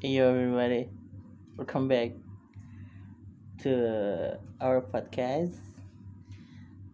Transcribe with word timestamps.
Hey 0.00 0.16
everybody, 0.16 0.88
welcome 1.60 1.84
back 1.84 2.16
to 3.60 4.40
our 4.56 4.80
podcast. 4.80 5.52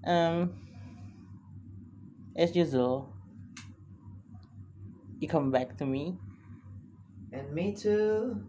Um, 0.02 0.50
as 2.34 2.50
usual, 2.58 3.14
you 5.22 5.28
come 5.30 5.54
back 5.54 5.78
to 5.78 5.86
me. 5.86 6.18
And 7.30 7.46
me 7.54 7.78
too. 7.78 8.42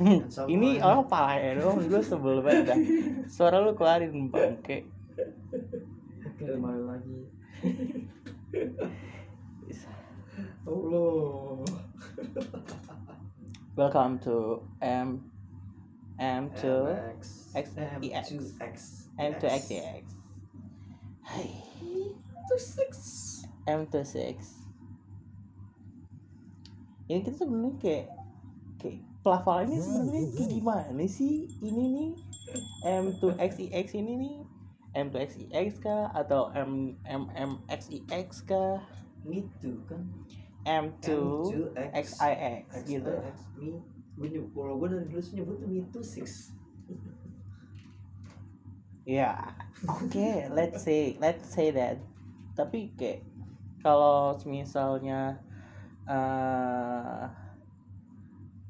Ini 0.48 0.80
orang 0.80 1.04
parah 1.04 1.36
ya 1.36 1.60
dong, 1.60 1.84
gue 1.84 2.00
sebel 2.00 2.40
banget 2.40 2.64
dah. 2.64 2.80
Suara 3.28 3.60
lu 3.60 3.76
keluarin 3.76 4.32
bangke. 4.32 4.88
Oke, 6.32 6.48
malu 6.56 6.96
lagi. 6.96 7.28
Allah. 10.64 11.89
Welcome 13.76 14.18
to 14.28 14.60
M 14.82 15.24
M 16.18 16.50
to. 16.60 16.92
X 17.16 17.48
E 18.02 18.12
X. 18.12 18.28
M2X. 18.28 18.76
M 19.18 19.32
to 19.40 19.46
X 19.48 19.70
E 19.70 19.78
X. 19.80 20.04
Hai, 21.24 21.48
To 22.48 22.58
six. 22.60 22.90
M 23.64 23.86
to 23.88 24.04
six. 24.04 24.52
Ini 27.08 27.24
kita 27.24 27.40
sebenarnya 27.40 27.72
kayak 27.80 28.06
kayak 28.76 29.00
pelafalannya 29.24 29.80
sebenarnya 29.80 30.28
kayak 30.36 30.50
gimana 30.60 31.04
sih 31.08 31.48
ini 31.64 31.84
nih 31.88 32.10
M 32.84 33.16
to 33.16 33.32
X 33.40 33.56
E 33.56 33.72
X 33.72 33.96
ini 33.96 34.12
nih 34.20 34.36
M 34.92 35.08
to 35.08 35.16
X 35.16 35.40
E 35.40 35.48
X 35.56 35.80
kah 35.80 36.12
atau 36.12 36.52
M 36.52 37.00
M 37.08 37.32
M 37.32 37.64
X 37.72 37.88
E 37.88 38.04
X 38.12 38.44
kah 38.44 38.76
too 39.64 39.80
kan. 39.88 40.04
M 40.70 40.94
to 41.02 41.50
M2X. 41.74 41.90
X 41.98 42.06
I 42.22 42.32
X 42.62 42.86
gitu. 42.86 43.10
XIX. 43.10 43.82
Gue 44.14 44.28
nyebut, 44.30 44.52
kalau 44.54 44.78
gue 44.78 44.88
dari 44.94 45.06
dulu 45.10 46.02
six. 46.06 46.54
Ya, 49.08 49.56
oke, 49.88 50.52
let's 50.54 50.86
say 50.86 51.18
let's 51.18 51.48
say 51.50 51.72
that. 51.74 51.98
Tapi 52.54 52.94
kayak 52.94 53.24
kalau 53.82 54.36
misalnya 54.44 55.40
uh, 56.04 57.26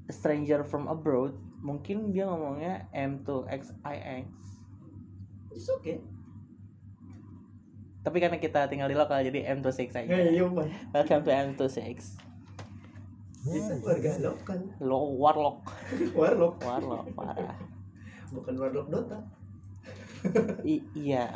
a 0.06 0.12
stranger 0.14 0.62
from 0.64 0.86
abroad, 0.86 1.34
mungkin 1.60 2.14
dia 2.14 2.24
ngomongnya 2.30 2.88
M 2.94 3.20
to 3.26 3.44
X 3.52 3.74
I 3.84 4.24
X. 4.24 4.32
It's 5.50 5.68
okay. 5.82 5.98
Tapi 8.00 8.16
karena 8.16 8.40
kita 8.40 8.64
tinggal 8.64 8.88
di 8.88 8.96
lokal 8.96 9.20
jadi 9.20 9.52
M 9.52 9.60
to 9.60 9.68
6 9.68 9.92
aja. 9.92 10.08
Hey, 10.08 10.32
yo 10.32 10.48
man. 10.48 10.72
Welcome 10.96 11.20
to 11.28 11.30
M 11.32 11.52
to 11.60 11.68
6. 11.68 12.16
Kita 13.40 13.76
warga 13.84 14.12
lokal. 14.20 14.60
Lo 14.80 15.16
warlock, 15.20 15.64
Warlock. 16.16 16.60
warlock 16.64 17.04
parah. 17.12 17.56
Bukan 18.32 18.54
warlock 18.56 18.88
Dota. 18.88 19.20
I- 20.64 20.84
iya. 20.96 21.28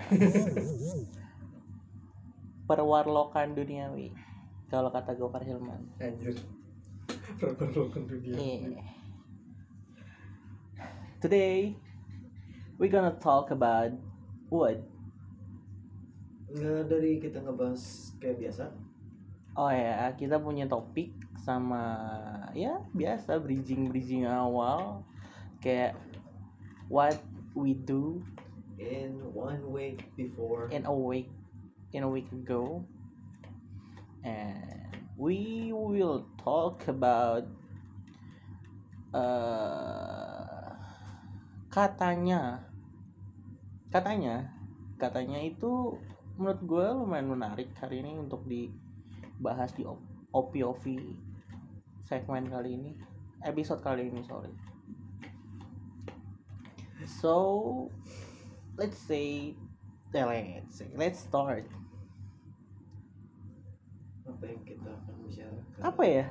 Perwarlokan 2.65 3.53
duniawi. 3.53 4.12
Kalau 4.73 4.89
kata 4.89 5.12
Gofar 5.20 5.45
Hilman. 5.45 5.85
Anjir. 6.01 6.33
Warlock 7.41 7.92
dunia. 8.09 8.37
Yeah. 8.41 8.85
Today 11.20 11.77
we're 12.81 12.92
gonna 12.92 13.17
talk 13.20 13.53
about 13.53 13.92
what? 14.48 14.81
Nggak 16.55 16.83
dari 16.86 17.19
kita 17.19 17.42
ngebahas 17.42 17.83
kayak 18.22 18.38
biasa. 18.38 18.64
Oh 19.58 19.70
ya, 19.70 20.10
kita 20.14 20.38
punya 20.38 20.66
topik 20.70 21.14
sama 21.44 21.84
ya 22.56 22.80
biasa 22.96 23.36
bridging 23.36 23.92
bridging 23.92 24.24
awal 24.24 25.05
kayak 25.61 25.92
what 26.88 27.20
we 27.52 27.77
do 27.77 28.24
In 28.80 29.20
one 29.36 29.61
week 29.69 30.08
before. 30.17 30.73
in 30.73 30.89
a 30.89 30.95
week 30.95 31.29
in 31.92 32.01
a 32.02 32.08
week 32.08 32.27
ago 32.33 32.80
and 34.24 34.96
we 35.20 35.68
will 35.70 36.24
talk 36.40 36.80
about 36.89 37.45
uh, 39.12 40.74
katanya 41.68 42.64
katanya 43.92 44.48
katanya 44.96 45.39
itu 45.45 46.00
menurut 46.34 46.61
gue 46.67 46.86
lumayan 46.98 47.30
menarik 47.30 47.70
hari 47.78 48.02
ini 48.02 48.18
untuk 48.18 48.42
dibahas 48.46 49.70
di 49.74 49.86
op- 49.86 50.02
OPOV 50.34 50.98
segmen 52.05 52.50
kali 52.50 52.74
ini 52.74 52.90
episode 53.46 53.80
kali 53.84 54.11
ini 54.11 54.24
sorry. 54.27 54.50
So 57.05 57.34
let's 58.80 58.96
say 58.96 59.55
eh, 60.14 60.24
let's 60.64 60.74
say 60.74 60.89
let's 60.96 61.20
start. 61.23 61.68
Apa 64.24 64.44
yang 64.48 64.62
kita 64.64 64.89
akan 64.89 65.14
bicarakan? 65.28 65.80
apa 65.84 66.02
ya? 66.02 66.27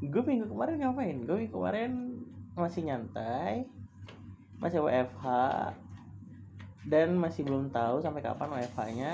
Gue 0.00 0.22
minggu 0.22 0.46
kemarin 0.48 0.80
ngapain? 0.80 1.16
Gue 1.26 1.36
minggu 1.44 1.54
kemarin 1.56 1.92
masih 2.56 2.88
nyantai 2.88 3.68
masih 4.56 4.80
WFH 4.80 5.24
dan 6.86 7.18
masih 7.18 7.42
belum 7.42 7.74
tahu 7.74 7.98
sampai 7.98 8.22
kapan 8.22 8.50
WFH 8.54 8.80
nya 8.94 9.12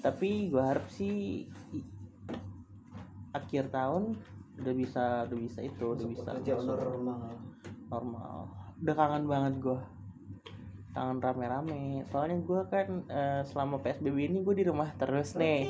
tapi 0.00 0.48
gue 0.48 0.62
harap 0.64 0.88
sih 0.88 1.44
akhir 3.36 3.68
tahun 3.70 4.16
udah 4.60 4.74
bisa 4.76 5.04
udah 5.28 5.38
bisa 5.38 5.60
itu 5.64 5.84
udah 5.96 6.06
bisa 6.08 6.30
masuk 6.36 6.76
normal. 6.76 7.36
normal. 7.88 8.36
Udah 8.80 8.94
kangen 8.96 9.24
banget 9.28 9.54
gue 9.60 9.78
kangen 10.96 11.18
rame-rame. 11.22 12.04
Soalnya 12.10 12.40
gue 12.42 12.60
kan 12.68 12.88
eh, 13.08 13.42
selama 13.46 13.78
PSBB 13.84 14.16
ini 14.32 14.38
gue 14.42 14.54
di 14.56 14.64
rumah 14.66 14.90
terus 14.96 15.36
nih. 15.36 15.68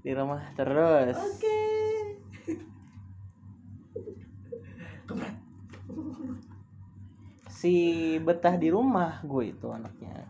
Di 0.00 0.10
rumah 0.14 0.42
terus. 0.56 1.18
Oke. 1.18 1.58
Si 7.60 7.74
betah 8.24 8.56
di 8.56 8.72
rumah 8.72 9.20
gue 9.20 9.52
itu 9.52 9.68
anaknya 9.68 10.24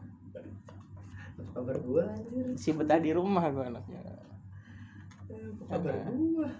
kabar 1.54 1.76
gua 1.82 2.02
anjir? 2.10 2.46
si 2.58 2.70
betah 2.74 2.98
di 2.98 3.10
rumah 3.14 3.44
gue 3.54 3.64
anaknya 3.70 4.02
Apa 5.66 5.66
kabar 5.70 5.94
gua? 6.10 6.50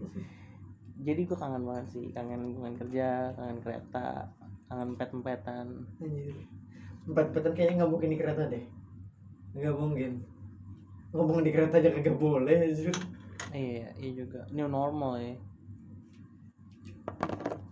jadi 1.06 1.20
gue 1.28 1.36
kangen 1.36 1.64
banget 1.68 1.86
sih 1.92 2.06
kangen 2.12 2.40
lingkungan 2.44 2.74
kerja 2.80 3.36
kangen 3.36 3.58
kereta 3.60 4.32
kangen 4.68 4.96
pet-petan 4.96 5.66
Anjir. 6.00 6.36
Empat-empatan 7.08 7.52
kayaknya 7.56 7.74
nggak 7.84 7.90
mungkin 7.90 8.10
di 8.12 8.18
kereta 8.20 8.42
deh. 8.48 8.64
Nggak 9.56 9.76
mungkin. 9.76 10.12
Ngomong 11.10 11.42
di 11.42 11.50
kereta 11.50 11.80
aja 11.80 11.90
kagak 11.90 12.16
boleh 12.16 12.54
anjir. 12.64 12.94
iya 13.50 13.90
iya 13.98 14.10
juga 14.14 14.46
new 14.54 14.68
normal 14.70 15.18
ya 15.18 15.34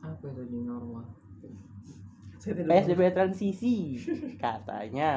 Apa 0.03 0.27
itu 0.27 0.43
new 0.53 0.65
normal? 0.66 1.17
PSBB 2.54 3.12
transisi 3.12 3.98
katanya. 4.42 5.12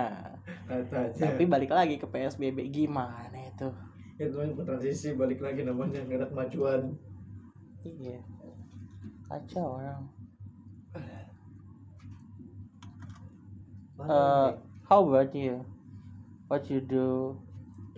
Katanya. 0.67 1.15
tapi 1.15 1.43
balik 1.47 1.71
lagi 1.71 1.95
ke 1.99 2.07
PSBB 2.07 2.67
gimana 2.71 3.37
itu? 3.47 3.69
Itu 4.19 4.37
yang 4.37 4.53
transisi 4.59 5.15
balik 5.15 5.39
lagi 5.39 5.63
namanya 5.63 6.03
nggak 6.03 6.19
ada 6.19 6.27
kemajuan. 6.27 6.81
iya. 7.87 8.19
Kacau 9.31 9.79
orang. 9.79 10.03
Uh, 14.01 14.57
how 14.89 15.05
about 15.05 15.29
you? 15.37 15.61
What 16.49 16.67
you 16.73 16.81
do 16.81 17.37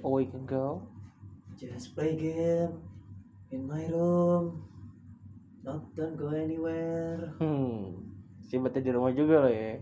a 0.03 0.09
week 0.09 0.35
ago? 0.35 0.83
Just 1.55 1.95
play 1.95 2.19
game 2.19 2.75
in 3.55 3.65
my 3.65 3.87
room. 3.87 4.67
Not 5.63 5.95
don't 5.95 6.19
go 6.19 6.35
anywhere. 6.35 7.31
hmm 7.39 8.12
si 8.53 8.61
betah 8.61 8.85
di 8.85 8.93
rumah 8.93 9.09
juga 9.09 9.41
loh 9.41 9.49
ya 9.49 9.81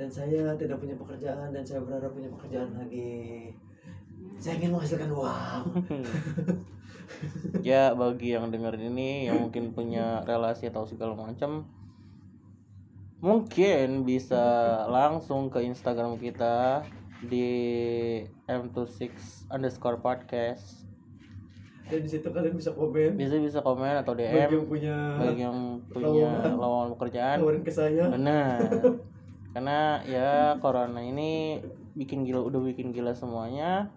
Dan 0.00 0.08
saya 0.08 0.56
tidak 0.56 0.80
punya 0.80 0.96
pekerjaan 0.96 1.52
dan 1.52 1.60
saya 1.60 1.84
berharap 1.84 2.16
punya 2.16 2.28
pekerjaan 2.32 2.68
lagi. 2.76 3.52
Saya 4.40 4.60
ingin 4.60 4.76
menghasilkan 4.76 5.08
uang. 5.08 5.62
ya 7.68 7.92
bagi 7.92 8.32
yang 8.32 8.48
dengerin 8.48 8.92
ini 8.96 9.28
yang 9.28 9.40
mungkin 9.40 9.76
punya 9.76 10.24
relasi 10.24 10.68
atau 10.72 10.88
segala 10.88 11.12
macam 11.12 11.68
mungkin 13.20 14.04
bisa 14.04 14.44
langsung 14.88 15.48
ke 15.52 15.64
Instagram 15.64 16.16
kita 16.16 16.84
di 17.24 17.48
m26 18.48 19.12
underscore 19.52 20.00
podcast 20.00 20.85
Dan 21.86 22.02
di 22.02 22.08
situ 22.08 22.26
kalian 22.26 22.54
bisa 22.54 22.70
komen. 22.70 23.14
bisa 23.14 23.38
bisa 23.38 23.58
komen 23.60 23.94
atau 23.96 24.12
Bagi 24.12 24.26
yang 24.26 24.50
DM 24.50 24.66
punya 24.66 24.96
bagi 25.16 25.42
yang 25.42 25.58
punya 25.86 26.30
lowongan. 26.52 26.88
pekerjaan 26.92 27.36
tawarin 27.38 27.62
ke 27.62 27.70
saya. 27.70 28.04
benar 28.10 28.58
karena 29.56 29.78
ya 30.04 30.28
corona 30.58 31.00
ini 31.00 31.62
bikin 31.94 32.22
gila 32.22 32.42
udah 32.42 32.60
bikin 32.60 32.92
gila 32.92 33.10
semuanya 33.10 33.88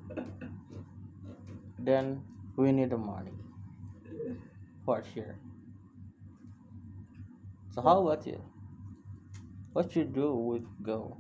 dan 1.78 2.22
we 2.56 2.70
need 2.70 2.88
the 2.88 2.96
money 2.96 3.34
for 4.82 5.02
sure 5.04 5.36
So 7.70 7.82
how 7.82 8.02
about 8.02 8.26
you? 8.26 8.42
What 9.72 9.94
you 9.94 10.04
do 10.04 10.34
with 10.34 10.66
go? 10.82 11.16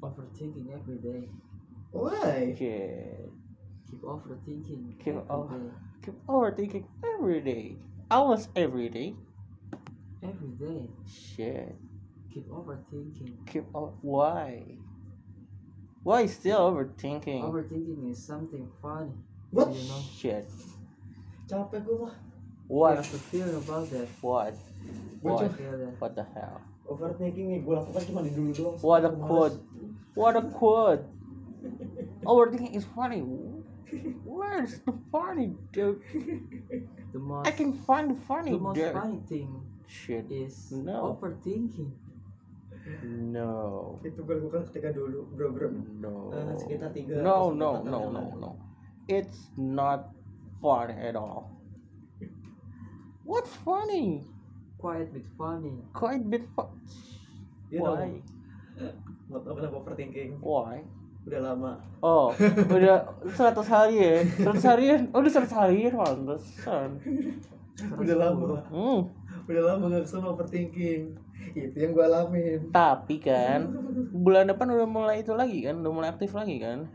Overthinking 0.00 0.72
every 0.72 0.96
day. 0.98 1.28
Why? 1.92 2.50
Shit. 2.56 3.28
Keep 3.86 4.02
overthinking 4.02 4.96
Keep 4.98 5.14
every 5.22 5.28
o- 5.28 5.44
day. 5.46 5.68
Keep 6.04 6.20
overthinking 6.28 6.84
every 7.16 7.40
day. 7.40 7.76
Almost 8.10 8.50
every 8.56 8.88
day. 8.92 9.16
Every 10.22 10.52
day. 10.60 10.90
Shit. 11.08 11.74
Keep 12.32 12.48
overthinking. 12.52 13.32
Keep 13.48 13.64
o- 13.74 13.96
why? 14.02 14.76
Why 16.04 16.26
still 16.26 16.60
overthinking? 16.60 17.40
Overthinking 17.40 18.10
is 18.12 18.20
something 18.20 18.68
funny. 18.82 19.16
What? 19.50 19.72
You 19.72 19.80
know. 19.88 20.00
Shit. 20.12 20.44
Capek 21.48 21.80
gue 21.88 21.96
mah. 21.96 22.12
You 22.12 22.76
What? 22.76 22.96
have 23.00 23.08
to 23.08 23.20
feel 23.32 23.48
about 23.56 23.88
that. 23.88 24.08
What? 24.20 24.52
What 25.24 25.40
What? 25.40 25.42
you- 25.48 25.56
Feel 25.56 25.76
that. 25.80 25.94
What 26.04 26.12
the 26.16 26.26
hell? 26.36 26.60
Overthinking 26.84 27.48
nih 27.48 27.60
gue 27.64 27.72
lakukan 27.72 28.02
cuma 28.12 28.20
di 28.20 28.32
dulu 28.36 28.52
doang. 28.52 28.76
What 28.84 29.08
a 29.08 29.08
Sekarang 29.08 29.24
quote. 29.24 29.56
What 30.20 30.34
a 30.36 30.44
quote. 30.52 31.04
Overthinking 32.28 32.76
is 32.76 32.84
funny. 32.92 33.24
Where's 34.24 34.80
the 34.82 34.94
funny, 35.10 35.54
dude? 35.72 36.00
The 37.12 37.18
most 37.18 37.46
I 37.46 37.52
can 37.52 37.72
find 37.84 38.10
the 38.10 38.18
funny 38.24 38.52
the 38.52 38.58
most 38.58 38.76
there. 38.76 38.92
funny 38.92 39.20
thing 39.28 39.48
Shit. 39.86 40.26
is 40.30 40.72
No. 40.72 41.14
overthinking. 41.14 41.92
No. 43.04 43.96
Itu 44.04 44.24
gue 44.24 44.34
lakukan 44.36 44.68
ketika 44.68 44.92
dulu 44.92 45.24
bro 45.32 45.52
bro. 45.54 45.68
No. 46.00 46.28
Eh, 46.34 46.52
sekitar 46.60 46.92
tiga 46.92 47.22
No, 47.22 47.48
atau 47.48 47.56
no, 47.56 47.68
empat 47.70 47.80
tahun 47.80 47.88
no, 47.88 47.98
yang 48.00 48.12
no, 48.12 48.20
lalu. 48.20 48.40
no. 48.40 48.50
It's 49.06 49.40
not 49.56 50.12
funny 50.60 50.96
at 50.96 51.16
all. 51.16 51.52
What's 53.24 53.52
funny? 53.64 54.24
Quiet 54.76 55.12
but 55.16 55.24
funny. 55.40 55.80
Quite 55.96 56.24
a 56.24 56.28
bit 56.28 56.44
fun. 56.52 56.68
You 57.72 57.80
know. 57.80 57.96
Why? 57.96 58.20
Mau 59.32 59.40
tau 59.40 59.56
kenapa 59.56 59.80
overthinking? 59.80 60.44
Why? 60.44 60.84
Udah 61.24 61.40
lama. 61.40 61.72
Oh, 62.04 62.36
udah 62.68 63.16
100 63.24 63.64
hari 63.64 63.96
ya? 63.96 64.16
100 64.44 64.68
harian? 64.68 65.00
Oh, 65.16 65.24
udah 65.24 65.32
100 65.32 65.48
harian, 65.56 65.92
pantesan. 65.96 67.00
Udah 67.96 68.16
lama. 68.20 68.60
Hmm. 68.68 69.00
Udah 69.48 69.62
lama 69.72 69.88
gak 69.88 70.04
ke 70.04 70.08
sana 70.08 70.36
overthinking. 70.36 71.16
Itu 71.56 71.76
yang 71.76 71.96
gue 71.96 72.04
alamin. 72.04 72.60
Tapi 72.72 73.20
kan 73.20 73.72
bulan 74.12 74.52
depan 74.52 74.68
udah 74.72 74.88
mulai 74.88 75.24
itu 75.24 75.32
lagi 75.32 75.64
kan, 75.64 75.80
udah 75.80 75.92
mulai 75.92 76.08
aktif 76.12 76.36
lagi 76.36 76.60
kan. 76.60 76.92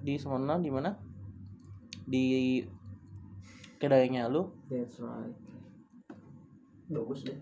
Di 0.00 0.16
sana 0.16 0.56
di 0.60 0.70
mana? 0.72 0.96
Di 2.08 2.64
kedainya 3.76 4.28
lu. 4.28 4.52
That's 4.72 4.96
right. 5.00 5.36
Bagus 6.88 7.28
deh. 7.28 7.38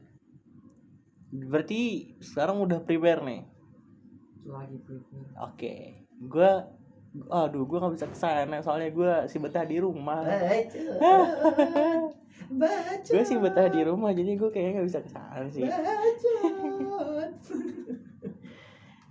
Berarti 1.34 2.14
sekarang 2.22 2.62
udah 2.62 2.82
prepare 2.82 3.22
nih. 3.22 3.42
Lagi 4.46 4.76
prepare. 4.82 5.28
Oke. 5.50 6.06
Gua 6.26 6.66
aduh 7.30 7.62
gua 7.62 7.78
nggak 7.78 7.94
bisa 7.94 8.06
ke 8.10 8.18
sana 8.18 8.58
soalnya 8.58 8.90
gua 8.90 9.12
si 9.30 9.38
betah 9.38 9.62
di 9.62 9.78
rumah. 9.78 10.26
Gue 13.04 13.22
sih 13.24 13.38
betah 13.40 13.70
di 13.70 13.80
rumah 13.86 14.12
jadi 14.12 14.36
gue 14.36 14.50
kayaknya 14.52 14.72
nggak 14.80 14.88
bisa 14.90 15.00
ke 15.00 15.10
sana 15.10 15.46
sih. 15.48 15.64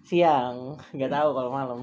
Siang, 0.07 0.77
nggak 0.93 1.11
tahu 1.11 1.29
kalau 1.31 1.49
malam. 1.49 1.79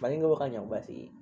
Paling 0.00 0.18
gue 0.22 0.30
bakal 0.32 0.48
nyoba 0.48 0.78
sih. 0.80 1.12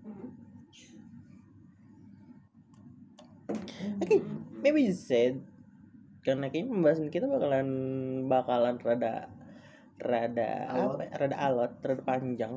Oke, 3.99 4.21
maybe 4.61 4.87
you 4.87 4.95
said 4.95 5.41
karena 6.21 6.51
kayaknya 6.51 6.71
pembahasan 6.73 7.09
kita 7.09 7.27
bakalan 7.27 7.69
bakalan 8.27 8.77
rada 8.79 9.31
rada 9.99 10.51
Alot. 10.69 10.95
apa 10.95 11.03
ya, 11.03 11.13
rada 11.17 11.37
alot 11.39 11.73
rada 11.81 12.03
panjang 12.03 12.55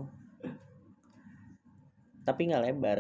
tapi 2.22 2.42
nggak 2.48 2.64
lebar 2.64 3.00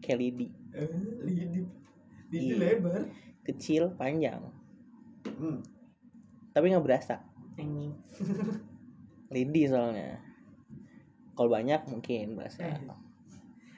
kayak 0.00 0.18
lidi 0.20 0.48
Eh, 0.72 0.88
Lidi. 1.24 1.60
Lidi 2.32 2.48
Iya. 2.48 2.56
lebar. 2.58 3.04
kecil 3.44 3.92
panjang 3.94 4.40
Hmm. 5.24 5.60
tapi 6.52 6.68
nggak 6.68 6.84
berasa 6.84 7.20
Anjing. 7.56 7.92
lidi 9.34 9.62
soalnya 9.66 10.20
kalau 11.32 11.48
banyak 11.48 11.80
mungkin 11.88 12.36
berasa 12.36 12.60
Eh. 12.62 12.76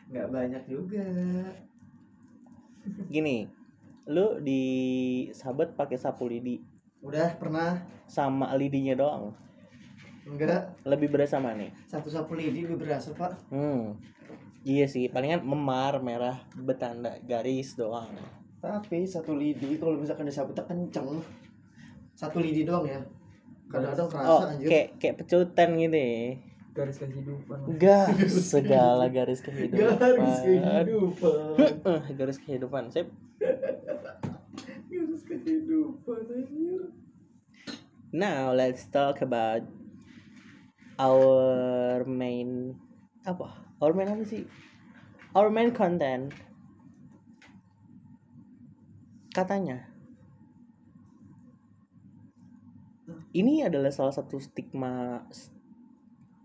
Nggak 0.05 0.29
banyak 0.31 0.63
juga. 0.69 1.07
gini 3.09 3.49
lu 4.05 4.41
di 4.41 4.63
sabet 5.33 5.73
pakai 5.73 5.97
sapu 5.97 6.29
lidi. 6.29 6.61
Udah 7.01 7.37
pernah. 7.41 7.81
Sama 8.05 8.53
lidinya 8.57 8.93
doang. 8.97 9.33
Enggak. 10.25 10.77
Lebih 10.85 11.09
berasa 11.13 11.37
mana? 11.41 11.69
Satu 11.89 12.09
sapu 12.09 12.37
lidi 12.37 12.65
lebih 12.65 12.81
berasa 12.81 13.13
pak. 13.13 13.37
Hmm. 13.53 13.97
Iya 14.65 14.89
sih 14.89 15.13
palingan 15.13 15.45
memar 15.45 16.01
merah 16.01 16.41
bertanda 16.57 17.21
garis 17.29 17.77
doang. 17.77 18.09
Tapi 18.65 19.05
satu 19.05 19.37
lidi 19.37 19.77
kalau 19.77 20.01
misalkan 20.01 20.25
disapu 20.25 20.57
tak 20.57 20.73
kenceng. 20.73 21.21
Satu 22.17 22.41
lidi 22.41 22.65
doang 22.65 22.89
ya. 22.89 23.05
Kadang-kadang 23.69 24.09
kerasa 24.09 24.29
oh 24.29 24.41
anjir. 24.49 24.69
kayak 24.69 24.89
kayak 24.97 25.17
pecutan 25.21 25.69
gitu 25.77 25.97
ya. 25.97 26.17
Garis 26.75 26.99
kehidupan. 26.99 27.59
gas 27.79 28.33
segala 28.57 29.07
garis 29.13 29.41
kehidupan. 29.45 29.95
Garis 30.01 30.39
kehidupan. 30.43 31.57
Eh, 31.61 32.03
garis 32.17 32.39
kehidupan. 32.41 32.83
Sip 32.91 33.07
garis 33.39 35.23
kehidupan 35.27 36.23
anjir. 36.31 36.91
Now 38.15 38.55
let's 38.55 38.87
talk 38.95 39.23
about 39.27 39.67
our 41.03 42.07
main 42.07 42.79
apa? 43.27 43.51
Our 43.83 43.91
main 43.91 44.15
apa 44.15 44.23
sih? 44.23 44.47
Our 45.35 45.51
main 45.51 45.75
content. 45.75 46.31
Katanya. 49.35 49.91
Ini 53.35 53.67
adalah 53.67 53.91
salah 53.91 54.15
satu 54.15 54.39
stigma 54.39 55.27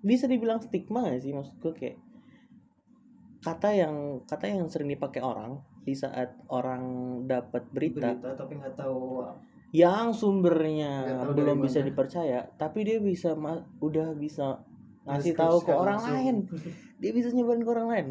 bisa 0.02 0.26
dibilang 0.26 0.64
stigma 0.64 1.06
gak 1.06 1.22
sih? 1.22 1.36
Maksud 1.36 1.62
gue 1.62 1.74
kayak 1.76 1.98
kata 3.46 3.70
yang 3.78 4.26
kata 4.26 4.50
yang 4.50 4.68
sering 4.68 4.90
dipakai 4.92 5.22
orang 5.24 5.64
di 5.90 5.98
saat 5.98 6.38
orang 6.54 6.84
dapat 7.26 7.66
berita, 7.74 8.14
berita 8.14 8.38
tapi 8.38 8.62
nggak 8.62 8.78
tahu 8.78 9.26
yang 9.74 10.14
sumbernya 10.14 11.26
tahu 11.26 11.34
belum 11.34 11.58
bisa 11.66 11.82
dipercaya 11.82 12.46
tapi 12.62 12.86
dia 12.86 13.02
bisa 13.02 13.34
udah 13.82 14.14
bisa 14.14 14.62
ngasih 15.10 15.34
tahu 15.34 15.58
ke 15.66 15.74
orang 15.74 15.98
langsung. 15.98 16.14
lain. 16.14 16.36
Dia 17.02 17.12
bisa 17.16 17.34
nyebarin 17.34 17.66
ke 17.66 17.72
orang 17.72 17.88
lain. 17.90 18.08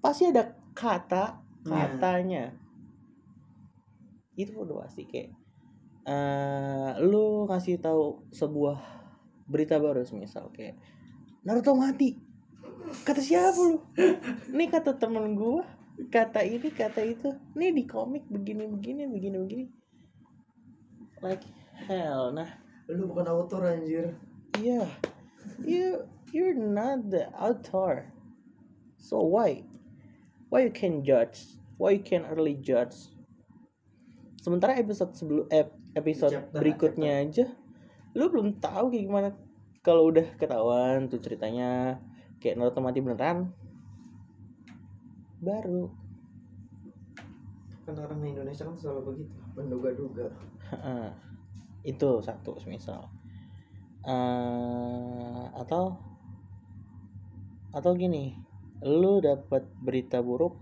Pasti 0.00 0.30
ada 0.32 0.56
kata 0.72 1.36
Iya. 1.60 1.76
katanya. 1.76 2.44
Itu 4.32 4.64
udah 4.64 4.88
pasti 4.88 5.04
kayak 5.04 5.36
eh 6.08 6.90
lu 7.04 7.44
ngasih 7.44 7.76
tahu 7.76 8.24
sebuah 8.32 8.80
berita 9.44 9.76
baru 9.76 10.00
misal 10.16 10.48
kayak 10.56 10.80
Naruto 11.44 11.76
mati. 11.76 12.16
Kata 13.04 13.20
siapa 13.20 13.60
lu? 13.60 13.80
Ini 14.52 14.64
kata 14.72 14.96
temen 14.96 15.36
gua 15.36 15.64
kata 16.08 16.40
ini 16.40 16.72
kata 16.72 17.04
itu. 17.04 17.36
Nih 17.52 17.74
di 17.74 17.84
komik 17.84 18.24
begini 18.32 18.64
begini 18.64 19.04
begini 19.10 19.36
begini 19.36 19.66
like 21.20 21.44
hell 21.86 22.32
nah. 22.32 22.48
Lu 22.88 23.06
bukan 23.06 23.28
autor 23.28 23.68
anjir. 23.68 24.16
Yeah 24.56 24.88
you 25.64 26.04
you're 26.32 26.56
not 26.56 27.08
the 27.08 27.28
author. 27.36 28.08
So 29.00 29.24
why? 29.24 29.64
Why 30.50 30.66
you 30.68 30.74
can 30.74 31.04
judge? 31.06 31.56
Why 31.78 31.96
you 31.96 32.04
can 32.04 32.26
early 32.28 32.58
judge? 32.58 32.96
Sementara 34.40 34.76
episode 34.76 35.12
sebelum 35.16 35.46
ep- 35.52 35.76
episode 35.96 36.32
Chapter, 36.32 36.56
berikutnya 36.56 37.12
aja 37.28 37.46
lu 38.16 38.26
belum 38.26 38.58
tahu 38.58 38.90
kayak 38.90 39.04
gimana. 39.06 39.28
Kalau 39.80 40.10
udah 40.10 40.26
ketahuan 40.36 41.08
tuh 41.08 41.22
ceritanya 41.22 42.00
kayak 42.42 42.58
Naruto 42.58 42.82
mati 42.82 43.00
beneran 43.00 43.52
baru. 45.40 45.88
Kan 47.88 47.96
orang 47.96 48.20
Indonesia 48.22 48.64
kan 48.64 48.76
selalu 48.76 49.00
begitu 49.12 49.36
menduga-duga. 49.56 50.28
Itu 51.82 52.20
satu 52.20 52.60
misal 52.68 53.08
Eh, 54.00 55.44
atau 55.60 55.92
atau 57.68 57.92
gini 57.92 58.32
lu 58.80 59.20
dapat 59.20 59.68
berita 59.76 60.24
buruk 60.24 60.56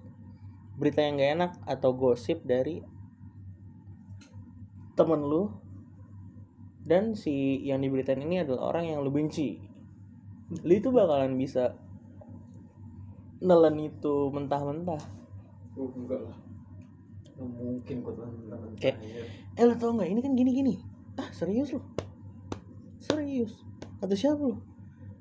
berita 0.74 1.06
yang 1.06 1.22
gak 1.22 1.32
enak 1.38 1.52
atau 1.62 1.94
gosip 1.94 2.42
dari 2.42 2.82
temen 4.98 5.22
lu 5.22 5.54
dan 6.82 7.14
si 7.14 7.62
yang 7.62 7.78
diberitain 7.78 8.18
ini 8.18 8.42
adalah 8.42 8.74
orang 8.74 8.90
yang 8.90 9.06
lu 9.06 9.14
benci. 9.14 9.62
Lu 10.66 10.72
itu 10.74 10.90
bakalan 10.90 11.38
bisa 11.38 11.78
nelen 13.38 13.76
itu 13.78 14.14
mentah-mentah. 14.34 15.02
Oh, 15.78 15.90
enggak 15.94 16.20
lah. 16.26 16.36
Nggak 17.38 17.48
mungkin 17.54 17.96
kok 18.02 18.14
teman-teman 18.18 18.70
Kayak- 18.82 18.98
eh 19.54 19.64
lo 19.64 19.74
tau 19.78 19.94
nggak? 19.94 20.10
Ini 20.10 20.20
kan 20.22 20.32
gini 20.34 20.50
gini 20.50 20.74
ah 21.18 21.28
serius 21.34 21.74
lo 21.74 21.82
serius? 22.98 23.52
Kata 23.98 24.14
siapa 24.14 24.42
lo 24.42 24.58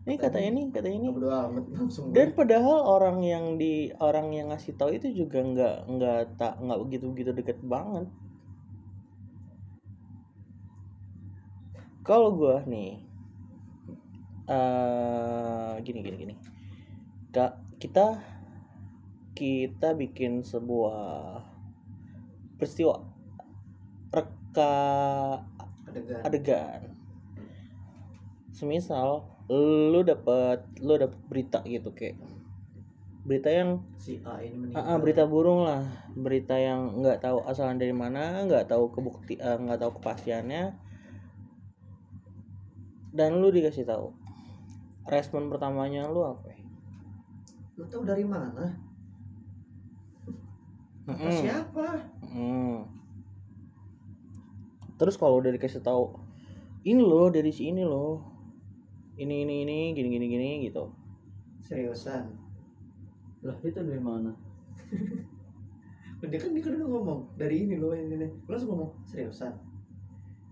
ini 0.08 0.16
kata 0.16 0.40
ini. 0.40 0.72
kata 0.72 0.88
ini. 0.88 1.12
Bodo 1.12 1.28
amat 1.28 1.68
langsung 1.76 2.16
dan 2.16 2.32
gue. 2.32 2.40
padahal 2.40 2.80
orang 2.80 3.20
yang 3.28 3.60
di 3.60 3.92
orang 4.00 4.32
yang 4.32 4.56
ngasih 4.56 4.80
tahu 4.80 4.96
itu 4.96 5.12
juga 5.12 5.44
nggak 5.44 5.76
nggak 5.84 6.22
tak 6.40 6.56
nggak 6.64 6.80
begitu 6.80 7.06
begitu 7.12 7.32
deket 7.36 7.60
banget. 7.60 8.08
Kalau 12.08 12.32
gua 12.32 12.64
nih 12.64 13.04
eh 14.48 15.76
gini 15.84 16.00
gini 16.00 16.18
gini. 16.24 16.34
Kak 17.36 17.67
kita 17.78 18.18
kita 19.38 19.94
bikin 19.94 20.42
sebuah 20.42 21.46
peristiwa 22.58 23.06
reka 24.10 24.76
adegan. 25.86 26.22
adegan. 26.26 26.82
Semisal 28.50 29.30
lu 29.48 30.02
dapet 30.02 30.66
lu 30.82 30.98
dapet 30.98 31.22
berita 31.30 31.62
gitu 31.70 31.94
kayak 31.94 32.18
berita 33.28 33.54
yang 33.54 33.86
si 34.02 34.18
A 34.26 34.42
ini 34.42 34.58
meninggal. 34.58 34.98
Berita 34.98 35.24
burung 35.30 35.70
lah. 35.70 35.86
Berita 36.18 36.58
yang 36.58 37.06
nggak 37.06 37.22
tahu 37.22 37.46
asalnya 37.46 37.86
dari 37.86 37.94
mana 37.94 38.42
nggak 38.48 38.74
tahu 38.74 38.90
kebukti 38.90 39.38
eh, 39.38 39.58
nggak 39.60 39.78
tahu 39.78 40.02
kepastiannya. 40.02 40.74
Dan 43.14 43.38
lu 43.38 43.54
dikasih 43.54 43.86
tahu. 43.86 44.16
Respon 45.06 45.54
pertamanya 45.54 46.10
lu 46.10 46.26
apa? 46.26 46.47
Lu 47.78 47.86
tahu 47.88 48.04
dari 48.04 48.26
mana 48.26 48.74
Mm-mm. 51.08 51.32
siapa 51.32 52.04
Mm. 52.28 52.84
terus 55.00 55.16
kalau 55.16 55.40
udah 55.40 55.54
dikasih 55.56 55.80
tahu 55.80 56.20
ini 56.84 57.00
loh 57.00 57.30
dari 57.32 57.54
si 57.54 57.70
ini 57.72 57.86
loh 57.88 58.20
ini 59.18 59.46
ini 59.48 59.64
ini 59.64 59.78
gini 59.96 60.10
gini 60.12 60.26
gini 60.28 60.50
gitu 60.70 60.92
seriusan 61.66 62.34
Lah 63.46 63.54
itu 63.62 63.78
dari 63.78 64.02
mana? 64.02 64.34
dia 66.26 66.40
kan 66.42 66.50
dia 66.52 66.64
kan 66.66 66.74
udah 66.82 66.90
ngomong 66.90 67.20
dari 67.38 67.64
ini 67.70 67.78
loh 67.78 67.94
ini 67.94 68.18
nih 68.18 68.32
lu 68.34 68.50
langsung 68.50 68.70
ngomong 68.74 68.92
seriusan 69.06 69.54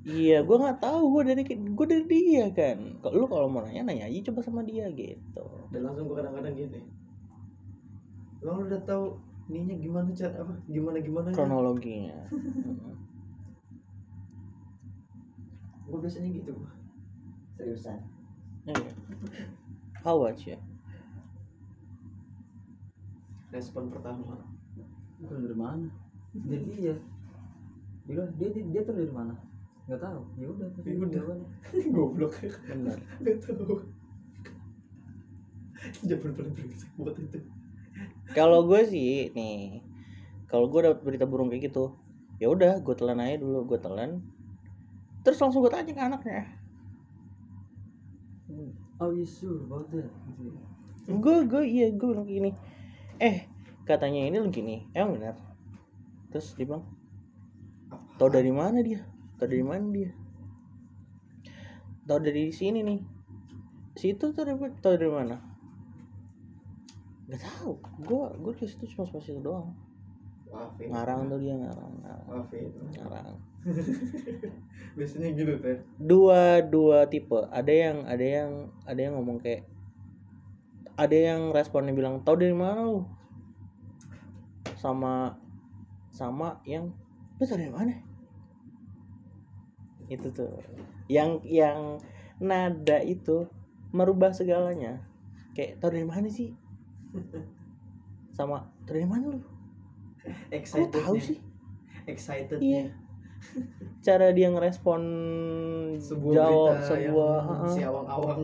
Iya, 0.06 0.46
gua 0.46 0.62
nggak 0.62 0.86
tahu. 0.86 1.02
Gua 1.18 1.26
dari 1.26 1.42
gua 1.74 1.86
dari 1.90 2.06
dia 2.06 2.46
kan. 2.54 2.78
Kalau 3.02 3.16
lu 3.18 3.26
kalau 3.26 3.50
mau 3.50 3.66
nanya 3.66 3.82
nanya 3.90 4.06
aja 4.06 4.30
coba 4.30 4.46
sama 4.46 4.62
dia 4.62 4.86
gitu. 4.94 5.42
dan 5.74 5.82
langsung 5.82 6.06
gua 6.06 6.22
kadang-kadang 6.22 6.54
gini 6.54 6.78
emang 8.46 8.62
lu 8.62 8.70
udah 8.70 8.82
tahu 8.86 9.18
ininya 9.50 9.74
gimana 9.82 10.10
cara 10.14 10.38
apa 10.38 10.54
gimana 10.70 11.02
gimana 11.02 11.34
Kronologinya. 11.34 12.30
Gue 15.90 16.00
biasanya 16.02 16.30
gitu 16.30 16.54
seriusan 17.58 18.06
Iya. 18.70 18.94
How 20.06 20.22
about 20.22 20.38
you? 20.46 20.58
respon 23.50 23.88
pertama 23.88 24.44
Itu 25.18 25.32
dari 25.32 25.58
mana? 25.58 25.88
Dari 26.36 26.66
dia. 26.76 26.96
Dia 28.06 28.30
dia 28.38 28.50
dia, 28.54 28.64
dia 28.70 28.82
tuh 28.86 28.94
dari 28.94 29.10
mana? 29.10 29.34
Nggak 29.90 30.06
tahu. 30.06 30.22
Ya 30.38 30.48
udah. 30.54 30.70
Ya 30.86 30.94
udah. 31.02 31.22
goblok 31.96 32.38
Benar. 32.70 33.00
nggak 33.26 33.38
tahu 33.42 33.82
jangan 36.06 36.32
paling 36.34 36.54
brengsek 36.58 36.90
buat 36.98 37.16
itu 37.20 37.40
Kalau 38.36 38.68
gue 38.68 38.84
sih 38.84 39.32
nih, 39.32 39.80
kalau 40.52 40.68
gue 40.68 40.84
dapet 40.84 41.00
berita 41.08 41.24
burung 41.24 41.48
kayak 41.48 41.72
gitu, 41.72 41.96
ya 42.36 42.52
udah 42.52 42.84
gue 42.84 42.96
telan 43.00 43.24
aja 43.24 43.40
dulu, 43.40 43.64
gue 43.64 43.80
telan. 43.80 44.20
Terus 45.24 45.40
langsung 45.40 45.64
gue 45.64 45.72
tanya 45.72 45.96
ke 45.96 46.04
anaknya. 46.04 46.44
Are 49.00 49.16
you 49.16 49.24
sure 49.24 49.64
about 49.64 49.88
that? 49.96 50.12
Gue 51.08 51.48
gue 51.48 51.64
iya 51.64 51.88
gue 51.96 52.08
bilang 52.12 52.28
gini. 52.28 52.52
Eh 53.24 53.48
katanya 53.88 54.28
ini 54.28 54.36
lu 54.44 54.52
gini, 54.52 54.84
emang 54.92 55.16
benar? 55.16 55.36
Terus 56.36 56.60
dia 56.60 56.68
bilang, 56.68 56.84
tahu 58.20 58.36
dari 58.36 58.52
mana 58.52 58.84
dia? 58.84 59.00
Tahu 59.40 59.48
dari 59.48 59.64
mana 59.64 59.86
dia? 59.96 60.12
Tahu 62.04 62.20
dari 62.20 62.52
sini 62.52 62.84
nih. 62.84 63.00
Situ 63.96 64.36
tuh 64.36 64.44
dari 64.44 64.60
tahu 64.84 65.00
dari 65.00 65.08
mana? 65.08 65.55
Gak 67.26 67.42
tahu. 67.42 67.82
Gue 68.06 68.24
gue 68.38 68.54
ke 68.54 68.70
situ 68.70 68.86
cuma 68.94 69.10
pas 69.10 69.26
itu 69.26 69.42
doang. 69.42 69.74
maafin 70.56 70.88
Ngarang 70.94 71.22
tuh 71.28 71.40
dia 71.42 71.56
ngarang, 71.58 71.94
ngarang, 72.00 72.28
maafin 72.32 72.70
ngarang. 72.96 73.36
biasanya 74.96 75.34
gitu 75.34 75.54
teh 75.58 75.78
Dua 75.98 76.62
dua 76.62 77.10
tipe. 77.10 77.50
Ada 77.50 77.74
yang 77.74 77.98
ada 78.06 78.26
yang 78.26 78.52
ada 78.86 79.00
yang 79.02 79.14
ngomong 79.18 79.42
kayak 79.42 79.66
ada 80.96 81.18
yang 81.18 81.52
responnya 81.52 81.92
bilang 81.92 82.24
tahu 82.24 82.40
dari 82.40 82.56
mana 82.56 82.88
lu? 82.88 83.04
Sama 84.80 85.36
sama 86.14 86.62
yang 86.64 86.94
lu 87.36 87.44
tahu 87.44 87.60
dari 87.60 87.74
mana? 87.74 88.00
Itu 90.08 90.30
tuh. 90.32 90.62
Yang 91.10 91.42
yang 91.50 91.80
nada 92.40 93.02
itu 93.02 93.50
merubah 93.92 94.32
segalanya. 94.32 95.04
Kayak 95.58 95.82
tahu 95.84 96.00
dari 96.00 96.08
mana 96.08 96.30
sih? 96.32 96.56
Sama 98.36 98.68
dari 98.84 99.06
mana 99.08 99.36
lu? 99.36 99.40
Kok 99.40 100.52
excited 100.52 100.92
tahu 100.92 101.16
sih? 101.22 101.40
excited 102.06 102.60
Iya. 102.62 102.94
Cara 104.02 104.34
dia 104.34 104.50
ngerespon 104.50 105.02
sebuah 106.02 106.36
jawab 106.36 106.76
sebuah 106.82 107.36
heeh. 107.46 107.72
si 107.74 107.80
awang-awang 107.86 108.42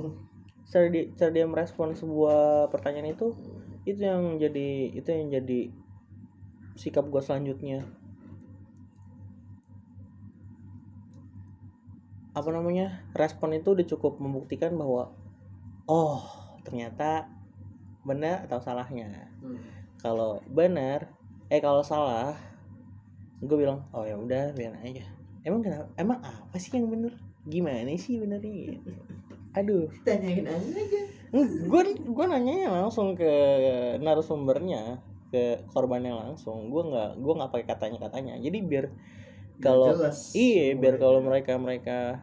cara 0.72 0.88
dia 0.88 1.04
cara 1.20 1.32
dia 1.36 1.46
merespon 1.46 1.92
sebuah 1.92 2.72
pertanyaan 2.72 3.12
itu 3.12 3.36
itu 3.84 4.00
yang 4.00 4.40
jadi 4.40 4.96
itu 4.96 5.10
yang 5.12 5.28
jadi 5.28 5.62
sikap 6.80 7.12
gue 7.12 7.20
selanjutnya 7.20 7.84
apa 12.32 12.48
namanya 12.56 13.04
respon 13.12 13.52
itu 13.52 13.76
udah 13.76 13.84
cukup 13.84 14.16
membuktikan 14.24 14.72
bahwa 14.80 15.12
oh 15.92 16.24
ternyata 16.64 17.28
benar 18.02 18.50
atau 18.50 18.60
salahnya. 18.62 19.30
Hmm. 19.42 19.62
kalau 20.02 20.42
benar 20.50 21.14
eh 21.54 21.62
kalau 21.62 21.86
salah 21.86 22.34
gue 23.42 23.58
bilang 23.58 23.86
oh 23.94 24.06
ya 24.06 24.18
udah 24.18 24.54
biar 24.54 24.78
aja. 24.82 25.06
Emang 25.42 25.66
kenapa? 25.66 25.90
Emang 25.98 26.22
apa 26.22 26.58
sih 26.62 26.74
yang 26.78 26.90
bener 26.90 27.18
gimana 27.46 27.90
sih 27.98 28.22
benernya 28.22 28.78
gitu 28.78 28.94
aduh. 29.52 29.88
Tanyain 30.08 30.48
aja 30.48 31.02
gue 31.32 31.82
gue 31.96 32.26
nanya 32.28 32.68
langsung 32.68 33.16
ke 33.16 33.32
narasumbernya 34.04 35.00
ke 35.32 35.64
korbannya 35.72 36.12
langsung. 36.12 36.68
Gue 36.68 36.84
nggak 36.88 37.20
gue 37.20 37.34
nggak 37.40 37.52
pakai 37.52 37.68
katanya 37.68 37.98
katanya 38.10 38.34
jadi 38.40 38.58
biar 38.64 38.86
kalau 39.62 39.94
iya 40.36 40.74
biar 40.76 40.98
kalau 40.98 41.22
mereka 41.24 41.56
mereka 41.56 42.20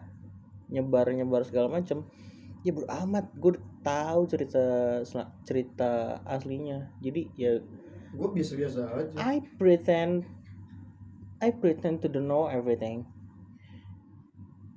nyebar 0.68 1.08
nyebar 1.14 1.46
segala 1.48 1.80
macam 1.80 2.04
ya 2.64 2.72
bro 2.74 2.84
amat. 2.84 3.32
Gue 3.36 3.56
tahu 3.82 4.20
cerita 4.28 4.64
cerita 5.46 6.20
aslinya. 6.26 6.92
Jadi 7.00 7.22
ya 7.38 7.58
gue 8.08 8.28
biasa-biasa 8.32 8.80
aja. 8.96 9.16
I 9.20 9.44
pretend 9.60 10.24
I 11.38 11.54
pretend 11.54 12.02
to 12.02 12.08
know 12.18 12.50
everything. 12.50 13.06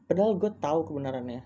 Padahal 0.05 0.35
gue 0.37 0.51
tahu 0.59 0.91
kebenarannya. 0.91 1.41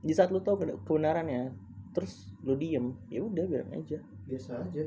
Di 0.00 0.12
saat 0.14 0.30
lu 0.30 0.40
tahu 0.40 0.62
kebe- 0.62 0.78
kebenarannya 0.86 1.52
terus 1.92 2.30
lu 2.46 2.54
diem 2.54 2.94
ya 3.10 3.26
udah 3.26 3.44
biarin 3.44 3.74
aja. 3.74 3.98
Biasa 4.30 4.50
aja. 4.64 4.86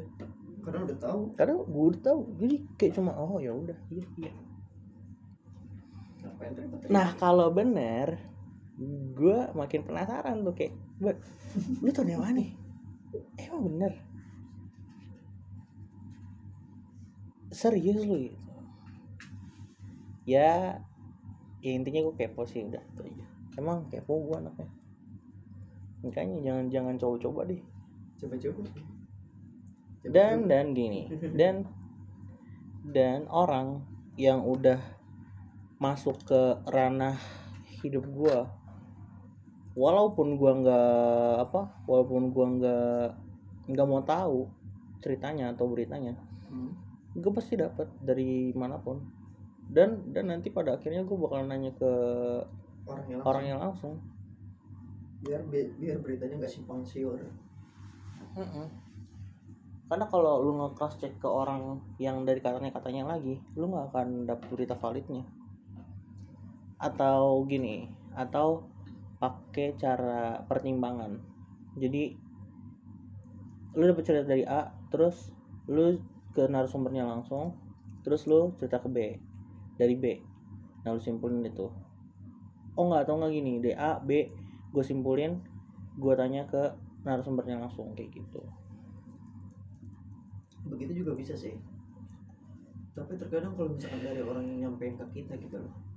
Karena 0.64 0.80
udah 0.88 0.98
tahu. 0.98 1.20
Karena 1.36 1.56
gue 1.60 1.84
udah 1.92 2.02
tahu. 2.02 2.20
Jadi 2.40 2.56
kayak 2.80 2.94
cuma 2.96 3.12
oh 3.20 3.38
ya 3.38 3.52
udah 3.52 3.78
iya 3.92 4.06
iya. 4.18 4.32
Nah 6.90 7.14
kalau 7.20 7.52
bener 7.52 8.32
gue 9.14 9.38
makin 9.54 9.86
penasaran 9.86 10.42
tuh 10.42 10.56
kayak 10.58 10.74
"Bang, 11.02 11.18
lu 11.82 11.90
tau 11.90 12.06
dari 12.06 12.16
mana 12.16 12.38
nih? 12.38 12.52
Emang 13.42 13.62
bener. 13.66 13.94
Serius 17.50 17.98
lu 18.06 18.16
gitu. 18.30 18.38
Ya 20.30 20.78
ya 21.66 21.72
intinya 21.74 22.06
gue 22.06 22.16
kepo 22.16 22.46
sih 22.46 22.64
udah 22.64 22.80
itu 22.80 23.02
aja. 23.10 23.26
Emang 23.58 23.90
kepo 23.90 24.22
gue 24.30 24.38
anaknya. 24.38 24.70
Makanya 26.06 26.38
jangan 26.46 26.66
jangan 26.70 26.96
coba-coba 27.02 27.42
deh. 27.50 27.62
Coba-coba. 28.22 28.62
Dan 30.06 30.46
dan 30.46 30.78
gini. 30.78 31.10
Dan 31.34 31.66
dan 32.86 33.26
orang 33.30 33.86
yang 34.18 34.46
udah 34.46 34.78
masuk 35.82 36.18
ke 36.30 36.42
ranah 36.70 37.18
hidup 37.82 38.06
gua 38.14 38.61
walaupun 39.74 40.36
gua 40.36 40.52
nggak 40.60 41.36
apa 41.50 41.62
walaupun 41.88 42.32
gua 42.36 42.46
nggak 42.60 43.08
nggak 43.72 43.88
mau 43.88 44.04
tahu 44.04 44.50
ceritanya 45.02 45.52
atau 45.56 45.66
beritanya 45.72 46.16
Hmm. 46.52 46.76
gue 47.16 47.32
pasti 47.32 47.56
dapat 47.56 47.88
dari 48.04 48.52
mana 48.52 48.76
pun. 48.76 49.00
Dan 49.72 50.12
dan 50.12 50.28
nanti 50.28 50.52
pada 50.52 50.76
akhirnya 50.76 51.08
gue 51.08 51.16
bakal 51.16 51.48
nanya 51.48 51.72
ke 51.72 51.88
orang 52.84 53.08
yang 53.08 53.22
orang 53.24 53.44
yang 53.48 53.60
langsung. 53.64 53.96
Biar 55.24 55.40
bi- 55.48 55.72
biar 55.80 56.04
beritanya 56.04 56.44
nggak 56.44 56.52
simpang 56.52 56.84
siur. 56.84 57.24
Mm-mm. 58.36 58.68
karena 59.92 60.08
kalau 60.08 60.40
lu 60.40 60.56
nge 60.56 60.70
cross 60.76 60.96
check 61.00 61.20
ke 61.20 61.28
orang 61.28 61.80
yang 62.00 62.24
dari 62.24 62.40
katanya 62.40 62.72
katanya 62.72 63.12
lagi 63.12 63.44
lu 63.60 63.68
nggak 63.68 63.92
akan 63.92 64.24
dapet 64.28 64.48
berita 64.52 64.76
validnya. 64.76 65.24
Atau 66.80 67.48
gini 67.48 67.88
atau 68.12 68.71
pakai 69.22 69.78
cara 69.78 70.42
pertimbangan. 70.50 71.22
Jadi 71.78 72.18
lu 73.78 73.84
dapet 73.86 74.04
cerita 74.04 74.26
dari 74.26 74.44
A 74.44 74.74
terus 74.90 75.32
lu 75.70 76.02
ke 76.36 76.50
narasumbernya 76.50 77.08
langsung 77.08 77.56
terus 78.02 78.26
lu 78.26 78.52
cerita 78.58 78.82
ke 78.82 78.90
B 78.90 78.98
dari 79.78 79.94
B. 79.96 80.20
Nah 80.84 80.98
lu 80.98 81.00
simpulin 81.00 81.46
itu. 81.46 81.70
Oh 82.74 82.90
nggak 82.90 83.06
atau 83.06 83.22
nggak 83.22 83.32
gini 83.32 83.62
dari 83.62 83.78
A 83.78 84.02
B 84.02 84.34
gue 84.74 84.84
simpulin 84.84 85.38
gue 86.02 86.14
tanya 86.18 86.50
ke 86.50 86.74
narasumbernya 87.06 87.62
langsung 87.62 87.94
kayak 87.94 88.10
gitu. 88.18 88.42
Begitu 90.66 91.06
juga 91.06 91.14
bisa 91.14 91.38
sih. 91.38 91.54
Tapi 92.98 93.16
terkadang 93.16 93.54
kalau 93.54 93.72
misalkan 93.72 94.02
dari 94.04 94.20
orang 94.26 94.44
yang 94.50 94.58
nyampein 94.68 95.00
ke 95.00 95.06
kita 95.22 95.38
gitu 95.38 95.62
loh 95.62 95.92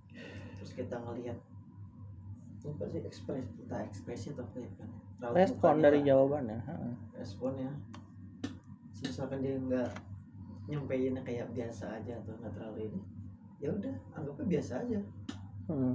terus 0.65 0.81
kita 0.81 0.97
ngelihat 0.97 1.37
itu 2.65 2.73
pasti 2.81 2.99
ekspres 3.05 3.45
kita 3.61 3.77
ekspresi 3.85 4.33
atau 4.33 4.49
apa 4.49 4.57
ya 4.57 4.71
kan. 4.81 4.89
Respon 5.37 5.85
dari 5.85 6.01
lah, 6.01 6.07
jawabannya 6.09 6.59
responnya 7.13 7.71
misalkan 9.05 9.45
dia 9.45 9.61
nggak 9.61 9.91
nyampeinnya 10.65 11.21
kayak 11.29 11.53
biasa 11.53 12.01
aja 12.01 12.17
atau 12.25 12.33
nggak 12.41 12.53
terlalu 12.57 12.89
ini 12.89 13.01
ya 13.61 13.69
udah 13.69 13.95
anggapnya 14.17 14.47
biasa 14.49 14.73
aja. 14.81 15.01
Hmm, 15.69 15.95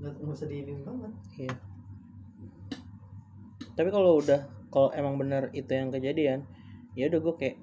nggak 0.00 0.12
nggak 0.16 0.32
usah 0.32 0.48
diinin 0.48 0.80
banget. 0.80 1.12
Iya. 1.36 1.54
Tapi 3.76 3.88
kalau 3.92 4.16
udah 4.16 4.40
kalau 4.72 4.88
emang 4.96 5.20
benar 5.20 5.52
itu 5.52 5.68
yang 5.68 5.92
kejadian 5.92 6.48
ya 6.96 7.12
udah 7.12 7.20
gue 7.20 7.34
kayak 7.36 7.56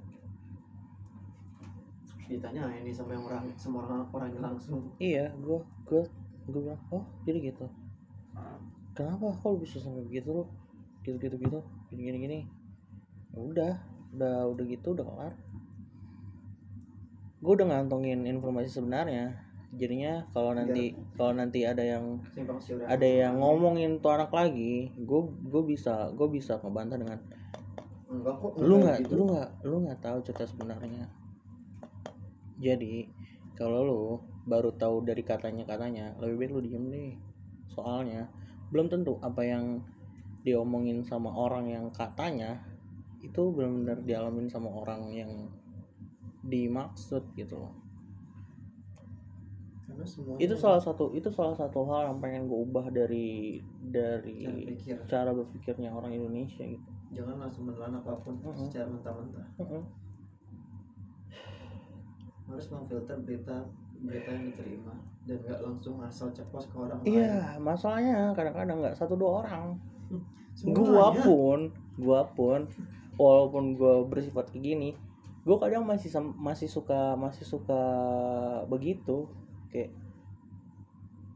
ditanya 2.25 2.65
ini 2.81 2.89
sama 2.89 3.13
yang 3.13 3.25
orang 3.25 3.45
sama 3.57 3.85
orang 3.89 4.01
orangnya 4.13 4.41
langsung. 4.53 4.93
Iya 5.01 5.33
gue 5.41 5.59
gue 5.89 6.01
gue 6.45 6.61
bilang 6.61 6.81
oh 6.93 7.05
jadi 7.25 7.53
gitu 7.53 7.65
kenapa 8.95 9.35
kok 9.35 9.47
lu 9.51 9.57
bisa 9.61 9.77
sampai 9.83 10.07
begitu 10.07 10.31
lu 10.31 10.43
gitu 11.03 11.19
gitu 11.19 11.35
gitu. 11.37 11.59
Gini 11.91 12.01
gini 12.09 12.17
gini. 12.17 12.39
Ya 13.35 13.39
udah 13.43 13.73
udah 14.15 14.35
udah 14.55 14.65
gitu 14.65 14.95
udah 14.95 15.05
kelar. 15.05 15.33
Gue 17.43 17.53
udah 17.61 17.67
ngantongin 17.69 18.25
informasi 18.25 18.71
sebenarnya. 18.71 19.35
Jadinya 19.75 20.23
kalau 20.31 20.55
nanti 20.55 20.95
kalau 21.19 21.35
nanti 21.35 21.67
ada 21.67 21.83
yang 21.83 22.23
ada 22.87 23.03
yang 23.05 23.43
ngomongin 23.43 23.99
tuh 23.99 24.15
anak 24.15 24.31
lagi 24.31 24.95
gue 24.95 25.21
gue 25.51 25.63
bisa 25.67 26.15
gue 26.15 26.27
bisa 26.31 26.55
ngebantah 26.63 26.95
dengan 26.95 27.19
enggak 28.07 28.35
kok 28.39 28.51
lu 28.55 28.75
nggak 28.79 28.97
gitu. 29.03 29.13
lu 29.19 29.23
nggak 29.35 29.49
lu 29.67 29.75
nggak 29.83 29.99
tahu 29.99 30.17
cerita 30.23 30.47
sebenarnya. 30.47 31.11
Jadi 32.55 33.11
kalau 33.59 33.83
lu 33.83 34.03
baru 34.47 34.71
tahu 34.71 35.03
dari 35.03 35.25
katanya 35.27 35.67
katanya 35.67 36.15
lebih 36.23 36.47
baik 36.47 36.51
lu 36.55 36.61
diem 36.63 36.85
deh 36.87 37.34
soalnya 37.71 38.29
belum 38.69 38.89
tentu 38.89 39.17
apa 39.21 39.41
yang 39.45 39.81
diomongin 40.45 41.01
sama 41.01 41.33
orang 41.33 41.69
yang 41.73 41.85
katanya 41.89 42.61
itu 43.25 43.41
benar-benar 43.49 44.05
dialamin 44.05 44.45
sama 44.45 44.69
orang 44.69 45.09
yang 45.09 45.31
dimaksud 46.45 47.25
gitu 47.33 47.57
loh. 47.57 47.73
Karena 49.89 50.05
semuanya 50.05 50.41
itu 50.45 50.55
salah 50.57 50.81
satu 50.81 51.09
itu 51.17 51.29
salah 51.33 51.57
satu 51.57 51.85
hal 51.89 52.13
yang 52.13 52.17
pengen 52.21 52.45
gue 52.45 52.59
ubah 52.61 52.93
dari 52.93 53.61
cara 53.89 53.89
dari 53.89 54.37
pikir. 54.69 54.97
cara 55.09 55.33
berpikirnya 55.33 55.89
orang 55.89 56.13
Indonesia 56.13 56.61
gitu. 56.61 56.89
Jangan 57.17 57.41
langsung 57.41 57.65
menelan 57.65 57.97
apa 57.97 58.13
pun 58.21 58.37
Mm-mm. 58.41 58.69
secara 58.69 58.89
mentah-mentah. 58.89 59.47
Heeh. 59.61 59.83
harus 62.45 62.69
memfilter 62.69 63.17
berita 63.25 63.65
berita 64.05 64.29
yang 64.29 64.53
diterima 64.53 64.93
dan 65.25 65.37
nggak 65.41 65.59
langsung 65.65 65.97
asal 66.05 66.29
ceplos 66.29 66.65
ke 66.69 66.75
orang 66.77 67.01
lain 67.01 67.09
Iya, 67.17 67.57
masalahnya 67.57 68.17
kadang-kadang 68.37 68.77
nggak 68.81 68.97
satu 68.97 69.13
dua 69.17 69.45
orang. 69.45 69.77
Semuanya. 70.55 70.77
Gua 70.77 71.07
pun, 71.25 71.59
gua 71.99 72.21
pun, 72.37 72.59
walaupun 73.17 73.63
gua 73.75 74.05
bersifat 74.05 74.53
kayak 74.53 74.63
gini, 74.63 74.89
gua 75.43 75.57
kadang 75.59 75.83
masih 75.83 76.13
masih 76.37 76.69
suka 76.69 77.17
masih 77.17 77.43
suka 77.43 77.81
begitu, 78.69 79.27
kayak 79.73 79.91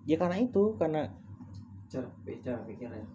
ya 0.09 0.15
karena 0.17 0.37
itu 0.41 0.73
karena 0.79 1.01
cara 1.89 2.07
cara 2.45 2.59
pikirnya 2.65 3.05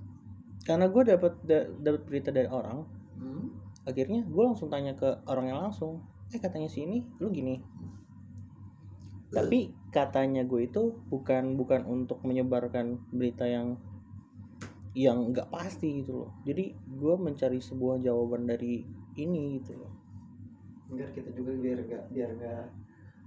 karena 0.65 0.89
gue 0.89 1.03
dapat 1.05 1.33
da- 1.45 1.69
dapat 1.77 2.03
berita 2.09 2.31
dari 2.33 2.49
orang, 2.49 2.89
hmm? 3.21 3.45
akhirnya 3.85 4.25
gue 4.25 4.43
langsung 4.49 4.73
tanya 4.73 4.97
ke 4.97 5.09
orangnya 5.29 5.61
langsung, 5.61 6.01
eh 6.33 6.41
katanya 6.41 6.73
si 6.73 6.89
ini, 6.89 7.05
lu 7.21 7.29
gini. 7.29 7.61
Tapi 9.29 9.61
katanya 9.95 10.43
gue 10.51 10.61
itu 10.69 10.83
bukan 11.13 11.55
bukan 11.61 11.87
untuk 11.87 12.19
menyebarkan 12.27 12.87
berita 13.15 13.47
yang 13.47 13.79
yang 14.95 15.19
nggak 15.35 15.51
pasti 15.51 16.03
gitu 16.03 16.13
loh. 16.27 16.31
Jadi 16.47 16.65
gue 16.75 17.15
mencari 17.19 17.59
sebuah 17.59 17.99
jawaban 18.03 18.47
dari 18.47 18.83
ini 19.19 19.43
gitu 19.63 19.79
loh. 19.79 19.93
biar 20.85 21.11
kita 21.11 21.31
juga 21.35 21.53
biar 21.59 21.79
nggak 21.89 22.05
biar 22.15 22.31
nggak 22.39 22.65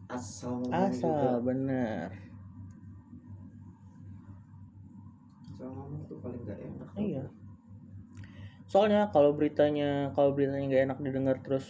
asal 0.07 0.61
ngomong 0.63 0.93
juga 0.93 1.27
Asal 1.27 1.41
bener. 1.43 2.07
asal 5.41 5.67
ngomong 5.73 6.01
tuh 6.07 6.17
paling 6.21 6.41
nggak 6.45 6.59
enak 6.63 6.87
Iya. 6.95 7.23
Soalnya 8.71 9.01
kalau 9.11 9.31
beritanya 9.33 10.11
kalau 10.15 10.31
beritanya 10.35 10.65
nggak 10.69 10.83
enak 10.91 10.99
didengar 11.03 11.37
terus 11.43 11.67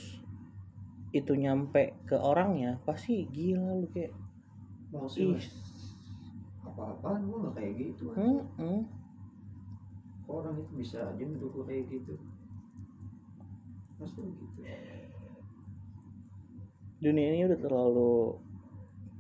itu 1.16 1.34
nyampe 1.34 1.96
ke 2.06 2.18
orangnya 2.20 2.78
pasti 2.84 3.26
gila 3.32 3.74
lu 3.80 3.88
kayak 3.96 4.12
apa-apaan? 6.64 7.22
Gua 7.28 7.38
nggak 7.48 7.56
kayak 7.60 7.74
gitu 7.76 8.04
kan 8.14 8.24
hmm, 8.24 8.44
hmm. 8.60 8.82
orang 10.28 10.56
itu 10.62 10.74
bisa 10.80 11.12
aja 11.12 11.24
gua 11.24 11.64
kayak 11.68 11.86
gitu? 11.92 12.14
Pasti 13.98 14.22
gitu. 14.22 14.60
Dunia 16.98 17.28
ini 17.34 17.46
udah 17.46 17.60
terlalu 17.62 18.42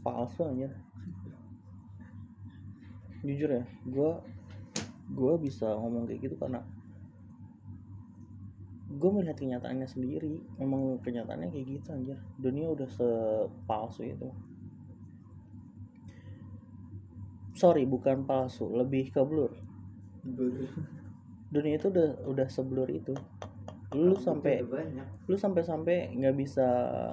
palsu 0.02 0.48
aja 0.48 0.72
jujur 3.28 3.50
ya 3.50 3.64
gue 3.84 4.12
gue 5.12 5.34
bisa 5.44 5.68
ngomong 5.76 6.08
kayak 6.08 6.32
gitu 6.32 6.36
karena 6.40 6.64
gue 8.98 9.10
melihat 9.14 9.38
kenyataannya 9.38 9.86
sendiri. 9.86 10.42
Memang 10.58 10.98
kenyataannya 11.06 11.54
kayak 11.54 11.66
gitu 11.70 11.88
anjir. 11.94 12.18
Dunia 12.40 12.72
udah 12.72 12.90
sepalsu 12.90 14.08
itu 14.10 14.32
sorry 17.58 17.90
bukan 17.90 18.22
palsu 18.30 18.70
lebih 18.70 19.10
ke 19.10 19.22
blur. 19.26 19.50
Dunia 21.50 21.82
itu 21.82 21.90
udah 21.90 22.22
udah 22.30 22.48
seblur 22.48 22.86
itu. 22.94 23.18
Lu 23.98 24.14
sampai 24.14 24.62
lu 25.26 25.36
sampai-sampai 25.36 26.14
nggak 26.14 26.36
bisa 26.38 26.68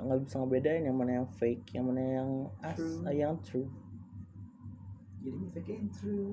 nggak 0.05 0.21
bisa 0.29 0.35
ngebedain 0.45 0.85
yang 0.85 0.97
mana 1.01 1.25
yang 1.25 1.29
fake 1.41 1.73
yang 1.73 1.89
mana 1.89 2.03
yang 2.03 2.31
as 2.61 2.77
True. 2.77 3.09
yang 3.09 3.35
true. 3.41 3.69
Jadi 5.25 5.41
fake 5.57 5.73
and 5.73 5.89
true. 5.97 6.31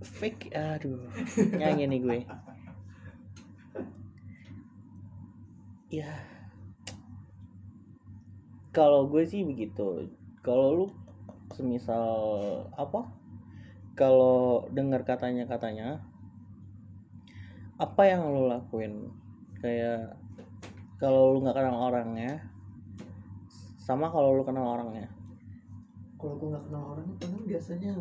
Fake 0.00 0.44
aduh. 0.56 1.04
Nyanyi 1.60 1.84
nih 1.84 2.00
gue. 2.00 2.18
Ya. 5.92 6.24
Kalau 8.72 9.10
gue 9.10 9.26
sih 9.28 9.44
begitu. 9.44 10.08
Kalau 10.40 10.72
lu 10.72 10.86
semisal 11.52 12.08
apa 12.78 13.19
kalau 13.94 14.64
dengar 14.72 15.02
katanya 15.04 15.44
katanya 15.44 16.00
apa 17.80 18.02
yang 18.04 18.28
lu 18.28 18.48
lakuin? 18.48 19.08
Kayak 19.60 20.16
kalau 21.00 21.32
lu 21.36 21.44
nggak 21.44 21.56
kenal 21.56 21.88
orangnya 21.88 22.44
sama 23.80 24.12
kalau 24.12 24.36
lu 24.36 24.44
kenal 24.44 24.76
orangnya? 24.76 25.08
Kalau 26.20 26.36
gue 26.36 26.52
nggak 26.52 26.64
kenal 26.68 26.84
orangnya 26.96 27.14
paling 27.16 27.44
biasanya 27.48 27.94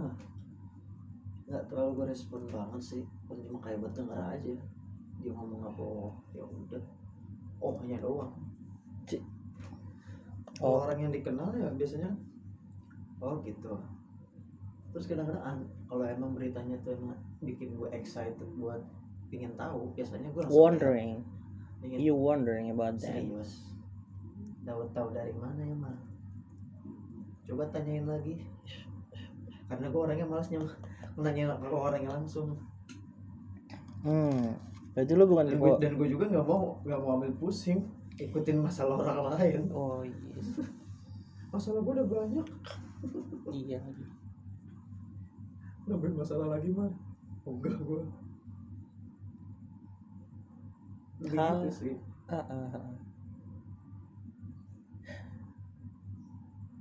nggak 1.48 1.64
terlalu 1.72 1.92
gue 1.96 2.06
respon 2.12 2.42
banget 2.52 2.82
sih. 2.84 3.04
Paling 3.28 3.44
cuma 3.48 3.60
kayak 3.64 3.80
buat 3.80 3.94
denger 3.96 4.20
aja. 4.20 4.54
Dia 5.20 5.32
ngomong 5.36 5.62
apa 5.68 5.82
oh 5.84 6.12
ya 6.36 6.44
udah. 6.44 6.84
Oh 7.60 7.76
hanya 7.80 8.00
doang. 8.04 8.32
Ci- 9.08 9.24
kalau 10.60 10.84
Oh. 10.84 10.84
orang 10.84 11.08
yang 11.08 11.12
dikenal 11.16 11.56
ya 11.56 11.72
biasanya 11.72 12.12
oh 13.24 13.40
gitu. 13.48 13.80
Terus 14.92 15.06
kadang-kadang 15.08 15.44
an- 15.44 15.72
kalau 15.90 16.06
emang 16.06 16.38
beritanya 16.38 16.78
tuh 16.86 16.94
emang 16.94 17.18
bikin 17.42 17.74
gue 17.74 17.90
excited 17.90 18.46
buat 18.62 18.80
pingin 19.34 19.58
tahu 19.58 19.90
biasanya 19.98 20.30
gue 20.30 20.42
langsung 20.46 20.62
wondering. 20.62 21.12
you 21.82 22.14
wondering 22.14 22.70
about 22.70 23.02
that. 23.02 23.18
Serius. 23.18 23.74
Dapat 24.62 24.94
tahu 24.94 25.10
dari 25.18 25.34
mana 25.34 25.62
ya 25.66 25.76
mah 25.76 25.98
coba 27.50 27.66
tanyain 27.74 28.06
lagi. 28.06 28.38
Karena 29.66 29.90
gue 29.90 30.02
orangnya 30.02 30.28
malas 30.30 30.54
nyam 30.54 30.70
nanya 31.18 31.58
ke 31.58 31.74
orangnya 31.74 32.14
langsung. 32.14 32.54
Hmm 34.06 34.70
berarti 35.00 35.14
lu 35.16 35.26
bukan 35.32 35.46
dan 35.48 35.58
gue 35.62 35.72
dan 35.80 35.94
gue 35.96 36.08
juga 36.12 36.26
nggak 36.28 36.44
mau 36.44 36.82
nggak 36.84 37.00
mau 37.00 37.10
ambil 37.22 37.32
pusing 37.40 37.88
ikutin 38.20 38.60
masalah 38.60 39.00
orang 39.00 39.40
lain. 39.40 39.62
Oh 39.72 40.04
yes. 40.04 40.60
Masalah 41.56 41.82
gue 41.82 41.94
udah 41.98 42.08
banyak. 42.12 42.48
Iya 43.48 43.80
nambahin 45.90 46.16
masalah 46.16 46.48
lagi 46.54 46.70
mah 46.70 46.94
enggak 47.50 47.82
gue 47.82 48.02
gitu 51.20 51.70
sih. 51.74 51.96
Ah, 52.30 52.46
ah, 52.48 52.68
ah. 52.78 52.94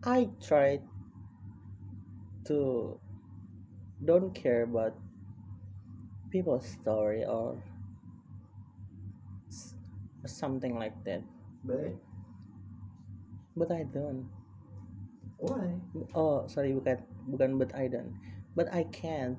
I 0.07 0.31
tried 0.39 0.85
to 2.47 2.95
don't 4.05 4.31
care 4.31 4.63
about 4.63 4.95
people's 6.31 6.69
story 6.69 7.25
or 7.25 7.59
something 10.29 10.79
like 10.79 10.95
that, 11.03 11.25
but 11.65 11.97
but 13.57 13.73
I 13.73 13.83
don't. 13.89 14.29
why? 15.39 15.71
Oh, 16.15 16.47
sorry, 16.51 16.75
bukan 16.75 16.99
bukan 17.31 17.59
but 17.59 17.71
I 17.75 17.87
don't. 17.91 18.13
But 18.59 18.75
I 18.75 18.91
can't. 18.91 19.39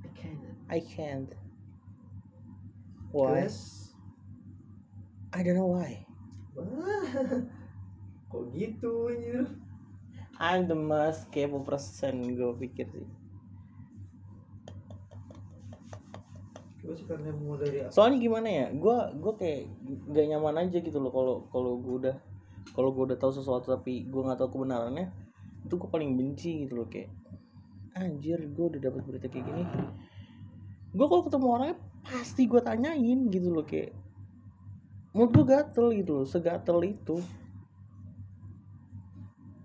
I 0.00 0.08
can't 0.16 0.40
I 0.72 0.80
can't. 0.80 1.28
Why? 3.12 3.44
Cause- 3.44 3.92
I 5.36 5.44
don't 5.44 5.60
know 5.60 5.68
why. 5.68 6.00
Wah, 6.56 7.04
kok 8.32 8.44
gitu 8.56 9.12
anjir 9.12 9.44
I'm 10.40 10.64
the 10.72 10.76
most 10.76 11.28
kepo 11.28 11.60
person 11.68 12.32
gue 12.32 12.52
pikir 12.56 12.88
sih. 12.96 13.04
gue 16.80 16.94
sih 16.96 17.04
karena 17.10 17.34
mau 17.34 17.58
dari 17.58 17.82
soalnya 17.90 18.22
gimana 18.22 18.46
ya 18.46 18.66
gue 18.70 18.98
gue 19.18 19.32
kayak 19.42 19.60
gak 20.06 20.26
nyaman 20.30 20.64
aja 20.64 20.78
gitu 20.78 20.96
loh 21.02 21.10
kalau 21.10 21.36
kalau 21.50 21.82
gue 21.82 21.94
udah 22.06 22.16
kalau 22.78 22.94
gue 22.94 23.10
udah 23.10 23.18
tahu 23.18 23.34
sesuatu 23.34 23.74
tapi 23.74 24.06
gue 24.06 24.22
nggak 24.22 24.38
tahu 24.38 24.54
kebenarannya 24.54 25.10
itu 25.66 25.74
gue 25.74 25.90
paling 25.90 26.14
benci 26.14 26.62
gitu 26.62 26.78
loh 26.78 26.86
kayak 26.86 27.10
anjir 27.96 28.36
gue 28.44 28.64
udah 28.76 28.80
dapat 28.80 29.00
berita 29.08 29.26
kayak 29.32 29.44
gini. 29.48 29.64
Gue 30.92 31.06
kalau 31.08 31.24
ketemu 31.24 31.46
orangnya 31.48 31.76
pasti 32.04 32.42
gue 32.44 32.60
tanyain 32.60 33.20
gitu 33.32 33.48
loh 33.50 33.64
kayak 33.66 33.96
menurut 35.16 35.32
gue 35.32 35.44
gatel 35.48 35.86
gitu 35.96 36.10
loh 36.22 36.26
segatel 36.28 36.78
itu. 36.84 37.16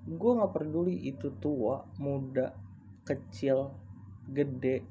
Gue 0.07 0.31
nggak 0.39 0.51
peduli 0.55 0.95
itu 1.11 1.27
tua 1.43 1.83
muda 1.99 2.55
kecil 3.03 3.75
gede 4.31 4.83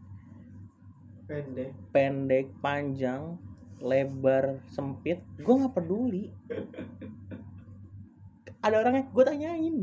pendek. 1.24 1.70
pendek 1.94 2.46
panjang 2.60 3.40
lebar 3.80 4.60
sempit 4.68 5.24
gue 5.40 5.54
nggak 5.56 5.72
peduli. 5.72 6.28
Ada 8.60 8.84
orangnya 8.84 9.08
gue 9.08 9.24
tanyain. 9.24 9.76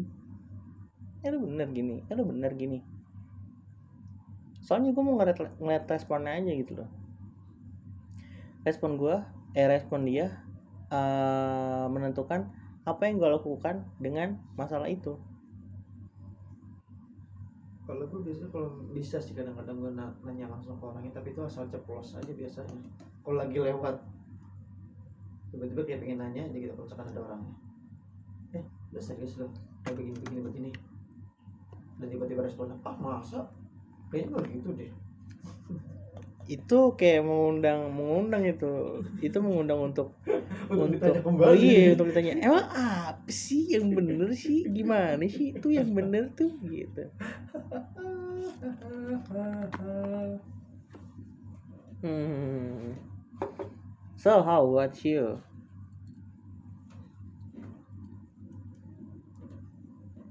Eh 1.25 1.29
lu 1.33 1.49
bener 1.49 1.73
gini 1.73 2.05
eh 2.05 2.13
lu 2.13 2.29
bener 2.29 2.53
gini 2.53 2.96
soalnya 4.67 4.91
gue 4.91 4.99
mau 4.99 5.15
ngeliat, 5.15 5.39
ngeliat 5.63 5.87
responnya 5.87 6.35
aja 6.35 6.51
gitu 6.51 6.75
loh. 6.75 6.89
Respon 8.67 8.99
gue 8.99 9.15
eh 9.55 9.63
respon 9.63 10.03
dia 10.03 10.43
eh, 10.91 11.85
menentukan 11.87 12.51
apa 12.83 13.01
yang 13.07 13.15
gue 13.23 13.31
lakukan 13.31 13.87
dengan 13.95 14.35
masalah 14.59 14.91
itu. 14.91 15.15
Kalau 17.87 18.03
gue 18.11 18.19
biasanya 18.19 18.51
kalau 18.51 18.83
bisa 18.91 19.23
sih 19.23 19.31
kadang-kadang 19.31 19.79
gue 19.79 19.91
na- 19.95 20.11
nanya 20.27 20.51
langsung 20.51 20.75
ke 20.75 20.83
orangnya 20.83 21.15
tapi 21.15 21.31
itu 21.31 21.39
asal 21.47 21.63
ceplos 21.71 22.19
aja 22.19 22.31
biasanya. 22.35 22.75
Kalau 23.23 23.39
lagi 23.39 23.55
lewat 23.55 23.95
tiba-tiba 25.55 25.81
kayak 25.87 25.99
pengen 26.03 26.19
nanya 26.19 26.43
aja 26.43 26.57
gitu 26.59 26.75
kalau 26.75 27.07
ada 27.07 27.19
orangnya. 27.23 27.55
Eh 28.51 28.63
udah 28.91 29.03
serius 29.03 29.39
loh 29.39 29.47
kayak 29.87 29.95
begini 30.03 30.17
begini 30.19 30.41
begini 30.43 30.71
dan 31.97 32.07
tiba-tiba 32.11 32.43
responnya 32.43 32.75
ah 32.83 32.95
masa 32.99 33.47
kayaknya 34.11 34.39
gitu 34.51 34.69
deh. 34.77 34.91
Itu 36.47 36.95
kayak 36.95 37.27
mengundang 37.27 37.91
mengundang 37.91 38.43
itu. 38.47 39.03
Itu 39.19 39.37
mengundang 39.43 39.91
untuk 39.91 40.15
Untuk 40.67 40.91
untuk 40.91 40.99
ditanya 40.99 41.21
kembali. 41.23 41.47
oh 41.47 41.55
iya 41.55 41.95
untuk 41.95 42.07
ditanya 42.11 42.33
emang 42.43 42.67
apa 42.75 43.31
sih 43.31 43.71
yang 43.71 43.87
bener 43.95 44.31
sih? 44.35 44.67
Gimana 44.67 45.23
sih? 45.27 45.55
Itu 45.55 45.71
yang 45.71 45.95
bener 45.95 46.35
tuh 46.35 46.51
gitu. 46.59 47.07
Hmm. 52.03 52.93
so 54.19 54.43
how 54.43 54.61
about 54.67 54.93
you? 55.07 55.41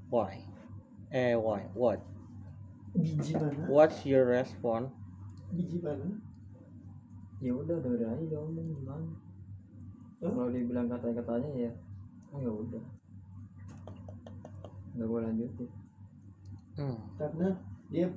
Why? 0.09 0.39
Eh 1.11 1.35
why? 1.35 1.67
What 1.73 1.99
biji 2.97 3.33
mana 3.37 3.69
what's 3.69 4.01
your 4.05 4.25
response? 4.25 4.89
Biji 5.53 5.77
mana 5.79 6.17
ya 7.37 7.53
udah 7.53 7.77
dengerin 7.77 8.09
aja 8.17 8.23
dia 8.25 8.37
ngomong 8.41 8.67
gimana 8.73 9.13
Hah? 10.25 10.33
kalau 10.33 10.49
dia 10.49 10.65
bilang 10.65 10.89
kata-katanya 10.89 11.69
ya 11.69 11.71
oh 12.33 12.39
ya 12.41 12.51
udah. 12.51 12.83
Nggak 14.97 15.05
gue 15.05 15.19
lanjutin 15.21 15.69
hmm. 16.81 16.97
karena 17.21 17.47
dia 17.93 18.09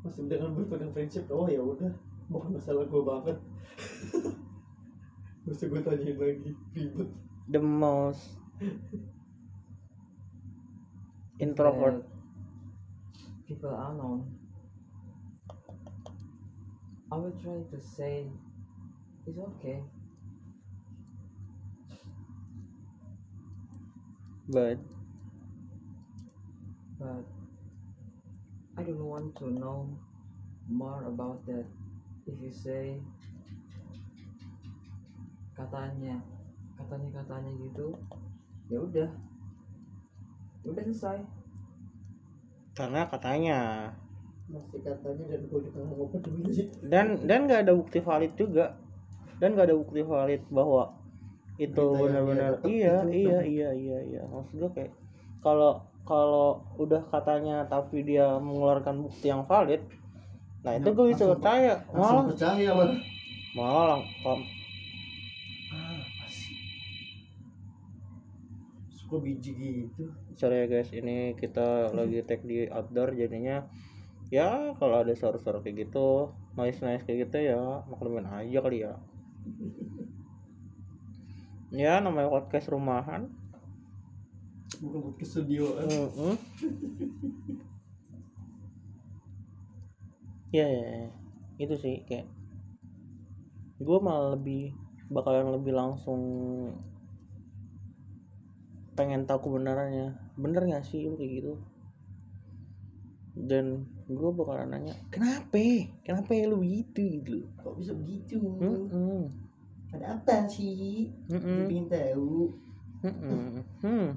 masih 0.00 0.24
dengan 0.24 0.56
berpegang 0.56 0.92
prinsip 0.96 1.28
oh 1.28 1.44
ya 1.44 1.60
udah 1.60 1.92
bukan 2.32 2.56
masalah 2.56 2.84
gue 2.88 3.02
banget. 3.04 3.36
Mesti 5.48 5.64
gue 5.64 5.80
tanyain 5.80 6.16
lagi 6.16 6.52
ribet. 6.76 7.08
The 7.48 7.60
most 7.60 8.36
introvert. 11.44 12.04
That 12.04 12.17
people 13.48 13.72
unknown. 13.72 14.28
I 17.10 17.16
will 17.16 17.32
try 17.42 17.64
to 17.72 17.80
say 17.80 18.26
it's 19.26 19.38
okay. 19.38 19.80
But 24.48 24.76
but 27.00 27.24
I 28.76 28.82
don't 28.82 29.00
want 29.00 29.34
to 29.36 29.48
know 29.48 29.88
more 30.68 31.04
about 31.08 31.46
that. 31.46 31.64
If 32.28 32.36
you 32.44 32.52
say 32.52 33.00
katanya 35.56 36.20
katanya 36.76 37.24
katanya 37.24 37.50
gitu 37.64 37.96
ya 38.68 38.84
udah. 38.84 39.08
Udah 40.68 40.84
selesai 40.84 41.37
karena 42.78 43.00
katanya. 43.04 43.58
Masih 44.46 44.80
katanya 44.80 45.24
dan 45.26 45.40
gue 45.44 45.60
dan 46.84 47.06
dan 47.26 47.38
nggak 47.44 47.60
ada 47.60 47.74
bukti 47.74 47.98
valid 47.98 48.32
juga. 48.34 48.78
Dan 49.36 49.52
nggak 49.52 49.66
ada 49.66 49.76
bukti 49.76 50.00
valid 50.02 50.42
bahwa 50.48 50.94
itu 51.56 51.74
benar-benar 51.90 52.62
iya 52.64 53.02
iya 53.04 53.38
iya 53.44 53.68
iya 53.74 53.98
iya. 54.08 54.22
Maksud 54.24 54.54
gue 54.56 54.70
kayak 54.72 54.92
kalau 55.38 55.72
kalau 56.02 56.48
udah 56.74 57.02
katanya 57.04 57.66
tapi 57.66 58.00
dia 58.00 58.38
mengeluarkan 58.38 59.02
bukti 59.02 59.26
yang 59.26 59.44
valid 59.44 59.82
nah 60.58 60.72
itu 60.72 60.86
Ya, 60.86 60.96
gue 60.96 61.06
bisa 61.08 61.24
percaya. 61.28 61.72
malah 61.88 62.24
percaya 62.24 62.70
lah 62.72 62.90
malah 63.52 63.84
lang- 63.92 64.08
kalau- 64.18 64.48
ah 65.68 65.94
apa 65.94 66.26
sih 66.28 66.56
suka 69.08 69.24
biji 69.24 69.56
gitu 69.56 70.12
sorry 70.36 70.60
ya 70.60 70.66
guys 70.68 70.92
ini 70.92 71.32
kita 71.32 71.96
lagi 71.96 72.20
tag 72.28 72.44
di 72.44 72.68
outdoor 72.68 73.16
jadinya 73.16 73.64
ya 74.28 74.76
kalau 74.76 75.00
ada 75.00 75.16
suara-suara 75.16 75.64
kayak 75.64 75.88
gitu 75.88 76.28
noise 76.60 76.76
noise 76.84 77.08
kayak 77.08 77.24
gitu 77.24 77.48
ya 77.48 77.80
maklumin 77.88 78.28
aja 78.28 78.60
kali 78.60 78.84
ya 78.84 79.00
ya 81.88 82.04
namanya 82.04 82.28
podcast 82.28 82.68
rumahan 82.68 83.32
bukan 84.84 84.98
buat 85.08 85.16
kesediaan 85.16 85.88
Mm-mm. 85.88 86.34
ya, 90.52 90.68
ya, 90.68 90.84
ya. 90.84 91.08
itu 91.56 91.74
sih 91.80 92.04
kayak 92.04 92.28
gue 93.80 93.98
malah 94.04 94.36
lebih 94.36 94.76
bakalan 95.08 95.56
lebih 95.56 95.72
langsung 95.72 96.20
pengen 98.98 99.22
tahu 99.30 99.46
kebenarannya. 99.46 100.18
Bener 100.34 100.66
gak 100.66 100.82
sih 100.82 101.06
lu 101.06 101.14
kayak 101.14 101.32
gitu? 101.38 101.52
Dan 103.38 103.86
gue 104.10 104.30
bakalan 104.34 104.74
nanya 104.74 104.98
kenapa? 105.14 105.86
Kenapa 106.02 106.34
lu 106.34 106.58
begitu? 106.58 107.22
Gitu. 107.22 107.30
Loh 107.38 107.46
kok 107.62 107.78
bisa 107.78 107.94
begitu? 107.94 108.42
Mm-mm. 108.42 109.30
ada 109.94 110.18
apa 110.18 110.50
sih? 110.50 111.14
Mm-mm. 111.30 111.46
Gue 111.46 111.70
pengen 111.70 111.86
tahu. 111.86 112.34
Mm-mm. 113.06 113.62
Hmm. 113.78 114.08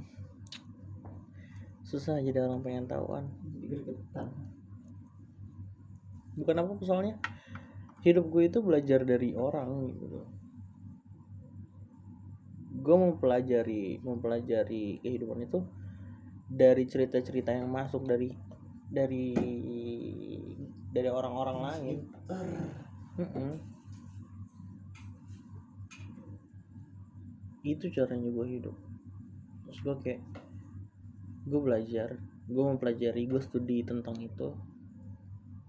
susah 1.85 2.17
jadi 2.23 2.47
orang 2.49 2.65
pengen 2.65 2.89
tahuan. 2.89 3.29
Bukan 6.39 6.55
apa 6.57 6.71
soalnya 6.81 7.21
hidup 8.01 8.25
gue 8.33 8.49
itu 8.49 8.57
belajar 8.65 9.05
dari 9.05 9.37
orang 9.37 9.91
gitu 9.93 10.07
loh 10.09 10.40
gue 12.71 12.95
mempelajari 12.95 13.99
mempelajari 13.99 15.03
kehidupan 15.03 15.43
itu 15.43 15.59
dari 16.47 16.87
cerita-cerita 16.87 17.51
yang 17.51 17.67
masuk 17.67 18.07
dari 18.07 18.31
dari 18.87 19.35
dari 20.91 21.09
orang-orang 21.11 21.57
lain. 21.59 21.97
Mm-mm. 23.19 23.51
itu 27.61 27.93
caranya 27.93 28.25
gue 28.25 28.47
hidup. 28.57 28.75
Terus 29.69 29.79
gue 29.85 29.95
kayak 30.01 30.21
gue 31.45 31.61
belajar 31.61 32.17
gue 32.49 32.63
mempelajari 32.65 33.29
gue 33.29 33.41
studi 33.41 33.85
tentang 33.85 34.17
itu. 34.17 34.57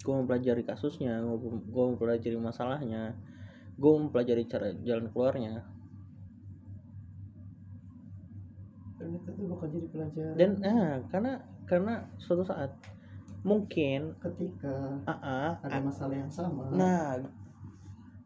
Gue 0.03 0.15
mempelajari 0.19 0.65
kasusnya 0.65 1.21
gue 1.69 1.85
mempelajari 1.93 2.39
masalahnya. 2.41 3.13
Gue 3.77 3.93
mempelajari 3.93 4.49
cara 4.49 4.73
jalan 4.81 5.13
keluarnya 5.13 5.72
dan 9.03 9.19
itu 9.19 9.29
tuh 9.35 9.45
bakal 9.51 9.67
jadi 9.75 9.87
pelajaran. 9.91 10.35
Dan 10.39 10.51
ah 10.63 10.95
karena 11.11 11.33
karena 11.67 11.95
suatu 12.23 12.47
saat 12.47 12.71
mungkin 13.43 14.15
ketika 14.23 15.03
ah 15.11 15.19
ah, 15.19 15.51
ada 15.67 15.83
masalah 15.83 16.15
yang 16.15 16.31
sama. 16.31 16.71
Nah 16.71 17.19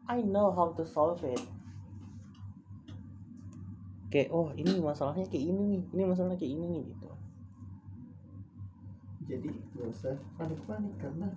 I 0.05 0.21
know 0.21 0.53
how 0.53 0.69
to 0.77 0.85
solve 0.85 1.25
it. 1.25 1.41
Kayak 4.13 4.29
oh 4.29 4.53
ini 4.53 4.77
masalahnya 4.77 5.25
kayak 5.25 5.49
ini 5.49 5.63
nih 5.73 5.81
ini 5.97 6.03
masalahnya 6.05 6.37
kayak 6.37 6.53
ini 6.53 6.65
nih 6.69 6.83
gitu. 6.93 7.09
Jadi 9.27 9.49
gak 9.75 9.87
usah 9.91 10.15
panik-panik 10.39 10.93
karena 11.01 11.27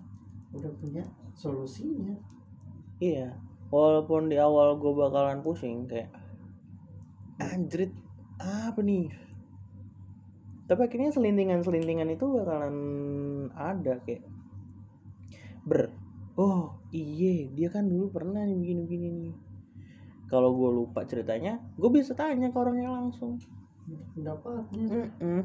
udah 0.53 0.73
punya 0.79 1.03
solusinya. 1.33 2.15
Iya 3.01 3.33
walaupun 3.71 4.29
di 4.29 4.37
awal 4.37 4.77
gue 4.77 4.93
bakalan 4.93 5.41
pusing 5.41 5.87
kayak 5.87 6.11
anjrit 7.39 7.95
apa 8.43 8.83
nih 8.83 9.09
tapi 10.71 10.87
akhirnya 10.87 11.11
selintingan-selintingan 11.11 12.15
itu 12.15 12.31
bakalan 12.31 12.77
ada 13.59 13.99
kayak 14.07 14.23
ber 15.67 15.91
oh 16.39 16.79
iya 16.95 17.51
dia 17.51 17.75
kan 17.75 17.91
dulu 17.91 18.15
pernah 18.15 18.47
nih 18.47 18.55
begini-begini 18.55 19.09
nih 19.11 19.35
kalau 20.31 20.55
gue 20.55 20.71
lupa 20.71 21.03
ceritanya 21.11 21.59
gue 21.75 21.91
bisa 21.91 22.15
tanya 22.15 22.55
ke 22.55 22.59
orangnya 22.63 22.87
langsung 22.87 23.43
pendapatnya 24.15 25.11
Mm-mm. 25.19 25.43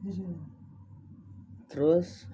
Iya. 0.00 0.32
terus 1.68 2.24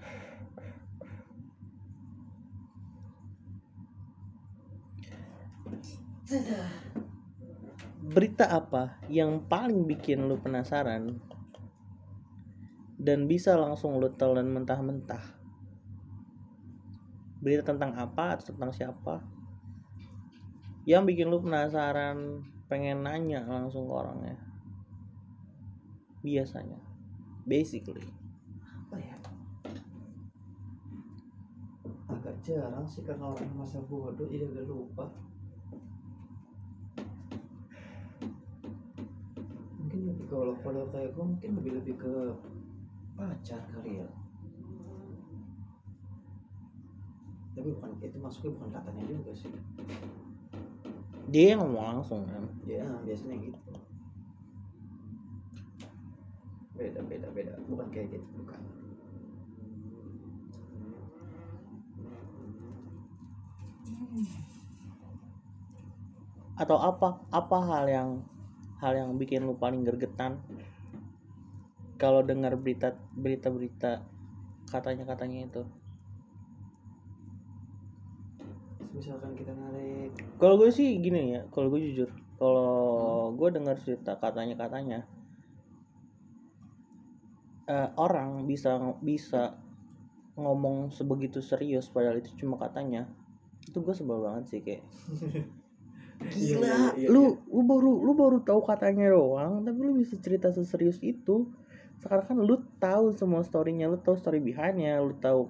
berita 8.06 8.50
apa 8.50 8.98
yang 9.06 9.46
paling 9.46 9.86
bikin 9.86 10.26
lu 10.26 10.34
penasaran? 10.42 11.22
Dan 12.96 13.30
bisa 13.30 13.54
langsung 13.54 14.02
lu 14.02 14.10
telan 14.10 14.50
mentah-mentah. 14.50 15.22
Berita 17.38 17.70
tentang 17.70 17.94
apa 17.94 18.34
atau 18.34 18.50
tentang 18.50 18.72
siapa? 18.74 19.22
Yang 20.82 21.14
bikin 21.14 21.30
lu 21.30 21.38
penasaran 21.38 22.42
pengen 22.66 23.06
nanya 23.06 23.46
langsung 23.46 23.86
ke 23.86 23.92
orangnya. 23.94 24.36
Biasanya. 26.26 26.80
Basically. 27.46 28.02
Apa 28.66 28.96
ya? 28.98 29.16
Agak 32.10 32.34
jarang 32.42 32.88
sih 32.90 33.06
karena 33.06 33.30
orang 33.30 33.50
masa 33.54 33.78
bodoh 33.84 34.26
agak 34.26 34.66
lupa 34.66 35.06
mungkin 39.96 40.12
lebih 40.12 40.15
kalau 40.26 40.54
kalau 40.60 40.82
kayak 40.90 41.14
gue 41.14 41.24
mungkin 41.24 41.50
lebih 41.62 41.72
lebih 41.82 41.94
ke 42.02 42.14
pacar 43.14 43.62
kali 43.70 44.02
ya. 44.02 44.08
Tapi 47.56 47.72
bukan 47.72 47.90
itu 48.04 48.18
masuknya 48.20 48.50
bukan 48.58 48.68
katanya 48.74 49.02
juga 49.08 49.32
sih. 49.32 49.52
Dia 51.32 51.56
yang 51.56 51.64
ngomong 51.64 51.86
langsung 51.98 52.22
kan? 52.28 52.44
Ya 52.68 52.84
biasanya 53.06 53.36
gitu. 53.40 53.58
Beda 56.76 57.00
beda 57.06 57.28
beda. 57.32 57.52
Bukan 57.70 57.86
kayak 57.94 58.18
gitu 58.18 58.26
bukan. 58.44 58.60
Atau 66.56 66.76
apa 66.80 67.20
apa 67.32 67.56
hal 67.68 67.84
yang 67.88 68.10
hal 68.80 68.92
yang 68.96 69.10
bikin 69.16 69.44
lu 69.44 69.56
paling 69.56 69.84
gergetan? 69.84 70.40
Kalau 71.96 72.20
dengar 72.20 72.56
berita 72.60 72.92
berita 73.16 73.48
berita 73.48 73.92
katanya 74.68 75.08
katanya 75.08 75.48
itu. 75.48 75.62
Misalkan 78.92 79.32
kita 79.36 79.52
narik. 79.52 80.12
Kalau 80.36 80.60
gue 80.60 80.68
sih 80.72 80.96
gini 81.00 81.36
ya 81.36 81.42
kalau 81.48 81.72
gue 81.72 81.80
jujur 81.80 82.08
kalau 82.36 83.32
gue 83.32 83.48
dengar 83.48 83.80
cerita 83.80 84.20
katanya 84.20 84.54
katanya 84.60 85.08
eh, 87.64 87.88
orang 87.96 88.44
bisa 88.44 88.76
bisa 89.00 89.56
ngomong 90.36 90.92
sebegitu 90.92 91.40
serius 91.40 91.88
padahal 91.88 92.20
itu 92.20 92.28
cuma 92.36 92.60
katanya 92.60 93.08
itu 93.64 93.80
gue 93.80 93.94
sebel 93.96 94.20
banget 94.20 94.44
sih 94.52 94.60
kayak 94.60 94.84
gila 96.30 96.66
iya, 96.66 97.06
iya, 97.06 97.08
lu 97.08 97.38
lu 97.48 97.62
baru 97.64 97.92
lu 98.02 98.12
baru 98.14 98.38
tahu 98.42 98.60
katanya 98.66 99.12
doang 99.12 99.62
tapi 99.62 99.78
lu 99.80 99.98
bisa 99.98 100.18
cerita 100.18 100.50
seserius 100.50 101.00
itu. 101.02 101.50
Sekarang 102.02 102.26
kan 102.28 102.38
lu 102.38 102.60
tahu 102.78 103.16
semua 103.16 103.42
storynya 103.42 103.88
lu 103.88 103.98
tahu 103.98 104.18
story 104.20 104.38
behindnya 104.42 105.00
lu 105.00 105.16
tahu 105.18 105.48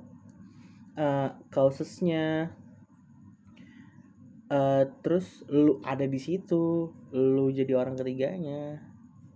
uh, 0.96 1.34
causesnya 1.50 2.54
Eh, 4.46 4.84
terus 5.02 5.42
lu 5.50 5.82
ada 5.82 6.06
di 6.06 6.22
situ 6.22 6.94
lu 7.10 7.50
jadi 7.50 7.74
orang 7.74 7.98
ketiganya. 7.98 8.78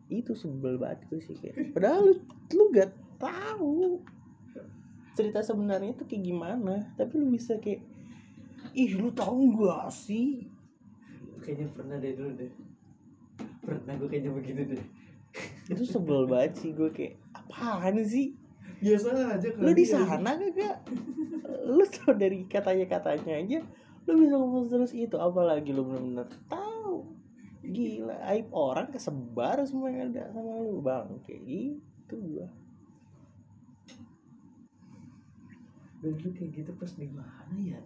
Itu 0.07 0.39
sebel 0.39 0.79
banget 0.79 1.03
gue 1.11 1.19
sih 1.19 1.35
kayak. 1.35 1.75
Padahal 1.75 2.07
lu 2.07 2.15
lu 2.55 2.65
gak 2.71 2.95
tahu 3.19 3.99
cerita 5.19 5.43
sebenarnya 5.43 5.93
itu 5.93 6.07
kayak 6.07 6.25
gimana 6.25 6.75
tapi 6.97 7.21
lu 7.21 7.29
bisa 7.35 7.59
kayak 7.61 7.83
ih 8.73 8.95
lu 8.97 9.11
tahu 9.13 9.59
gak 9.59 9.93
sih 9.93 10.47
kayaknya 11.41 11.67
pernah 11.75 11.97
deh 11.99 12.13
dulu 12.15 12.31
deh. 12.37 12.53
Pernah 13.65 13.93
gue 13.97 14.09
kayaknya 14.09 14.33
begitu 14.33 14.63
deh. 14.77 14.85
Itu 15.71 15.85
sebel 15.87 16.27
banget 16.31 16.61
sih 16.61 16.71
gue 16.77 16.91
kayak 16.93 17.17
apaan 17.33 18.01
sih? 18.05 18.35
Biasa 18.81 19.37
aja 19.37 19.49
lu 19.61 19.77
di 19.77 19.85
kali 19.85 19.85
sana 19.85 20.41
kagak 20.41 20.77
lu 21.69 21.85
tau 21.85 22.17
dari 22.17 22.49
katanya 22.49 22.89
katanya 22.89 23.37
aja 23.37 23.61
lu 24.09 24.13
bisa 24.17 24.35
ngomong 24.41 24.73
terus 24.73 24.97
itu 24.97 25.21
apalagi 25.21 25.77
lu 25.77 25.85
bener-bener 25.85 26.25
tahu 26.49 27.05
gila 27.61 28.17
aib 28.33 28.49
orang 28.57 28.89
kesebar 28.89 29.61
semua 29.69 29.93
yang 29.93 30.09
ada 30.09 30.33
sama 30.33 30.65
lu 30.65 30.81
bang. 30.81 31.13
Kayak 31.29 31.41
gitu 31.45 32.15
gua. 32.25 32.49
Dan 36.01 36.17
dulu 36.17 36.33
kayak 36.33 36.51
gitu 36.57 36.71
pas 36.81 36.93
di 36.97 37.09
mana 37.13 37.57
ya 37.61 37.81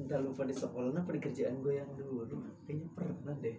entah 0.00 0.16
lupa 0.16 0.48
di 0.48 0.56
sekolah 0.56 0.96
apa 0.96 1.10
di 1.12 1.20
kerjaan 1.20 1.60
gue 1.60 1.76
yang 1.76 1.90
dulu? 1.92 2.40
Kayaknya 2.64 2.88
pernah 2.96 3.36
deh. 3.36 3.56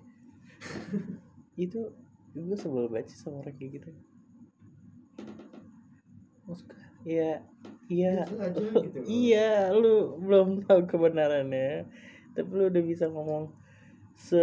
Itu 1.70 1.94
gue 2.34 2.58
sebel 2.58 2.90
banget 2.90 3.14
sih 3.14 3.20
sama 3.22 3.46
orang 3.46 3.56
kayak 3.62 3.72
gitu. 3.78 3.90
Maksudnya, 6.50 6.76
ya 7.06 7.32
iya. 7.86 8.26
Aja 8.26 8.58
gitu 8.58 9.00
iya 9.06 9.70
lu 9.70 10.18
belum 10.18 10.66
tahu 10.66 10.90
kebenarannya. 10.90 11.86
Tapi 12.34 12.50
lu 12.50 12.64
udah 12.74 12.84
bisa 12.84 13.06
ngomong 13.06 13.54
se 14.18 14.42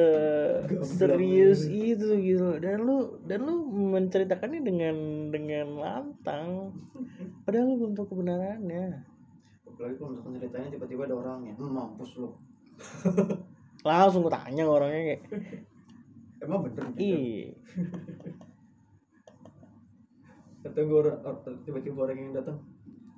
serius 0.86 1.66
itu 1.66 2.14
gitu. 2.22 2.62
Dan 2.62 2.86
lu 2.86 3.18
dan 3.26 3.42
lu 3.42 3.66
menceritakannya 3.66 4.62
dengan 4.62 4.96
dengan 5.34 5.66
lantang. 5.82 6.70
Padahal 7.42 7.66
lu 7.66 7.74
belum 7.82 7.92
tahu 7.98 8.06
kebenarannya 8.14 9.17
apalagi 9.78 9.94
kalau 9.94 10.10
misalkan 10.10 10.32
ceritanya 10.42 10.68
tiba-tiba 10.74 11.02
ada 11.06 11.14
orangnya 11.14 11.54
hmm, 11.54 11.70
mampus 11.70 12.10
lu. 12.18 12.34
Langsung 13.86 14.26
gue 14.26 14.34
tanya 14.34 14.66
orangnya 14.66 15.02
kayak. 15.14 15.22
Emang 16.42 16.66
bener 16.66 16.82
gitu? 16.98 17.02
Ih 17.06 17.54
atau 20.68 20.82
gue 20.84 20.98
orang 20.98 21.18
or- 21.24 21.62
tiba-tiba 21.64 21.98
orang 22.04 22.18
yang 22.18 22.32
datang 22.34 22.58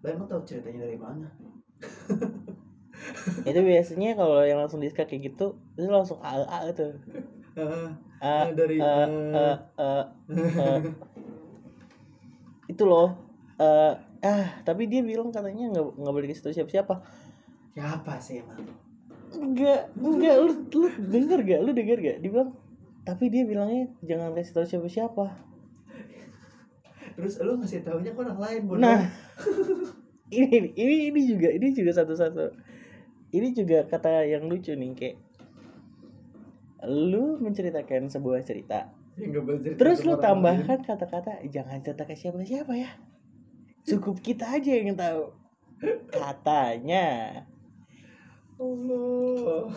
lah 0.01 0.17
emang 0.17 0.29
tahu 0.33 0.41
ceritanya 0.49 0.89
dari 0.89 0.97
mana? 0.97 1.29
Itu 3.49 3.61
biasanya 3.65 4.17
kalau 4.17 4.41
yang 4.45 4.61
langsung 4.61 4.81
diska 4.81 5.05
kayak 5.05 5.33
gitu 5.33 5.57
itu 5.77 5.89
langsung 5.89 6.21
a 6.21 6.41
a 6.41 6.69
Ah, 8.21 8.49
a, 8.49 8.53
dari, 8.53 8.77
a, 8.81 8.85
eh. 8.85 9.09
a, 9.37 9.45
a, 9.77 9.89
a. 10.57 10.69
itu 12.69 12.83
loh 12.85 13.13
eh 13.61 13.93
ah 14.21 14.61
tapi 14.69 14.85
dia 14.85 15.01
bilang 15.01 15.33
katanya 15.33 15.73
nggak 15.73 15.87
nggak 15.97 16.13
boleh 16.13 16.27
dikasih 16.29 16.45
tahu 16.45 16.55
siapa 16.55 16.71
siapa 16.71 16.95
siapa 17.73 18.13
sih 18.21 18.45
emang? 18.45 18.61
Enggak 19.31 19.95
enggak 19.97 20.37
lu 20.43 20.53
lu 20.75 20.89
denger 21.09 21.41
gak 21.47 21.61
lu 21.63 21.71
denger 21.73 21.99
gak 22.03 22.17
dia 22.21 22.31
bilang 22.31 22.51
tapi 23.07 23.33
dia 23.33 23.49
bilangnya 23.49 23.89
jangan 24.05 24.37
kasih 24.37 24.53
tahu 24.53 24.67
siapa 24.69 24.89
siapa 24.91 25.27
terus 27.17 27.37
lu 27.41 27.53
ngasih 27.61 27.81
taunya 27.85 28.13
ke 28.13 28.21
orang 28.21 28.39
lain 28.41 28.61
bodoh. 28.69 28.81
Nah 28.81 29.09
ini 30.37 30.73
ini 30.77 30.97
ini 31.13 31.21
juga 31.25 31.49
ini 31.53 31.69
juga 31.73 31.91
satu 31.97 32.15
satu 32.17 32.45
ini 33.31 33.55
juga 33.57 33.87
kata 33.89 34.27
yang 34.29 34.49
lucu 34.49 34.73
nih 34.77 34.93
kayak 34.97 35.17
lu 36.89 37.37
menceritakan 37.41 38.09
sebuah 38.09 38.41
cerita. 38.41 38.89
Ya, 39.21 39.27
nggak 39.29 39.65
cerita 39.65 39.77
terus 39.81 40.01
lu 40.05 40.17
tambahkan 40.17 40.81
kata-kata 40.81 41.45
jangan 41.49 41.85
cerita 41.85 42.09
ke 42.09 42.17
siapa 42.17 42.41
siapa 42.45 42.73
ya 42.73 42.89
cukup 43.87 44.21
kita 44.21 44.59
aja 44.59 44.73
yang 44.73 44.97
tahu. 44.97 45.33
Katanya. 46.13 47.07
Allah. 48.61 49.73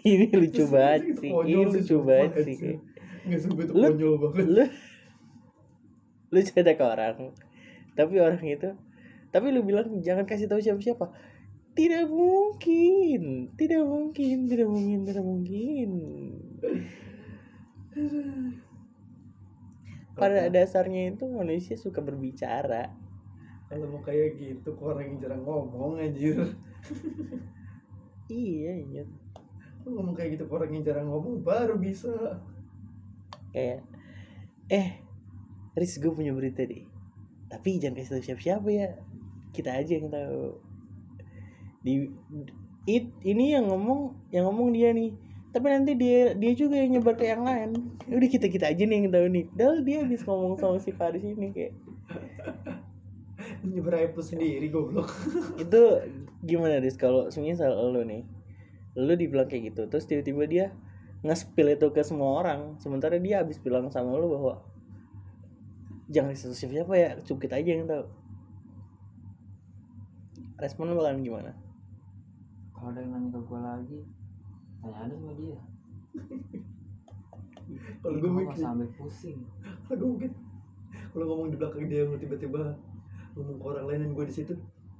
Ini 0.00 0.32
lucu 0.32 0.64
banget 0.64 1.20
sih. 1.20 1.28
ini 1.28 1.60
lucu 1.68 1.96
banget 2.00 2.32
sih. 2.48 2.80
Nggak 3.28 3.40
itu 3.44 3.72
Lu- 3.76 3.92
konyol 3.92 4.14
banget. 4.16 4.46
lu 4.48 4.64
lu 6.30 6.38
cerita 6.46 6.78
ke 6.78 6.84
orang 6.86 7.34
tapi 7.98 8.22
orang 8.22 8.38
itu 8.46 8.70
tapi 9.34 9.50
lu 9.50 9.66
bilang 9.66 9.98
jangan 9.98 10.22
kasih 10.22 10.46
tahu 10.46 10.62
siapa 10.62 10.78
siapa 10.78 11.10
tidak 11.74 12.06
mungkin 12.06 13.50
tidak 13.58 13.82
mungkin 13.82 14.46
tidak 14.46 14.70
mungkin 14.70 14.98
tidak 15.02 15.26
mungkin 15.26 15.90
pada 20.18 20.50
dasarnya 20.50 21.14
itu 21.14 21.24
manusia 21.28 21.78
suka 21.78 22.02
berbicara. 22.02 22.90
Kalau 23.70 23.86
mau 23.86 24.02
kayak 24.02 24.38
gitu 24.38 24.74
orang 24.82 25.14
yang 25.14 25.18
jarang 25.22 25.42
ngomong 25.46 26.02
anjir? 26.02 26.56
Iya 28.30 28.72
iya 28.78 29.02
lu 29.80 29.96
ngomong 29.96 30.12
kayak 30.12 30.36
gitu 30.36 30.44
orang 30.52 30.70
yang 30.76 30.84
jarang 30.84 31.08
ngomong 31.08 31.40
baru 31.40 31.80
bisa. 31.80 32.12
Kayak 33.50 33.82
eh 34.70 35.02
Riz 35.74 35.98
gue 35.98 36.12
punya 36.12 36.30
berita 36.30 36.62
deh 36.62 36.86
tapi 37.50 37.82
jangan 37.82 37.98
kasih 37.98 38.10
tahu 38.14 38.22
siapa 38.22 38.40
siapa 38.40 38.68
ya. 38.70 38.88
Kita 39.50 39.74
aja 39.74 39.92
yang 39.98 40.06
tahu 40.06 40.42
di 41.82 42.06
it 42.86 43.10
ini 43.26 43.58
yang 43.58 43.66
ngomong 43.66 44.30
yang 44.30 44.46
ngomong 44.46 44.70
dia 44.70 44.94
nih 44.94 45.10
tapi 45.50 45.66
nanti 45.66 45.98
dia 45.98 46.30
dia 46.38 46.52
juga 46.54 46.78
yang 46.78 46.94
nyebar 46.94 47.18
ke 47.18 47.26
yang 47.26 47.42
lain. 47.42 47.74
Udah 48.06 48.28
kita 48.30 48.46
kita 48.46 48.70
aja 48.70 48.82
nih 48.86 49.02
yang 49.02 49.10
tahu 49.10 49.26
nih. 49.26 49.44
Dal 49.50 49.82
dia 49.82 50.06
habis 50.06 50.22
ngomong 50.22 50.54
sama 50.62 50.78
si 50.78 50.94
Faris 50.94 51.26
ini 51.26 51.50
kayak. 51.50 51.74
Nyebar 53.66 53.98
aib 53.98 54.14
sendiri 54.22 54.70
goblok. 54.70 55.10
Itu 55.62 56.06
gimana 56.46 56.78
Riz 56.78 56.94
kalau 56.94 57.34
semisal 57.34 57.74
lo 57.74 58.06
nih. 58.06 58.22
Lo 58.94 59.18
dibilang 59.18 59.50
kayak 59.50 59.74
gitu 59.74 59.90
terus 59.90 60.06
tiba-tiba 60.06 60.46
dia 60.46 60.66
nge-spill 61.26 61.74
itu 61.74 61.86
ke 61.90 62.06
semua 62.06 62.46
orang. 62.46 62.78
Sementara 62.78 63.18
dia 63.18 63.42
habis 63.42 63.58
bilang 63.58 63.90
sama 63.90 64.14
lo 64.14 64.30
bahwa 64.30 64.54
jangan 66.06 66.38
siapa 66.38 66.54
siapa 66.54 66.94
ya 66.94 67.10
cukup 67.26 67.50
kita 67.50 67.58
aja 67.58 67.70
yang 67.74 67.90
tahu. 67.90 68.06
Respon 70.62 70.94
lo 70.94 71.02
bakalan 71.02 71.26
gimana? 71.26 71.52
Kalau 72.70 72.94
ada 72.94 73.02
yang 73.02 73.18
nanya 73.18 73.28
ke 73.34 73.40
gue 73.42 73.60
lagi 73.60 74.00
tanya 74.80 74.96
aja 75.06 75.14
sama 75.16 75.32
dia. 75.36 75.58
Kalau 78.02 78.16
gue 78.18 78.30
mikir 78.32 78.56
sambil 78.58 78.88
pusing. 78.98 79.38
Kalau 79.86 79.96
gue 80.00 80.08
mungkin 80.08 80.32
kalau 81.10 81.24
ngomong 81.26 81.54
di 81.54 81.56
belakang 81.58 81.86
dia 81.90 82.06
lu 82.06 82.18
tiba-tiba 82.18 82.74
ngomong 83.34 83.56
ke 83.58 83.66
orang 83.66 83.86
lain 83.86 84.00
dan 84.06 84.10
gue 84.14 84.26
di 84.26 84.34
situ 84.34 84.54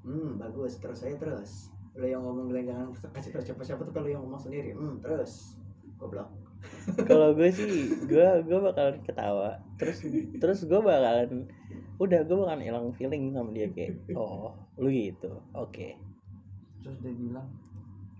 hmm 0.06 0.38
bagus 0.38 0.78
terus 0.78 1.02
saya 1.02 1.14
terus. 1.18 1.70
Lo 1.98 2.06
yang 2.06 2.22
ngomong 2.22 2.50
jangan 2.50 2.94
kasih 3.14 3.30
tau 3.34 3.42
siapa-siapa 3.42 3.82
tuh 3.86 3.94
kalau 3.94 4.08
yang 4.10 4.22
ngomong 4.22 4.38
sendiri 4.38 4.74
hmm 4.74 5.02
terus. 5.02 5.58
Goblok. 5.98 6.30
Kalau 7.08 7.32
gue 7.32 7.48
sih 7.52 7.88
gue 8.04 8.28
gue 8.44 8.58
bakalan 8.60 9.00
ketawa 9.00 9.56
terus 9.80 10.04
terus 10.36 10.60
gue 10.68 10.76
bakalan 10.76 11.48
udah 11.96 12.20
gue 12.20 12.36
bakalan 12.36 12.64
hilang 12.64 12.88
feeling 12.96 13.32
sama 13.32 13.48
dia 13.52 13.68
kayak 13.72 13.96
oh 14.16 14.52
lu 14.76 14.92
gitu 14.92 15.40
oke. 15.56 15.96
Terus 16.80 16.96
dia 17.00 17.12
bilang 17.16 17.48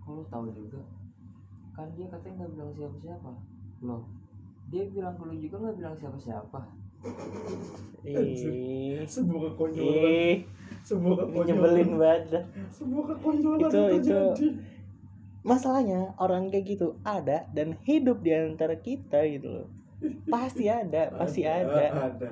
kok 0.05 0.12
lu 0.12 0.25
tahu 0.29 0.49
juga 0.53 0.81
kan 1.77 1.87
dia 1.97 2.07
katanya 2.11 2.45
nggak 2.45 2.51
bilang 2.57 2.73
siapa-siapa. 2.75 3.31
Loh 3.83 4.03
dia 4.71 4.87
bilang 4.87 5.15
ke 5.19 5.23
lu 5.27 5.35
juga 5.35 5.57
nggak 5.67 5.77
bilang 5.83 5.95
siapa-siapa. 5.99 6.61
Ih. 8.07 9.03
Sebuah 9.03 9.41
kekonyolan 9.55 9.99
ih. 9.99 10.37
Sebuah 10.87 11.15
kekonyolan 11.27 11.47
nyebelin 11.51 11.91
banget 11.99 12.45
sebuah 12.71 13.05
kekonyolan 13.15 13.67
Itu- 13.67 13.91
itu- 13.99 14.35
terjadi. 14.39 14.49
masalahnya 15.41 16.13
orang 16.21 16.53
kayak 16.53 16.77
gitu 16.77 17.01
ada 17.03 17.49
dan 17.51 17.75
hidup 17.83 18.23
di 18.23 18.31
antara 18.31 18.79
kita 18.79 19.27
gitu 19.27 19.49
loh. 19.51 19.69
Pasti 20.31 20.71
ada 20.71 21.11
pasti 21.19 21.43
ada. 21.43 22.15
ada. 22.15 22.29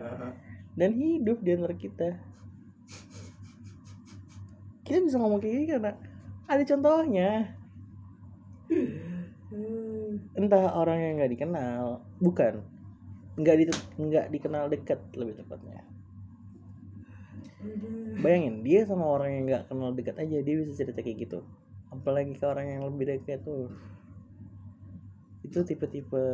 Dan 0.78 0.94
hidup 0.94 1.42
di 1.42 1.50
antara 1.58 1.74
kita. 1.74 2.08
Kita 4.86 5.04
bisa 5.04 5.18
ngomong 5.18 5.42
kayak 5.42 5.52
gini 5.58 5.66
karena 5.66 5.92
ada 6.48 6.62
contohnya 6.64 7.30
entah 10.36 10.76
orang 10.76 10.98
yang 11.00 11.12
nggak 11.20 11.32
dikenal 11.32 12.04
bukan. 12.20 12.60
Nggak 13.38 13.56
di 13.56 13.64
nggak 13.96 14.26
dikenal 14.34 14.64
dekat 14.68 15.00
lebih 15.16 15.40
tepatnya. 15.40 15.84
Bayangin 18.18 18.62
dia 18.62 18.84
sama 18.84 19.06
orang 19.08 19.30
yang 19.34 19.44
nggak 19.48 19.64
kenal 19.70 19.90
dekat 19.94 20.16
aja 20.18 20.42
dia 20.42 20.54
bisa 20.60 20.84
cerita 20.84 21.00
kayak 21.00 21.28
gitu. 21.28 21.38
Apalagi 21.88 22.36
ke 22.36 22.44
orang 22.44 22.66
yang 22.68 22.82
lebih 22.84 23.08
dekat 23.16 23.40
tuh. 23.46 23.72
Itu 25.46 25.64
tipe-tipe 25.64 26.24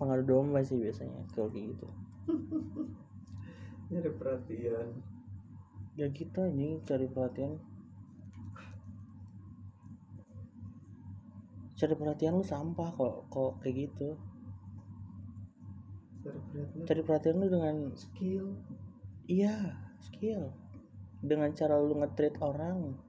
pengadu 0.00 0.24
domba 0.24 0.64
sih 0.64 0.80
biasanya 0.80 1.20
kalau 1.36 1.52
kayak 1.52 1.76
gitu. 1.76 1.86
Nyari 3.92 4.10
perhatian. 4.16 4.88
Ya 5.98 6.08
kita 6.08 6.48
nih 6.48 6.80
cari 6.86 7.10
perhatian 7.10 7.60
cari 11.80 11.96
perhatian 11.96 12.36
lu 12.36 12.44
sampah 12.44 12.92
kok 12.92 13.32
kok 13.32 13.64
kayak 13.64 13.88
gitu. 13.88 14.20
Cari 16.20 16.36
perhatian 16.36 16.84
cari 16.84 17.00
perhatian 17.00 17.36
lu 17.40 17.48
dengan 17.48 17.76
skill. 17.96 18.46
Iya 19.24 19.80
skill. 20.04 20.52
Dengan 21.24 21.56
cara 21.56 21.80
lu 21.80 21.96
nge-treat 22.04 22.36
orang. 22.44 23.00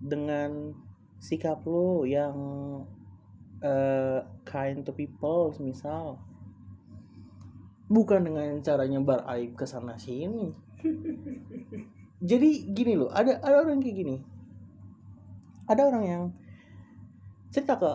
Dengan 0.00 0.72
sikap 1.20 1.60
lu 1.68 2.08
yang 2.08 2.36
eh, 3.60 4.24
kind 4.48 4.80
to 4.88 4.96
people 4.96 5.52
misal. 5.60 6.16
Bukan 7.92 8.24
dengan 8.24 8.56
cara 8.64 8.88
nyebar 8.88 9.20
aib 9.36 9.52
ke 9.52 9.68
sana 9.68 10.00
sini. 10.00 10.48
Jadi 12.32 12.72
gini 12.72 12.96
loh 12.96 13.12
ada 13.12 13.36
ada 13.44 13.60
orang 13.60 13.84
kayak 13.84 13.96
gini. 14.00 14.16
Ada 15.68 15.92
orang 15.92 16.04
yang 16.08 16.24
cerita 17.54 17.78
ke 17.78 17.94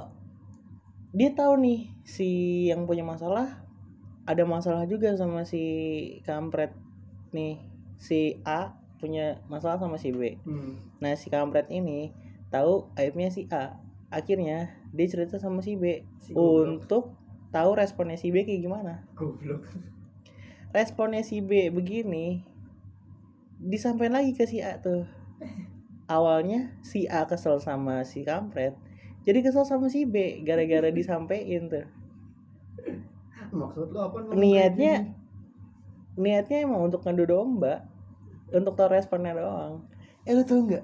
dia 1.12 1.36
tahu 1.36 1.60
nih 1.60 1.92
si 2.08 2.30
yang 2.72 2.88
punya 2.88 3.04
masalah 3.04 3.60
ada 4.30 4.46
masalah 4.46 4.86
juga 4.86 5.10
sama 5.18 5.42
si 5.42 5.66
kampret 6.22 6.70
nih. 7.34 7.58
Si 7.98 8.38
A 8.46 8.78
punya 9.02 9.42
masalah 9.50 9.82
sama 9.82 9.98
si 9.98 10.14
B. 10.14 10.38
Hmm. 10.46 10.78
nah 11.02 11.18
si 11.18 11.34
kampret 11.34 11.66
ini 11.74 12.14
tahu 12.54 12.94
aibnya 12.94 13.34
si 13.34 13.50
A. 13.50 13.82
Akhirnya 14.14 14.70
dia 14.94 15.08
cerita 15.10 15.42
sama 15.42 15.66
si 15.66 15.74
B. 15.74 16.06
Si 16.22 16.38
goblok. 16.38 16.62
untuk 16.62 17.04
tahu 17.50 17.74
responnya 17.74 18.22
si 18.22 18.30
B 18.30 18.46
kayak 18.46 18.62
gimana. 18.62 19.02
Goblok. 19.18 19.66
Responnya 20.78 21.26
si 21.26 21.42
B 21.42 21.74
begini 21.74 22.46
disampaikan 23.58 24.22
lagi 24.22 24.38
ke 24.38 24.46
si 24.46 24.62
A 24.62 24.78
tuh. 24.78 25.10
Awalnya 26.06 26.78
si 26.86 27.10
A 27.10 27.26
kesel 27.26 27.58
sama 27.66 28.06
si 28.06 28.22
kampret 28.22 28.78
jadi 29.30 29.46
kesel 29.46 29.62
sama 29.62 29.94
si 29.94 30.10
B 30.10 30.42
gara-gara 30.42 30.90
disampaikan 30.90 31.70
tuh. 31.70 31.86
Maksud 33.54 33.94
lo 33.94 34.10
apa 34.10 34.26
niatnya 34.34 35.14
niatnya 36.18 36.66
emang 36.66 36.90
untuk 36.90 37.06
ngadu 37.06 37.30
domba 37.30 37.86
untuk 38.50 38.74
tahu 38.74 38.90
responnya 38.90 39.38
doang. 39.38 39.86
Eh 40.26 40.34
lu 40.34 40.42
tau 40.42 40.66
nggak? 40.66 40.82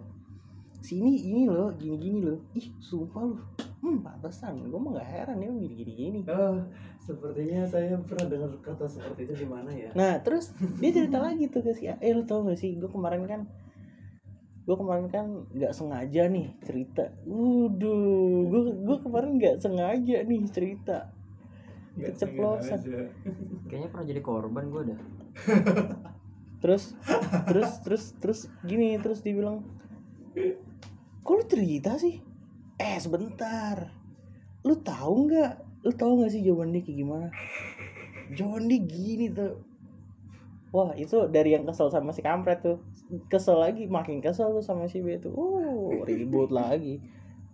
Sini 0.86 1.26
ini 1.26 1.50
loh 1.50 1.74
gini 1.74 1.98
gini 1.98 2.20
loh. 2.22 2.38
Ih 2.54 2.70
sumpah 2.78 3.34
lu. 3.34 3.42
Hmm 3.82 4.06
pantesan. 4.06 4.62
Gue 4.70 4.78
mah 4.78 5.02
gak 5.02 5.10
heran 5.10 5.42
ya 5.42 5.50
gini 5.50 5.74
gini 5.74 5.94
gini? 5.98 6.20
Ah, 6.30 6.62
sepertinya 7.02 7.66
saya 7.66 7.98
pernah 7.98 8.30
dengar 8.30 8.54
kata 8.62 8.86
seperti 8.86 9.26
itu 9.26 9.34
di 9.42 9.48
mana 9.50 9.74
ya? 9.74 9.90
Nah 9.98 10.22
terus 10.22 10.54
dia 10.78 10.94
cerita 10.94 11.18
lagi 11.18 11.50
tuh 11.50 11.66
ke 11.66 11.74
si 11.74 11.90
A. 11.90 11.98
Eh 11.98 12.14
lu 12.14 12.22
tau 12.30 12.46
gak 12.46 12.62
sih? 12.62 12.78
Gue 12.78 12.94
kemarin 12.94 13.26
kan 13.26 13.42
gue 14.66 14.76
kemarin 14.76 15.08
kan 15.14 15.46
nggak 15.54 15.74
sengaja 15.78 16.26
nih 16.26 16.50
cerita. 16.66 17.14
Waduh, 17.30 18.50
gue 18.50 18.62
gue 18.82 18.98
kemarin 19.06 19.38
nggak 19.38 19.62
sengaja 19.62 20.26
nih 20.26 20.42
cerita. 20.50 21.14
Keceplosan. 21.96 22.82
kayaknya 23.70 23.88
pernah 23.94 24.06
jadi 24.10 24.22
korban 24.26 24.66
gue 24.74 24.82
dah. 24.90 25.00
Terus 26.66 26.98
terus 27.46 27.72
terus 27.86 28.04
terus 28.18 28.40
gini 28.66 28.98
terus 28.98 29.22
dibilang 29.22 29.62
kok 31.22 31.34
lu 31.38 31.46
cerita 31.46 32.02
sih? 32.02 32.18
Eh 32.82 32.98
sebentar. 32.98 33.94
Lu 34.66 34.74
tahu 34.82 35.30
nggak? 35.30 35.86
Lu 35.86 35.94
tahu 35.94 36.26
nggak 36.26 36.32
sih 36.34 36.42
jawaban 36.42 36.74
dia 36.74 36.82
kayak 36.82 36.98
gimana? 37.06 37.28
Jawaban 38.34 38.66
dia 38.66 38.82
gini 38.82 39.30
tuh. 39.30 39.62
Wah 40.74 40.98
itu 40.98 41.30
dari 41.30 41.54
yang 41.54 41.70
kesel 41.70 41.94
sama 41.94 42.12
si 42.18 42.26
kampret 42.26 42.66
tuh 42.66 42.82
kesel 43.30 43.62
lagi 43.62 43.86
makin 43.86 44.22
kesel 44.22 44.54
tuh 44.54 44.66
sama 44.66 44.90
si 44.90 45.02
B 45.02 45.18
tuh. 45.22 45.34
Uh 45.34 46.02
ribut 46.06 46.50
lagi. 46.50 47.02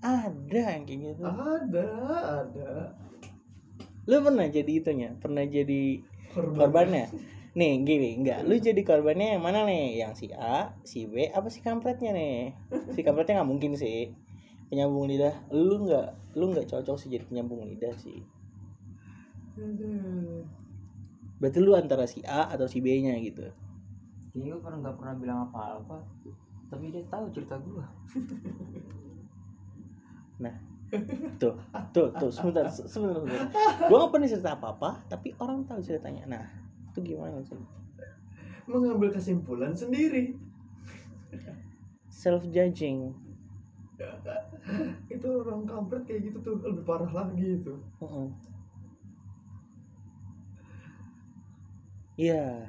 Ada 0.01 0.79
yang 0.79 0.83
kayak 0.87 0.99
gitu. 1.13 1.23
Ada 1.27 1.87
ada. 2.43 2.69
Lu 4.09 4.17
pernah 4.25 4.47
jadi 4.49 4.71
itunya? 4.71 5.13
Pernah 5.19 5.45
jadi 5.45 6.01
korban. 6.33 6.57
korbannya? 6.57 7.05
Nih 7.59 7.83
gini 7.83 8.15
enggak. 8.15 8.47
Lu 8.47 8.55
jadi 8.55 8.79
korbannya 8.79 9.35
yang 9.35 9.43
mana 9.43 9.67
nih? 9.67 9.99
Yang 9.99 10.13
si 10.23 10.27
A 10.31 10.71
si 10.87 11.03
B 11.03 11.27
apa 11.27 11.51
si 11.51 11.59
kampretnya 11.59 12.15
nih? 12.15 12.55
Si 12.95 13.03
kampretnya 13.03 13.43
nggak 13.43 13.49
mungkin 13.51 13.75
sih. 13.75 14.15
Penyambung 14.71 15.11
lidah. 15.11 15.35
Lu 15.51 15.83
nggak 15.83 16.39
lu 16.39 16.55
nggak 16.55 16.71
cocok 16.71 16.95
sih 16.95 17.11
jadi 17.11 17.27
penyambung 17.27 17.67
lidah 17.67 17.91
sih. 17.99 18.23
Berarti 21.43 21.59
lu 21.59 21.75
antara 21.75 22.07
si 22.07 22.23
A 22.23 22.47
atau 22.47 22.71
si 22.71 22.79
B 22.79 22.87
nya 23.03 23.19
gitu 23.19 23.51
kayaknya 24.32 24.55
gue 24.55 24.61
pernah 24.63 24.77
nggak 24.88 24.95
pernah 24.97 25.15
bilang 25.19 25.39
apa-apa. 25.51 25.97
Tapi 26.71 26.88
dia 26.89 27.03
tahu 27.11 27.27
cerita 27.36 27.59
gue 27.59 27.84
nah 30.41 30.55
tuh 31.38 31.53
tuh 31.93 32.09
tuh 32.17 32.32
sebentar 32.34 32.65
se- 32.67 32.89
sebentar 32.89 33.21
sebentar. 33.21 33.47
Gua 33.88 33.97
nggak 34.03 34.11
pernah 34.11 34.27
cerita 34.27 34.49
apa 34.57 34.67
apa 34.73 34.89
tapi 35.07 35.32
orang 35.38 35.63
tahu 35.69 35.79
ceritanya. 35.79 36.23
Nah 36.27 36.45
itu 36.91 36.99
gimana 37.13 37.39
sih? 37.45 37.55
Mengambil 38.67 39.13
kesimpulan 39.13 39.71
sendiri. 39.77 40.36
Self 42.09 42.43
judging 42.49 43.13
itu 45.13 45.27
orang 45.29 45.61
kampret 45.69 46.03
kayak 46.09 46.34
gitu 46.34 46.38
tuh 46.41 46.55
lebih 46.65 46.84
parah 46.89 47.11
lagi 47.13 47.61
itu. 47.61 47.73
Iya 52.17 52.65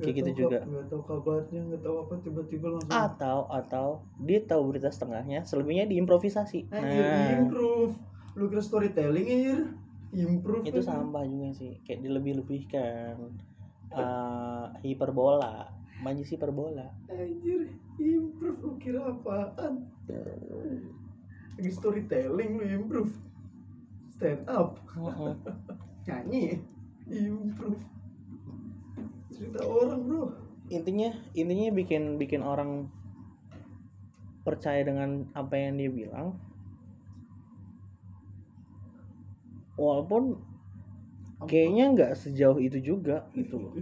Kayak 0.00 0.14
gitu 0.24 0.30
tahu 0.30 0.40
juga. 0.46 0.58
nggak 0.64 0.86
tahu 0.88 1.02
kabarnya 1.04 1.60
nggak 1.68 1.82
tahu 1.84 1.96
apa 2.00 2.14
tiba-tiba 2.24 2.66
langsung 2.72 2.92
atau 2.96 3.38
atau 3.52 3.86
dia 4.24 4.40
tahu 4.40 4.62
berita 4.72 4.88
setengahnya 4.88 5.44
selebihnya 5.44 5.84
diimprovisasi. 5.90 6.72
Anjir, 6.72 7.04
nah. 7.04 7.28
improve. 7.44 7.94
Lu 8.32 8.48
kira 8.48 8.62
storytelling 8.64 9.28
anjir 9.28 9.58
improve 10.12 10.64
itu 10.68 10.80
kan? 10.84 11.08
sampah 11.08 11.24
juga 11.24 11.48
sih. 11.56 11.72
Kayak 11.84 12.00
dilebih-lebihkan. 12.08 13.16
Eh, 13.92 14.64
hiperbola. 14.88 15.68
Maju 16.00 16.22
hiperbola. 16.24 16.88
Anjir 17.12 17.68
improve 18.00 18.58
lu 18.64 18.72
kira 18.80 19.12
apaan? 19.12 19.88
Lagi 21.56 21.70
storytelling 21.72 22.50
lu 22.56 22.64
improve. 22.64 23.12
Stand 24.16 24.48
up. 24.48 24.80
Heeh. 24.96 25.34
nyanyi. 26.08 26.60
Improve 27.12 27.82
cerita 29.42 29.66
orang 29.66 30.06
bro. 30.06 30.30
Intinya 30.70 31.10
intinya 31.34 31.74
bikin 31.74 32.14
bikin 32.14 32.46
orang 32.46 32.86
percaya 34.46 34.86
dengan 34.86 35.26
apa 35.34 35.58
yang 35.58 35.74
dia 35.82 35.90
bilang. 35.90 36.38
Walaupun 39.74 40.38
kayaknya 41.50 41.90
nggak 41.90 42.12
sejauh 42.14 42.62
itu 42.62 42.78
juga 42.78 43.26
gitu 43.34 43.58
loh. 43.58 43.74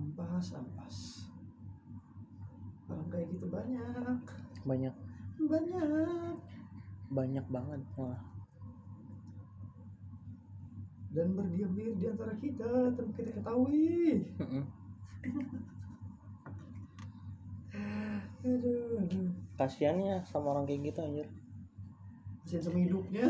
Ampas 0.00 0.56
ampas 0.56 0.96
orang 2.88 3.08
kayak 3.12 3.28
gitu 3.36 3.52
banyak. 3.52 4.20
Banyak. 4.64 4.94
Banyak. 5.44 6.36
Banyak 7.12 7.46
banget 7.52 7.80
malah 8.00 8.35
dan 11.16 11.32
berdiam 11.32 11.72
diri 11.72 11.96
di 11.96 12.04
antara 12.12 12.36
kita 12.36 12.92
tanpa 12.92 13.12
kita 13.16 13.30
ketahui. 13.40 14.20
Aduh 18.44 19.00
aduh 19.00 19.32
kasiannya 19.56 20.22
sama 20.28 20.52
orang 20.52 20.68
kayak 20.68 20.92
gitu 20.92 21.00
anjir. 21.00 21.28
kasihan 22.44 22.62
sama 22.68 22.78
hidupnya. 22.84 23.26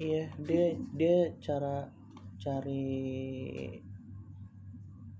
Iya 0.00 0.32
dia 0.40 0.64
dia 0.96 1.16
cara 1.38 1.92
cari 2.40 2.88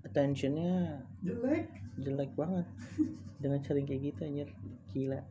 attentionnya 0.01 1.05
jelek. 1.21 1.69
jelek 2.01 2.31
banget. 2.33 2.65
Dengan 3.37 3.61
cara 3.61 3.79
kayak 3.85 4.01
gitu 4.01 4.21
anjir. 4.25 4.49
Gila 4.89 5.21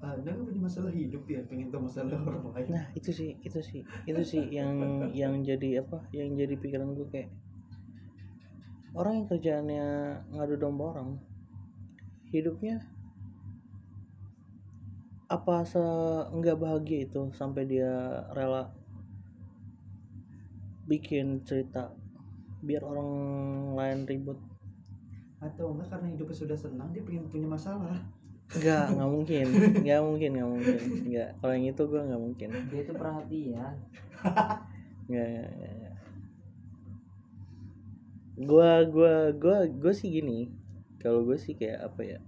anda 0.00 0.32
nggak 0.32 0.48
punya 0.48 0.60
masalah 0.64 0.92
hidup 0.96 1.28
ya 1.28 1.44
pengen 1.44 1.68
tahu 1.68 1.84
masalah 1.84 2.16
orang 2.24 2.44
lain. 2.56 2.66
Nah 2.72 2.84
itu 2.96 3.10
sih 3.12 3.36
itu 3.44 3.60
sih 3.60 3.84
itu 4.08 4.22
sih 4.24 4.42
yang 4.48 5.12
yang 5.12 5.44
jadi 5.44 5.84
apa 5.84 6.08
yang 6.16 6.32
jadi 6.40 6.56
pikiran 6.56 6.96
gue 6.96 7.08
kayak 7.12 7.28
orang 8.96 9.20
yang 9.20 9.26
kerjaannya 9.28 9.86
ngadu 10.32 10.56
domba 10.56 10.84
orang 10.96 11.20
hidupnya 12.32 12.80
apa 15.30 15.62
se 15.68 15.84
nggak 16.32 16.58
bahagia 16.58 17.06
itu 17.06 17.30
sampai 17.36 17.68
dia 17.68 18.24
rela 18.34 18.72
bikin 20.90 21.44
cerita 21.46 21.94
biar 22.64 22.82
orang 22.82 23.10
lain 23.78 23.98
ribut? 24.10 24.38
Atau 25.38 25.76
enggak 25.76 25.92
karena 25.92 26.08
hidupnya 26.12 26.36
sudah 26.36 26.58
senang 26.58 26.90
dia 26.90 27.06
pengen 27.06 27.30
punya 27.30 27.46
masalah 27.46 28.00
nggak 28.50 28.84
nggak 28.98 29.10
mungkin. 29.10 29.46
Nggak 29.86 30.00
mungkin 30.02 30.30
nggak 30.34 30.50
mungkin. 30.50 30.78
Nggak. 31.06 31.28
Kalau 31.38 31.52
yang 31.54 31.66
itu 31.70 31.82
gue 31.86 32.00
nggak 32.02 32.22
mungkin. 32.22 32.48
Dia 32.70 32.82
tuh 32.82 32.96
perhatian. 32.98 33.74
Nggak 35.10 35.26
nggak 35.26 35.50
nggak, 35.58 35.72
nggak. 35.74 35.96
gua 38.46 38.70
gua 38.86 39.14
gua 39.34 39.56
gua 39.66 39.90
sih 39.90 40.06
gini. 40.06 40.54
Kalau 41.02 41.26
gue 41.26 41.34
sih 41.34 41.58
kayak 41.58 41.82
apa 41.82 42.00
ya? 42.06 42.18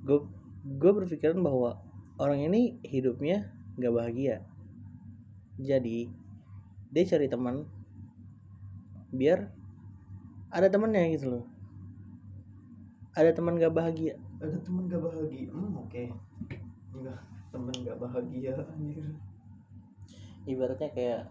Gue 0.00 0.24
gue 0.64 0.90
berpikiran 0.96 1.36
bahwa 1.44 1.76
orang 2.16 2.48
ini 2.48 2.80
hidupnya 2.80 3.52
nggak 3.76 3.92
bahagia. 3.92 4.40
Jadi 5.60 6.08
dia 6.88 7.04
cari 7.04 7.28
teman 7.28 7.68
biar 9.12 9.52
ada 10.48 10.72
temannya 10.72 11.12
gitu 11.12 11.26
loh. 11.28 11.44
Ada 13.12 13.36
teman 13.36 13.60
gak 13.60 13.76
bahagia 13.76 14.16
ada 14.36 14.56
teman 14.60 14.84
gak 14.88 15.00
bahagia? 15.00 15.48
Hmm 15.48 15.72
oke. 15.80 16.04
Enggak 16.92 17.20
teman 17.48 17.74
gak 17.84 17.98
bahagia 18.00 18.52
anjir. 18.60 19.06
Ibaratnya 20.46 20.90
kayak 20.92 21.22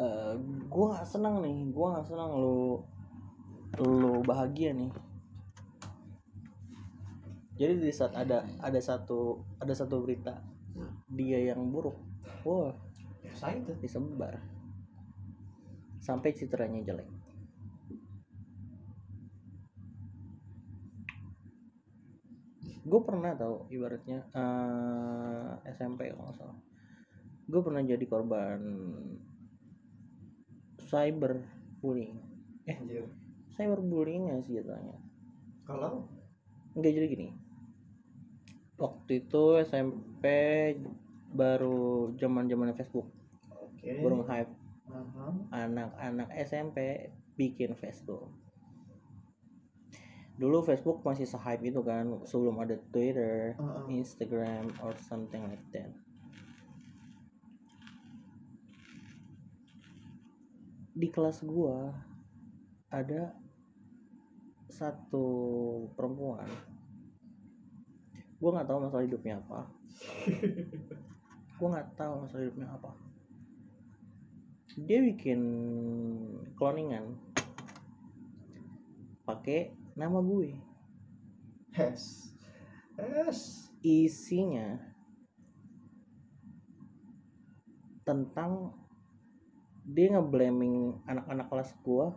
eh 0.00 0.34
gue 0.72 0.84
nggak 0.88 1.04
senang 1.04 1.44
nih 1.44 1.68
gue 1.68 1.86
nggak 1.86 2.08
senang 2.08 2.32
lu 2.32 2.80
lu 3.82 4.24
bahagia 4.24 4.72
nih. 4.72 4.92
Jadi 7.60 7.74
di 7.78 7.92
saat 7.92 8.16
ada 8.16 8.48
ada 8.64 8.80
satu 8.80 9.44
ada 9.60 9.76
satu 9.76 10.00
berita 10.00 10.40
dia 11.12 11.52
yang 11.52 11.68
buruk 11.68 11.94
wah 12.48 12.72
excited. 13.22 13.76
disebar. 13.84 14.40
Sampai 16.02 16.34
citranya 16.34 16.82
jelek 16.82 17.21
gue 22.82 23.00
pernah 23.06 23.32
tau 23.38 23.70
ibaratnya 23.70 24.26
eh, 24.34 25.50
SMP 25.70 26.10
kalau 26.10 26.26
nggak 26.26 26.36
salah. 26.38 26.58
Gue 27.46 27.60
pernah 27.62 27.82
jadi 27.82 28.04
korban 28.06 28.60
cyber 30.92 31.40
bullying 31.80 32.20
eh 32.68 32.76
anjir. 32.76 33.08
cyber 33.56 33.80
bullying 33.80 34.28
ya 34.28 34.36
sih 34.44 34.60
jatuhnya 34.60 34.98
kalau? 35.64 36.04
Enggak 36.76 36.92
jadi 36.94 37.06
gini. 37.08 37.28
Waktu 38.76 39.24
itu 39.24 39.42
SMP 39.62 40.24
baru 41.32 42.12
zaman 42.20 42.50
zaman 42.50 42.76
Facebook. 42.76 43.08
Oke. 43.50 44.04
Baru 44.04 44.20
hype 44.26 44.52
anak-anak 45.52 46.28
SMP 46.44 47.08
bikin 47.40 47.72
Facebook 47.72 48.41
dulu 50.42 50.66
Facebook 50.66 51.06
masih 51.06 51.22
se-hype 51.22 51.62
itu 51.62 51.78
kan 51.86 52.18
sebelum 52.26 52.58
ada 52.58 52.74
Twitter, 52.90 53.54
Heeh. 53.54 54.02
Instagram 54.02 54.74
or 54.82 54.90
something 55.06 55.46
like 55.46 55.62
that. 55.70 55.94
Di 60.98 61.06
kelas 61.14 61.46
gua 61.46 61.94
ada 62.90 63.38
satu 64.66 65.26
perempuan. 65.94 66.50
Gue 68.42 68.50
nggak 68.50 68.66
tahu 68.66 68.78
masalah 68.82 69.06
hidupnya 69.06 69.38
apa. 69.38 69.70
Gue 71.54 71.68
nggak 71.70 71.94
tahu 71.94 72.26
masalah 72.26 72.42
hidupnya 72.42 72.66
apa. 72.66 72.90
Dia 74.74 74.98
bikin 75.06 75.40
cloningan. 76.58 77.14
Pakai 79.22 79.81
nama 79.92 80.18
gue 80.20 80.56
Hes. 81.72 82.28
Hes. 83.00 83.40
isinya 83.80 84.76
tentang 88.02 88.76
dia 89.82 90.14
ngeblaming 90.14 91.02
anak-anak 91.06 91.46
kelas 91.50 91.70
gua 91.82 92.14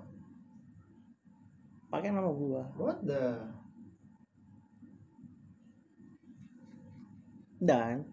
pakai 1.89 2.13
nama 2.13 2.29
gua 2.29 2.69
What 2.77 3.01
the? 3.05 3.41
dan 7.61 8.05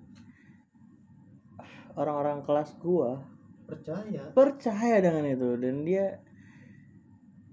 orang-orang 1.92 2.40
kelas 2.46 2.72
gua 2.80 3.20
Percaya. 3.68 4.32
percaya 4.32 4.96
dengan 5.00 5.24
itu 5.28 5.50
dan 5.60 5.84
dia 5.84 6.20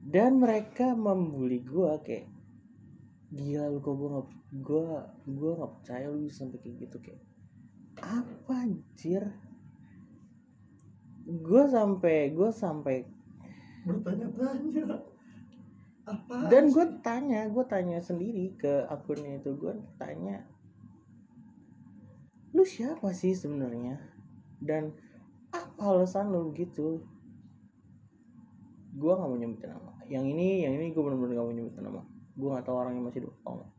dan 0.04 0.40
mereka 0.40 0.96
membuli 0.96 1.64
gua 1.64 2.00
kayak 2.04 2.28
gila 3.30 3.70
lu 3.70 3.80
kok 3.84 3.94
gua 3.96 4.10
nggak 4.16 4.28
gua 4.66 5.00
gua 5.28 5.52
nggak 5.60 5.72
percaya 5.80 6.06
lu 6.10 6.26
bisa 6.26 6.44
sampai 6.46 6.60
kayak 6.62 6.76
gitu 6.88 6.98
kayak 7.04 7.22
apa 8.00 8.54
anjir 8.66 9.24
gua 11.28 11.64
sampai 11.68 12.32
gua 12.34 12.50
sampai 12.50 12.98
Bertanya-tanya. 13.80 15.02
Apa? 16.10 16.50
dan 16.50 16.74
gue 16.74 16.86
tanya 17.06 17.46
gue 17.54 17.66
tanya 17.70 18.02
sendiri 18.02 18.58
ke 18.58 18.82
akunnya 18.90 19.38
itu 19.38 19.54
gue 19.54 19.78
tanya 20.02 20.42
lu 22.50 22.66
siapa 22.66 23.14
sih 23.14 23.38
sebenarnya 23.38 24.02
dan 24.58 24.90
apa 25.54 25.78
alasan 25.78 26.34
lu 26.34 26.50
gitu 26.58 27.06
gue 28.96 29.12
nggak 29.14 29.30
mau 29.30 29.38
nyebutin 29.38 29.70
nama. 29.70 29.92
Yang 30.10 30.26
ini 30.34 30.48
yang 30.66 30.74
ini 30.74 30.90
gue 30.90 31.02
bener-bener 31.06 31.38
gak 31.38 31.46
mau 31.46 31.54
nyebutin 31.54 31.84
nama. 31.86 32.02
Gue 32.34 32.50
nggak 32.50 32.66
tahu 32.66 32.76
orangnya 32.76 33.02
masih 33.06 33.20
hidup 33.22 33.34
atau 33.44 33.52
enggak. 33.60 33.72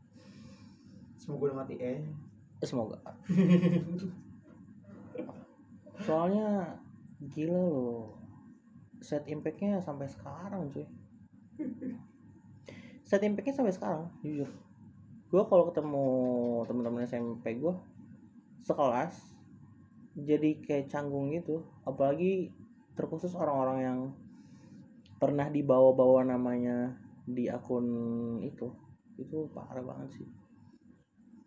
Semoga 1.19 1.43
udah 1.51 1.57
mati 1.61 1.75
eh. 1.77 2.01
Eh, 2.61 2.67
semoga. 2.67 2.97
Soalnya 6.05 6.77
gila 7.21 7.61
loh. 7.61 8.17
Set 9.01 9.25
impactnya 9.25 9.81
sampai 9.81 10.07
sekarang 10.09 10.69
cuy. 10.69 10.85
Set 13.05 13.21
impactnya 13.25 13.53
sampai 13.53 13.73
sekarang 13.73 14.09
jujur. 14.21 14.49
Gue 15.29 15.43
kalau 15.47 15.69
ketemu 15.69 16.05
teman-teman 16.67 17.05
SMP 17.05 17.57
gue 17.59 17.73
sekelas 18.65 19.13
jadi 20.15 20.59
kayak 20.61 20.89
canggung 20.89 21.33
gitu. 21.33 21.65
Apalagi 21.85 22.53
terkhusus 22.93 23.33
orang-orang 23.33 23.77
yang 23.81 23.99
pernah 25.21 25.45
dibawa-bawa 25.53 26.25
namanya 26.25 26.97
di 27.29 27.45
akun 27.45 27.85
itu 28.41 28.65
itu 29.21 29.45
parah 29.53 29.85
banget 29.85 30.17
sih 30.17 30.29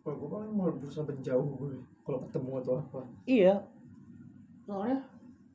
Kalau 0.07 0.21
gue 0.21 0.29
paling 0.31 0.53
mau 0.53 0.69
berusaha 0.69 1.01
menjauh 1.01 1.49
gue. 1.57 1.81
Kalau 2.05 2.21
ketemu 2.29 2.61
atau 2.61 2.77
apa. 2.77 3.01
Iya. 3.25 3.57
Soalnya 4.69 5.01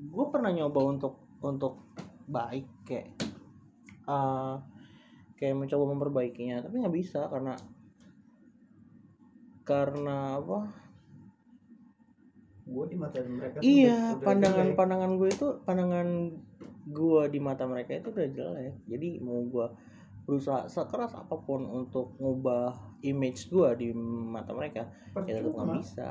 gue 0.01 0.25
pernah 0.33 0.49
nyoba 0.49 0.89
untuk 0.89 1.21
untuk 1.37 1.85
baik 2.25 2.65
kayak 2.81 3.13
eh 4.09 4.55
kayak 5.37 5.53
mencoba 5.53 5.83
memperbaikinya 5.93 6.65
tapi 6.65 6.81
nggak 6.81 6.97
bisa 6.97 7.29
karena 7.29 7.53
karena 9.61 10.41
apa? 10.41 10.65
Gue 12.65 12.85
di 12.89 12.97
mata 12.97 13.21
mereka 13.21 13.61
Iya, 13.61 14.17
pandangan 14.17 14.73
pandangan 14.73 15.13
gue 15.13 15.29
itu 15.29 15.47
pandangan 15.61 16.09
gue 16.87 17.21
di 17.31 17.39
mata 17.41 17.67
mereka 17.67 17.97
itu 17.99 18.11
udah 18.13 18.27
jelek. 18.31 18.73
Jadi 18.87 19.19
mau 19.19 19.43
gue 19.43 19.67
berusaha 20.29 20.69
sekeras 20.69 21.17
apa 21.17 21.41
pun 21.41 21.65
untuk 21.65 22.13
ngubah 22.21 22.77
image 23.01 23.49
gue 23.49 23.69
di 23.81 23.89
mata 24.29 24.53
mereka 24.53 24.85
ya 25.25 25.41
tetap 25.41 25.57
nggak 25.57 25.65
Percuma. 25.65 25.81
bisa 25.81 26.07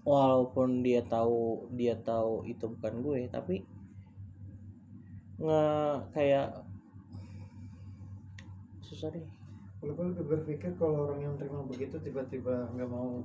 walaupun 0.00 0.80
dia 0.80 1.04
tahu 1.04 1.68
dia 1.76 1.92
tahu 2.00 2.48
itu 2.48 2.64
bukan 2.64 3.04
gue 3.04 3.28
tapi 3.28 3.60
nge 5.44 5.64
kayak 6.16 6.64
susah 8.80 9.12
deh 9.12 9.24
Kalau 9.84 9.92
gue 9.92 10.06
lebih 10.16 10.24
berpikir 10.24 10.72
kalau 10.80 11.04
orang 11.04 11.20
yang 11.20 11.34
terima 11.36 11.60
begitu 11.68 12.00
tiba-tiba 12.00 12.72
nggak 12.72 12.88
mau 12.88 13.20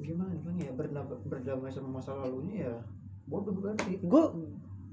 gimana 0.00 0.32
gimana 0.32 0.64
ya 0.64 0.72
berdamai, 0.72 1.20
berdamai 1.28 1.68
sama 1.68 2.00
masa 2.00 2.16
lalunya 2.16 2.72
ya 2.72 2.74
bodoh 3.28 3.52
berarti. 3.52 4.00
gue 4.00 4.24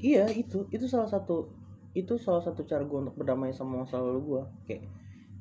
iya 0.02 0.26
itu 0.30 0.66
itu 0.70 0.86
salah 0.86 1.10
satu 1.10 1.50
itu 1.98 2.14
salah 2.22 2.42
satu 2.46 2.62
cara 2.66 2.86
gue 2.86 3.00
untuk 3.02 3.18
berdamai 3.18 3.50
sama 3.54 3.82
masa 3.82 3.98
lalu 3.98 4.22
gue 4.24 4.44
kayak 4.70 4.84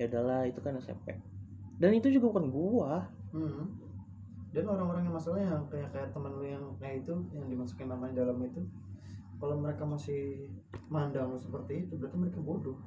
ya 0.00 0.04
udahlah 0.08 0.48
itu 0.48 0.60
kan 0.64 0.76
SMP 0.80 1.16
dan 1.76 1.90
itu 1.92 2.08
juga 2.12 2.32
bukan 2.32 2.46
gue 2.52 2.92
Hmm. 3.36 3.68
Dan 4.54 4.64
orang-orang 4.64 5.04
yang 5.04 5.12
masalahnya 5.12 5.52
yang 5.52 5.66
kayak 5.68 5.92
kayak 5.92 6.08
teman 6.16 6.32
lu 6.32 6.48
yang 6.48 6.64
kayak 6.80 7.04
itu 7.04 7.12
yang 7.36 7.44
dimasukin 7.52 7.92
namanya 7.92 8.24
dalam 8.24 8.40
itu, 8.40 8.64
kalau 9.36 9.60
mereka 9.60 9.84
masih 9.84 10.48
mandang 10.88 11.36
seperti 11.36 11.84
itu, 11.84 12.00
berarti 12.00 12.16
mereka 12.16 12.40
bodoh. 12.40 12.80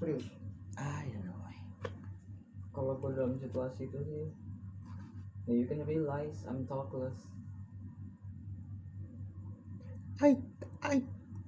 Serius. 0.00 0.32
ah 0.80 1.04
ya 1.04 1.20
know 1.20 1.38
kalau 2.78 2.94
gue 3.02 3.10
dalam 3.10 3.34
situasi 3.34 3.90
itu 3.90 3.98
sih 4.06 4.24
ya 5.50 5.52
you 5.58 5.66
can 5.66 5.82
realize 5.82 6.46
I'm 6.46 6.62
talkless 6.70 7.18
I 10.18 10.34
I 10.82 10.98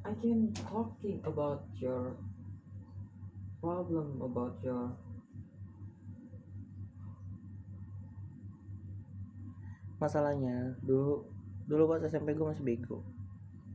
I 0.07 0.13
can 0.23 0.55
talking 0.55 1.19
about 1.27 1.67
your 1.75 2.15
problem 3.59 4.23
about 4.23 4.55
your 4.63 4.95
masalahnya 9.99 10.79
dulu 10.87 11.27
dulu 11.67 11.83
pas 11.91 12.07
SMP 12.07 12.39
gue 12.39 12.47
masih 12.47 12.65
bego. 12.65 13.03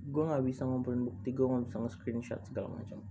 Gue 0.09 0.23
nggak 0.25 0.47
bisa 0.47 0.63
ngumpulin 0.63 1.05
bukti 1.05 1.35
gue 1.35 1.43
nggak 1.43 1.69
bisa 1.69 1.77
nge-screenshot 1.83 2.39
segala 2.47 2.71
macam. 2.71 3.03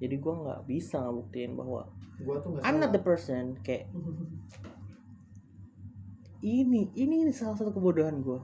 Jadi 0.00 0.16
gue 0.16 0.34
nggak 0.34 0.60
bisa 0.66 1.04
ngebuktiin 1.04 1.52
bahwa 1.52 1.84
Gua 2.20 2.36
tuh 2.40 2.56
nggak 2.56 2.64
I'm 2.64 2.80
not 2.80 2.90
salah. 2.90 2.96
the 2.96 3.02
person 3.04 3.44
kayak 3.60 3.92
ini 6.40 6.88
ini 6.96 7.28
ini 7.28 7.32
salah 7.32 7.60
satu 7.60 7.76
kebodohan 7.76 8.24
gue 8.24 8.40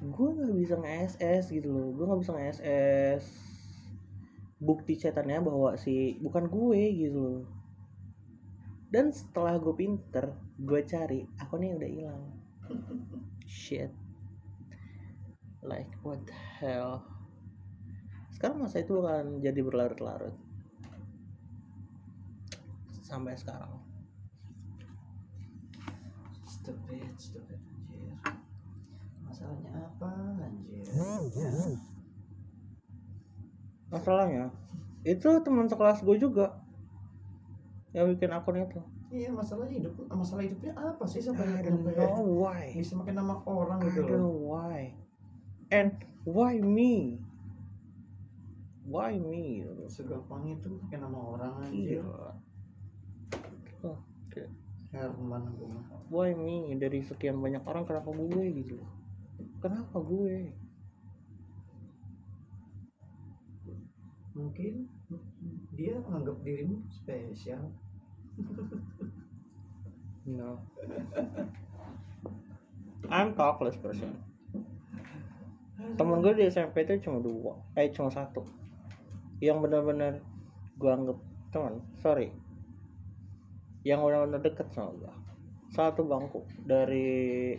gue 0.00 0.28
nggak 0.32 0.56
bisa 0.56 0.74
nge-SS 0.80 1.52
gitu 1.52 1.68
loh. 1.68 1.92
Gue 1.92 2.04
nggak 2.08 2.20
bisa 2.24 2.32
nge-SS 2.32 3.24
bukti 4.60 5.00
chatannya 5.00 5.40
bahwa 5.40 5.76
si 5.76 6.16
bukan 6.20 6.48
gue 6.48 6.82
gitu 6.96 7.18
loh. 7.20 7.44
Dan 8.88 9.12
setelah 9.12 9.60
gue 9.60 9.76
pinter 9.76 10.32
gue 10.56 10.80
cari 10.88 11.20
akunnya 11.36 11.76
udah 11.76 11.90
hilang. 11.92 12.24
Shit. 13.44 13.92
Like 15.60 15.92
what 16.00 16.24
the 16.24 16.36
hell? 16.58 17.04
Sekarang 18.32 18.64
masa 18.64 18.80
itu 18.80 18.96
akan 19.04 19.44
jadi 19.44 19.60
berlarut-larut. 19.60 20.32
Sampai 23.04 23.36
sekarang. 23.36 23.76
Stupid, 26.48 27.12
stupid. 27.20 27.59
Masalahnya 29.30 29.70
apa? 29.78 30.10
Anjir? 30.42 30.82
masalahnya 33.90 34.54
itu 35.02 35.26
teman 35.42 35.66
sekelas 35.66 36.06
gue 36.06 36.16
juga 36.16 36.62
yang 37.90 38.06
bikin 38.14 38.30
akun 38.30 38.62
itu. 38.62 38.78
Iya 39.10 39.34
masalahnya 39.34 39.82
hidup 39.82 39.98
masalah 40.06 40.46
hidupnya 40.46 40.70
apa 40.78 41.02
sih 41.10 41.18
sampai 41.18 41.42
I 41.50 41.66
don't 41.66 41.82
sampai 41.82 41.98
know 41.98 42.22
why. 42.22 42.70
bisa 42.70 42.94
makin 42.94 43.18
nama 43.18 43.42
orang 43.42 43.82
I 43.82 43.90
gitu 43.90 44.06
don't 44.06 44.22
know 44.22 44.30
why. 44.30 44.94
And 45.74 45.98
why 46.22 46.62
me? 46.62 47.18
Why 48.86 49.18
me? 49.18 49.66
Segampang 49.90 50.54
itu 50.54 50.78
pakai 50.86 51.02
nama 51.02 51.18
orang 51.18 51.66
anjir. 51.66 52.06
Gila. 52.06 52.30
Oh, 53.82 53.98
kayak, 54.30 54.50
Herman 54.94 55.50
why 56.06 56.30
me? 56.34 56.70
Dari 56.78 57.02
sekian 57.02 57.42
banyak 57.42 57.66
orang 57.66 57.82
kenapa 57.90 58.14
gue 58.14 58.46
gitu? 58.62 58.78
loh 58.78 58.99
kenapa 59.60 60.00
gue? 60.00 60.52
Mungkin 64.34 64.88
dia 65.76 66.00
menganggap 66.00 66.36
dirimu 66.42 66.80
spesial. 66.88 67.68
no. 70.24 70.64
I'm 73.12 73.36
talkless 73.36 73.76
person. 73.76 74.16
Temen 75.96 76.20
gue 76.24 76.32
di 76.36 76.44
SMP 76.48 76.88
itu 76.88 77.08
cuma 77.08 77.20
dua. 77.20 77.60
Eh 77.76 77.92
cuma 77.92 78.08
satu. 78.08 78.44
Yang 79.40 79.68
benar-benar 79.68 80.24
gue 80.80 80.90
anggap 80.90 81.18
teman 81.50 81.82
sorry. 81.98 82.30
Yang 83.82 84.00
udah-udah 84.06 84.40
deket 84.40 84.68
sama 84.70 84.94
gua. 84.94 85.12
Satu 85.70 86.02
bangku 86.06 86.46
dari 86.66 87.56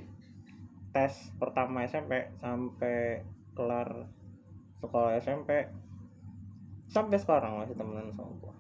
tes 0.92 1.14
pertama 1.40 1.88
SMP 1.88 2.32
sampai 2.44 3.24
kelar 3.56 4.08
sekolah 4.80 5.18
SMP 5.20 5.68
sampai 6.92 7.18
sekarang 7.20 7.64
masih 7.64 7.76
temenan 7.80 8.12
sama 8.12 8.36
gua. 8.44 8.56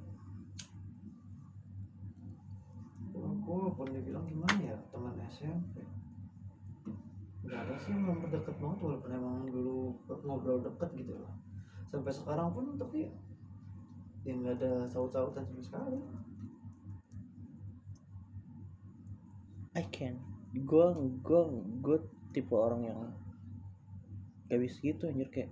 Gue 3.42 3.68
pun 3.76 3.88
dibilang 3.92 4.24
gimana 4.24 4.56
ya 4.64 4.78
teman 4.96 5.20
SMP 5.28 5.84
Gak 7.42 7.68
ada 7.68 7.76
sih 7.84 7.92
yang 7.92 8.08
nomor 8.08 8.32
deket 8.32 8.56
banget 8.64 8.80
walaupun 8.80 9.12
emang 9.12 9.44
dulu 9.52 10.00
ngobrol 10.24 10.64
deket 10.64 11.04
gitu 11.04 11.20
loh 11.20 11.36
Sampai 11.92 12.16
sekarang 12.16 12.56
pun 12.56 12.80
tapi 12.80 13.12
ya 14.24 14.32
nggak 14.38 14.56
ada 14.62 14.88
saut-sautan 14.88 15.44
sama 15.44 15.62
sekali. 15.66 16.00
I 19.76 19.84
can. 19.92 20.16
Gua 20.64 20.94
gua 21.26 21.52
gua 21.84 21.98
tipe 22.32 22.52
orang 22.56 22.82
yang 22.88 23.00
gak 24.52 24.60
bisa 24.60 24.78
gitu 24.84 25.08
anjir 25.08 25.30
kayak 25.32 25.52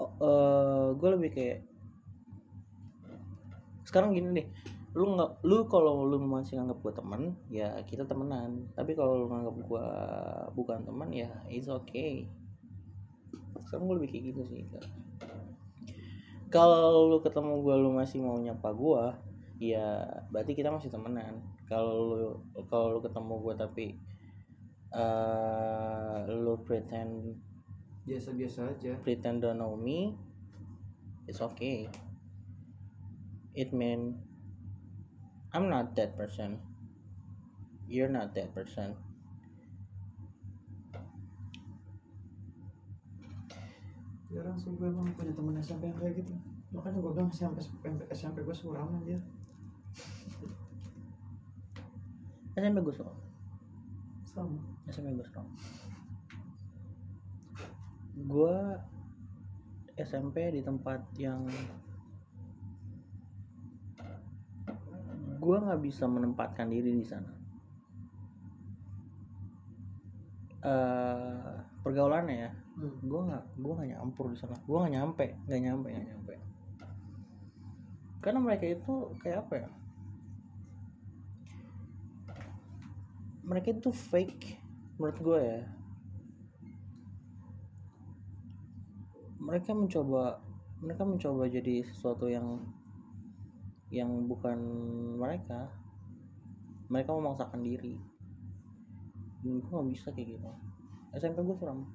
oh, 0.00 0.12
eh, 0.20 0.86
gua 0.96 1.10
lebih 1.16 1.30
kayak 1.32 1.58
sekarang 3.84 4.16
gini 4.16 4.42
deh 4.42 4.48
lu 4.96 5.12
nggak 5.12 5.44
lu 5.44 5.68
kalau 5.68 6.08
lu 6.08 6.16
masih 6.24 6.56
nganggap 6.56 6.80
gua 6.80 6.92
teman 6.96 7.22
ya 7.52 7.76
kita 7.84 8.08
temenan 8.08 8.64
tapi 8.72 8.96
kalau 8.96 9.24
lu 9.24 9.26
nganggap 9.28 9.56
gua 9.68 9.86
bukan 10.56 10.80
teman 10.88 11.12
ya 11.12 11.28
it's 11.52 11.68
okay. 11.68 12.24
Sekarang 13.60 13.88
gua 13.88 14.00
lebih 14.00 14.16
kayak 14.16 14.24
gitu 14.32 14.42
sih 14.48 14.64
kalau 16.46 17.10
lu 17.10 17.18
ketemu 17.20 17.60
gua 17.60 17.74
lu 17.76 17.90
masih 17.92 18.22
mau 18.22 18.38
nyapa 18.38 18.70
gua 18.72 19.18
ya 19.60 20.04
berarti 20.30 20.52
kita 20.56 20.72
masih 20.72 20.92
temenan. 20.92 21.42
Kalau 21.66 21.92
lu 22.14 22.30
kalau 22.70 22.96
lu 22.96 23.00
ketemu 23.02 23.34
gua 23.42 23.54
tapi 23.58 23.98
eh 24.96 26.18
lu 26.32 26.56
pretend 26.64 27.36
biasa-biasa 28.08 28.72
aja. 28.72 28.92
pretend 29.04 29.44
don't 29.44 29.60
know 29.60 29.76
me 29.76 30.16
it's 31.28 31.44
okay. 31.44 31.90
It 33.52 33.76
mean 33.76 34.16
I'm 35.52 35.68
not 35.68 35.96
that 35.96 36.16
person. 36.16 36.60
You're 37.88 38.12
not 38.12 38.32
that 38.36 38.52
person. 38.56 38.96
Jarang 44.32 44.56
sih 44.60 44.72
gue 44.76 44.88
emang 44.88 45.12
punya 45.16 45.32
temen 45.32 45.56
SMP 45.60 45.88
yang 45.88 45.98
kayak 46.00 46.14
gitu. 46.24 46.32
Makanya 46.72 46.98
gue 47.00 47.12
bilang 47.12 47.30
SMP 47.32 47.60
SMP 48.12 48.44
gue 48.44 48.56
suraman 48.56 49.00
dia 49.04 49.20
SMP 52.56 52.80
gue 52.80 52.94
strong 52.96 53.25
sama 54.36 54.60
SMP 54.92 55.16
gue 55.16 55.24
strong 55.24 55.48
gue 58.16 58.56
SMP 59.96 60.52
di 60.52 60.60
tempat 60.60 61.00
yang 61.16 61.48
gue 65.36 65.56
nggak 65.56 65.80
bisa 65.84 66.04
menempatkan 66.10 66.68
diri 66.68 67.00
di 67.00 67.06
sana. 67.06 67.32
Eh 70.66 71.54
pergaulannya 71.86 72.50
ya 72.50 72.50
hmm. 72.50 73.06
gue 73.06 73.20
nggak 73.30 73.44
gue 73.62 73.72
nggak 73.72 73.90
nyampur 73.94 74.32
di 74.32 74.36
sana. 74.36 74.56
Gue 74.64 74.76
nggak 74.84 74.94
nyampe 74.96 75.26
nggak 75.48 75.60
nyampe 75.64 75.88
nggak 75.92 76.06
nyampe. 76.12 76.34
Karena 78.20 78.38
mereka 78.42 78.64
itu 78.68 78.94
kayak 79.22 79.46
apa 79.46 79.54
ya 79.64 79.68
mereka 83.46 83.72
itu 83.72 83.94
fake 83.94 84.58
menurut 84.98 85.18
gue 85.22 85.40
ya. 85.40 85.62
Mereka 89.40 89.70
mencoba 89.72 90.42
mereka 90.82 91.02
mencoba 91.06 91.46
jadi 91.46 91.86
sesuatu 91.86 92.26
yang 92.26 92.60
yang 93.94 94.10
bukan 94.26 94.58
mereka. 95.16 95.70
Mereka 96.90 97.10
memaksakan 97.14 97.62
diri. 97.62 97.94
Dan 99.46 99.62
gue 99.62 99.70
nggak 99.70 99.88
bisa 99.94 100.10
kayak 100.10 100.36
gitu. 100.36 100.50
SMP 101.16 101.40
gue 101.46 101.56
suram 101.56 101.86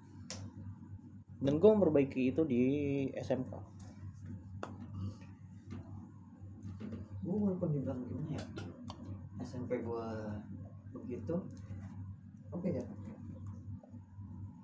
dan 1.41 1.58
gue 1.58 1.70
memperbaiki 1.74 2.30
itu 2.30 2.45
di 2.45 2.64
SMK 3.18 3.54
gue 7.22 7.38
walaupun 7.38 7.70
dibilang 7.70 8.02
gimana 8.06 8.34
ya. 8.38 8.45
SMP 9.45 9.82
gue 9.82 10.08
begitu 11.12 11.36
apa 12.55 12.66
ya 12.72 12.84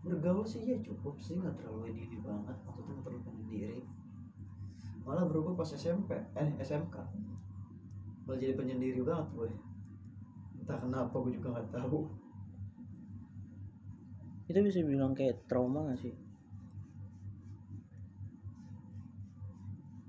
bergaul 0.08 0.48
sih 0.48 0.64
ya 0.64 0.80
cukup 0.80 1.20
sih 1.20 1.36
nggak 1.36 1.60
terlalu 1.60 1.92
ini 1.92 2.08
ini 2.08 2.18
banget. 2.24 2.56
Maksudnya 2.64 2.96
nggak 2.96 3.04
terlalu 3.04 3.24
penyendiri 3.28 3.84
malah 5.04 5.24
berubah 5.28 5.56
pas 5.60 5.72
SMP 5.72 6.16
eh 6.36 6.50
SMK 6.64 6.96
malah 8.24 8.40
jadi 8.40 8.56
penyendiri 8.56 9.04
banget 9.04 9.28
gue. 9.36 9.52
Entah 10.64 10.80
kenapa 10.80 11.16
gue 11.16 11.36
juga 11.36 11.60
nggak 11.60 11.72
tahu. 11.76 12.08
Itu 14.48 14.60
bisa 14.64 14.80
bilang 14.84 15.12
kayak 15.12 15.48
trauma 15.48 15.92
gak 15.92 16.00
sih? 16.08 16.16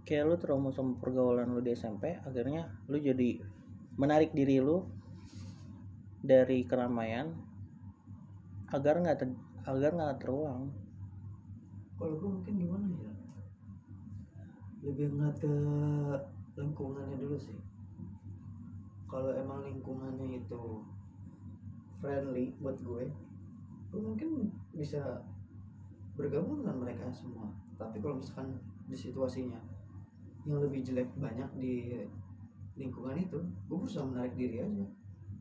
Kayak 0.07 0.31
lu 0.31 0.37
trauma 0.39 0.71
sama 0.71 0.95
pergaulan 0.99 1.51
lu 1.51 1.63
di 1.63 1.75
SMP 1.75 2.19
akhirnya 2.23 2.71
lu 2.87 2.99
jadi 3.03 3.39
menarik 3.99 4.31
diri 4.35 4.63
lu 4.63 4.98
dari 6.23 6.67
keramaian 6.67 7.31
agar 8.69 9.01
nggak 9.01 9.19
ter- 9.19 9.45
agar 9.65 9.91
nggak 9.95 10.19
terulang. 10.21 10.73
Kalau 11.99 12.15
gue 12.19 12.31
mungkin 12.31 12.55
gimana 12.59 12.87
ya? 12.95 13.13
Lebih 14.87 15.15
ngeliat 15.15 15.37
ke 15.43 15.55
lingkungannya 16.59 17.17
dulu 17.19 17.37
sih. 17.39 17.59
Kalau 19.09 19.33
emang 19.33 19.65
lingkungannya 19.65 20.43
itu 20.43 20.85
friendly 21.99 22.55
buat 22.63 22.79
gue 22.85 23.11
gue 23.89 24.01
mungkin 24.05 24.53
bisa 24.77 25.25
bergabung 26.13 26.61
dengan 26.61 26.77
mereka 26.85 27.09
semua. 27.09 27.49
Tapi 27.81 28.05
kalau 28.05 28.21
misalkan 28.21 28.61
di 28.85 28.97
situasinya 28.97 29.57
yang 30.45 30.61
lebih 30.61 30.85
jelek 30.85 31.09
banyak 31.17 31.49
di 31.57 32.05
lingkungan 32.77 33.17
itu 33.17 33.41
gue 33.41 33.77
berusaha 33.77 34.05
menarik 34.05 34.37
diri 34.37 34.61
aja 34.61 34.87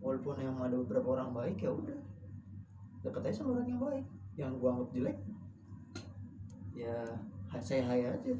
walaupun 0.08 0.40
yang 0.40 0.56
ada 0.64 0.80
beberapa 0.80 1.20
orang 1.20 1.36
baik 1.36 1.60
ya 1.60 1.76
udah. 1.76 2.00
Deket 3.04 3.28
aja 3.28 3.44
sama 3.44 3.60
orang 3.60 3.68
yang 3.68 3.82
baik. 3.84 4.06
Yang 4.40 4.52
gue 4.64 4.70
anggap 4.72 4.90
jelek 4.96 5.18
ya 6.78 6.96
saya 7.58 7.84
hai 7.90 8.06
aja. 8.06 8.34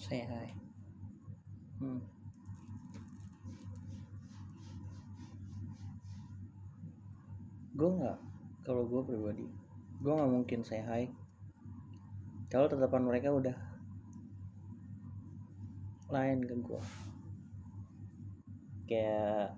Say 0.00 0.24
hi. 0.26 0.48
Hmm. 1.78 2.02
gue 7.78 7.86
nggak 7.94 8.18
kalau 8.66 8.82
gue 8.90 9.06
pribadi 9.06 9.46
gue 10.02 10.10
nggak 10.10 10.32
mungkin 10.34 10.60
say 10.66 10.82
hi. 10.82 11.06
Kalau 12.50 12.66
tatapan 12.66 13.06
mereka 13.06 13.30
udah 13.30 13.54
lain 16.10 16.42
ke 16.42 16.54
gue 16.58 16.82
kayak 18.88 19.52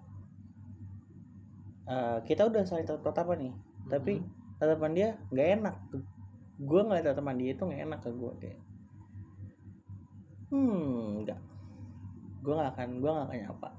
eh, 1.91 2.19
kita 2.25 2.47
udah 2.47 2.63
saling 2.63 2.87
tatapan 2.87 3.51
nih. 3.51 3.55
Tapi 3.91 4.23
tatapan 4.63 4.91
dia 4.95 5.09
nggak 5.35 5.49
enak 5.61 5.77
gue 6.61 6.81
ngeliat 6.85 7.05
tatapan 7.09 7.41
dia 7.41 7.57
itu 7.57 7.63
nggak 7.65 7.83
enak 7.89 8.01
ke 8.05 8.11
gue 8.13 8.33
kayak 8.37 8.61
hmm 10.53 11.25
nggak. 11.25 11.41
Gue 12.41 12.53
nggak 12.57 12.71
akan 12.77 12.89
gue 13.01 13.11
nggak 13.11 13.27
akan 13.27 13.39
nyapa. 13.45 13.71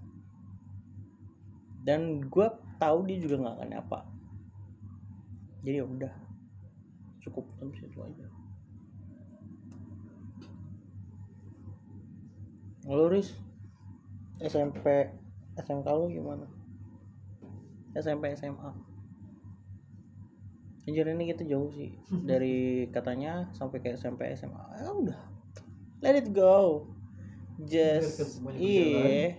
Dan 1.81 2.01
gue 2.29 2.47
tahu 2.77 2.97
dia 3.09 3.17
juga 3.21 3.35
nggak 3.41 3.55
akan 3.57 3.69
nyapa. 3.69 3.99
Jadi 5.61 5.77
ya 5.77 5.85
udah. 5.85 6.13
Cukup 7.21 7.45
sampai 7.57 7.77
situ 7.77 7.99
aja. 8.01 8.25
Riz? 12.89 13.37
SMP 14.41 15.13
SMK 15.53 15.85
lu 15.85 16.09
gimana 16.09 16.49
SMP 17.95 18.31
SMA 18.35 18.91
Anjir 20.81 21.05
ini 21.05 21.29
kita 21.29 21.45
jauh 21.45 21.69
sih 21.69 21.93
dari 22.29 22.89
katanya 22.89 23.45
sampai 23.53 23.77
ke 23.85 23.93
SMP 23.93 24.25
SMA 24.33 24.81
ya 24.81 24.89
udah. 24.89 25.19
Let 26.01 26.17
it 26.17 26.33
go. 26.33 26.89
Just 27.61 28.41
iya. 28.57 29.37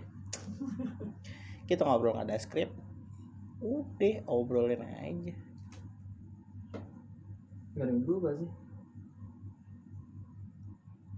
kita 1.68 1.82
ngobrol 1.82 2.14
nggak 2.14 2.30
ada 2.30 2.38
skrip. 2.38 2.70
Udah 3.58 4.22
obrolin 4.30 4.86
aja. 4.86 5.34
Gak 7.72 7.84
ada 7.88 7.90
yang 7.90 8.06
berubah 8.06 8.38
sih. 8.38 8.50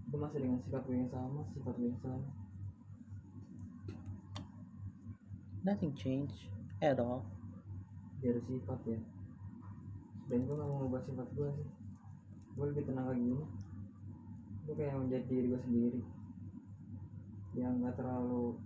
Itu 0.09 0.17
masih 0.17 0.39
dengan 0.41 0.59
sikap 0.65 0.83
gue 0.89 0.97
yang 0.97 1.11
sama 1.13 1.41
sifat 1.53 1.75
gue 1.77 1.89
yang 1.93 2.01
sama. 2.01 2.29
Nothing 5.65 5.93
change 5.93 6.54
at 6.85 7.01
all 7.01 7.25
biar 8.25 8.41
sifat 8.49 8.81
ya. 8.89 8.97
Dan 10.33 10.49
gue 10.49 10.57
gak 10.57 10.65
mau 10.65 10.81
ngubah 10.81 11.05
sifat 11.05 11.29
gue 11.37 11.49
sih. 11.61 11.69
Gue 12.57 12.73
lebih 12.73 12.89
tenang 12.89 13.13
kayak 13.13 13.21
gini. 13.21 13.45
Gue 14.65 14.75
kayak 14.81 14.97
menjadi 14.97 15.25
diri 15.29 15.47
gue 15.53 15.61
sendiri. 15.69 16.01
Yang 17.53 17.73
gak 17.85 17.97
terlalu 18.01 18.57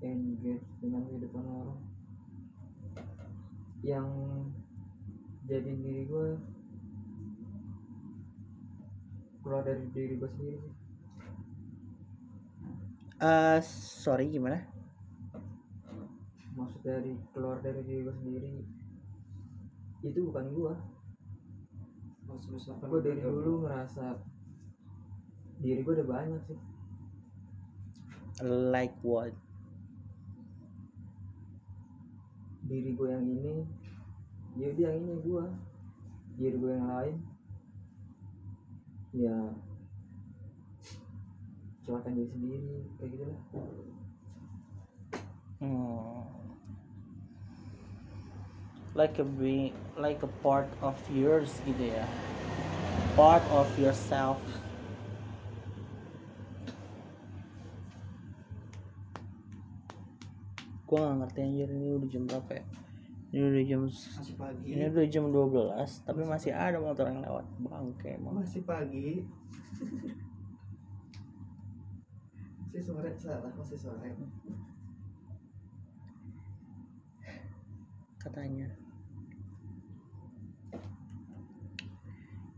engage 0.00 0.64
dengan 0.80 1.04
kehidupan 1.12 1.44
orang. 1.44 1.80
Yang 3.84 4.08
jadi 5.44 5.72
diri 5.76 6.02
gue 6.08 6.28
keluar 9.44 9.60
dari 9.60 9.84
diri 9.92 10.16
gue 10.16 10.30
sendiri 10.40 10.56
sih. 10.56 10.74
Eh, 13.20 13.60
sorry 13.62 14.32
gimana 14.32 14.71
maksud 16.52 16.80
dari 16.84 17.16
keluar 17.32 17.60
dari 17.64 17.80
diri 17.84 18.04
gue 18.04 18.14
sendiri 18.16 18.52
itu 20.02 20.18
bukan 20.28 20.46
gue 20.52 20.74
Maksud 22.32 22.48
misalkan 22.56 22.88
gue 22.88 23.00
dari 23.04 23.20
dulu 23.20 23.68
ngerasa 23.68 24.16
diri 25.60 25.84
gue 25.84 25.94
udah 26.00 26.08
banyak 26.08 26.40
sih. 26.48 26.58
Like 28.40 28.96
what? 29.04 29.36
Diri 32.64 32.96
gue 32.96 33.08
yang 33.12 33.26
ini 33.28 33.68
ya 34.56 34.72
udah 34.72 34.84
yang 34.88 34.96
ini 34.96 35.14
gue 35.20 35.44
diri 36.40 36.56
gue 36.56 36.72
yang 36.72 36.88
lain 36.88 37.16
ya 39.12 39.36
celakain 41.84 42.16
diri 42.16 42.28
sendiri 42.32 42.74
kayak 42.96 43.08
gitu 43.12 43.24
lah. 43.28 43.40
Hmm. 45.60 46.41
Like 48.94 49.18
a 49.18 49.24
be 49.24 49.72
like 49.96 50.20
a 50.22 50.30
part 50.44 50.68
of 50.84 50.96
yours 51.08 51.48
gitu 51.64 51.92
ya. 51.92 52.04
Part 53.16 53.44
of 53.52 53.68
yourself. 53.80 54.36
Gua 60.84 61.08
nggak 61.08 61.16
ngerti 61.24 61.38
anjir. 61.40 61.68
Ini 61.72 61.88
udah 61.96 62.08
jam 62.12 62.22
berapa 62.28 62.50
ya? 62.52 62.64
Ini 63.32 63.40
udah 63.48 63.64
jam 63.64 63.80
masih 63.88 64.36
pagi. 64.36 64.68
ini 64.76 64.84
udah 64.92 65.06
jam 65.08 65.24
12 65.32 66.04
tapi 66.04 66.20
masih 66.28 66.52
ada 66.52 66.76
motor 66.76 67.08
yang 67.08 67.24
lewat. 67.24 67.48
Bangke 67.64 68.20
emang. 68.20 68.44
Masih 68.44 68.60
pagi. 68.60 69.24
Masih 72.72 72.88
sore 72.88 73.12
salah 73.20 73.52
masih 73.52 73.76
sore. 73.76 74.16
Katanya 78.16 78.64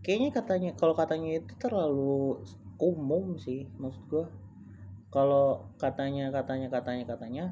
kayaknya 0.04 0.30
katanya 0.36 0.70
kalau 0.76 0.92
katanya 0.92 1.40
itu 1.40 1.56
terlalu 1.56 2.44
umum 2.76 3.40
sih 3.40 3.64
maksud 3.80 4.04
gua. 4.12 4.26
Kalau 5.08 5.72
katanya 5.80 6.28
katanya 6.28 6.68
katanya 6.68 7.04
katanya 7.08 7.44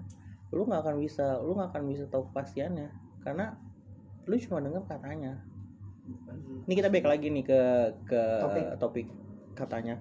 lu 0.53 0.69
nggak 0.69 0.85
akan 0.85 0.97
bisa 1.01 1.41
lu 1.41 1.57
nggak 1.57 1.73
akan 1.73 1.85
bisa 1.89 2.05
tahu 2.13 2.29
kepastiannya. 2.31 2.93
Karena 3.25 3.57
lu 4.29 4.37
cuma 4.37 4.61
dengar 4.61 4.85
katanya. 4.85 5.41
Ini 6.69 6.73
kita 6.77 6.93
balik 6.93 7.09
lagi 7.09 7.27
nih 7.33 7.45
ke 7.47 7.61
ke 8.05 8.23
Topik. 8.45 8.65
topik 8.77 9.07
katanya. 9.57 9.97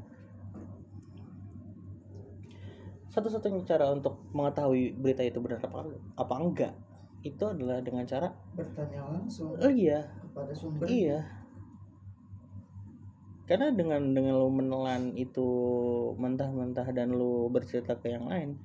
Satu-satunya 3.11 3.63
cara 3.67 3.91
untuk 3.91 4.19
mengetahui 4.35 4.95
berita 4.99 5.23
itu 5.23 5.39
benar 5.39 5.63
apa 5.63 5.83
apa 6.15 6.35
enggak 6.35 6.73
itu 7.21 7.43
adalah 7.45 7.77
dengan 7.85 8.01
cara 8.09 8.33
bertanya 8.57 9.05
langsung 9.05 9.53
oh 9.53 9.69
iya. 9.69 10.09
kepada 10.25 10.53
sumber. 10.57 10.89
Iya. 10.89 11.40
Karena 13.51 13.67
dengan 13.75 14.15
dengan 14.15 14.39
lu 14.39 14.47
menelan 14.47 15.11
itu 15.19 15.43
mentah-mentah 16.15 16.87
dan 16.95 17.11
lu 17.11 17.51
bercerita 17.51 17.99
ke 17.99 18.15
yang 18.15 18.31
lain, 18.31 18.55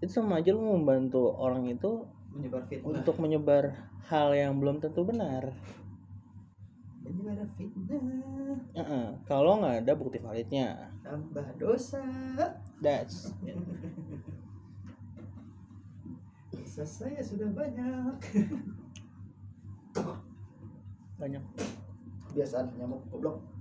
itu 0.00 0.08
sama 0.16 0.40
aja 0.40 0.56
lu 0.56 0.64
membantu 0.80 1.28
orang 1.36 1.68
itu 1.68 2.08
menyebar 2.32 2.64
fitnah. 2.64 2.88
untuk 2.88 3.20
menyebar 3.20 3.64
hal 4.08 4.32
yang 4.32 4.56
belum 4.56 4.80
tentu 4.80 5.04
benar. 5.04 5.52
menyebar 7.04 7.44
fitnah. 7.52 8.00
Heeh, 8.72 9.06
Kalau 9.28 9.60
nggak 9.60 9.84
ada 9.84 9.92
bukti 9.92 10.16
validnya, 10.24 10.88
tambah 11.04 11.44
dosa. 11.60 12.00
That's 12.80 13.28
dosa 16.48 16.82
saya 16.88 17.20
sudah 17.20 17.52
banyak. 17.52 18.16
Banyak. 21.20 21.44
biasaan 22.34 22.72
nyamuk 22.74 23.04
goblok 23.12 23.53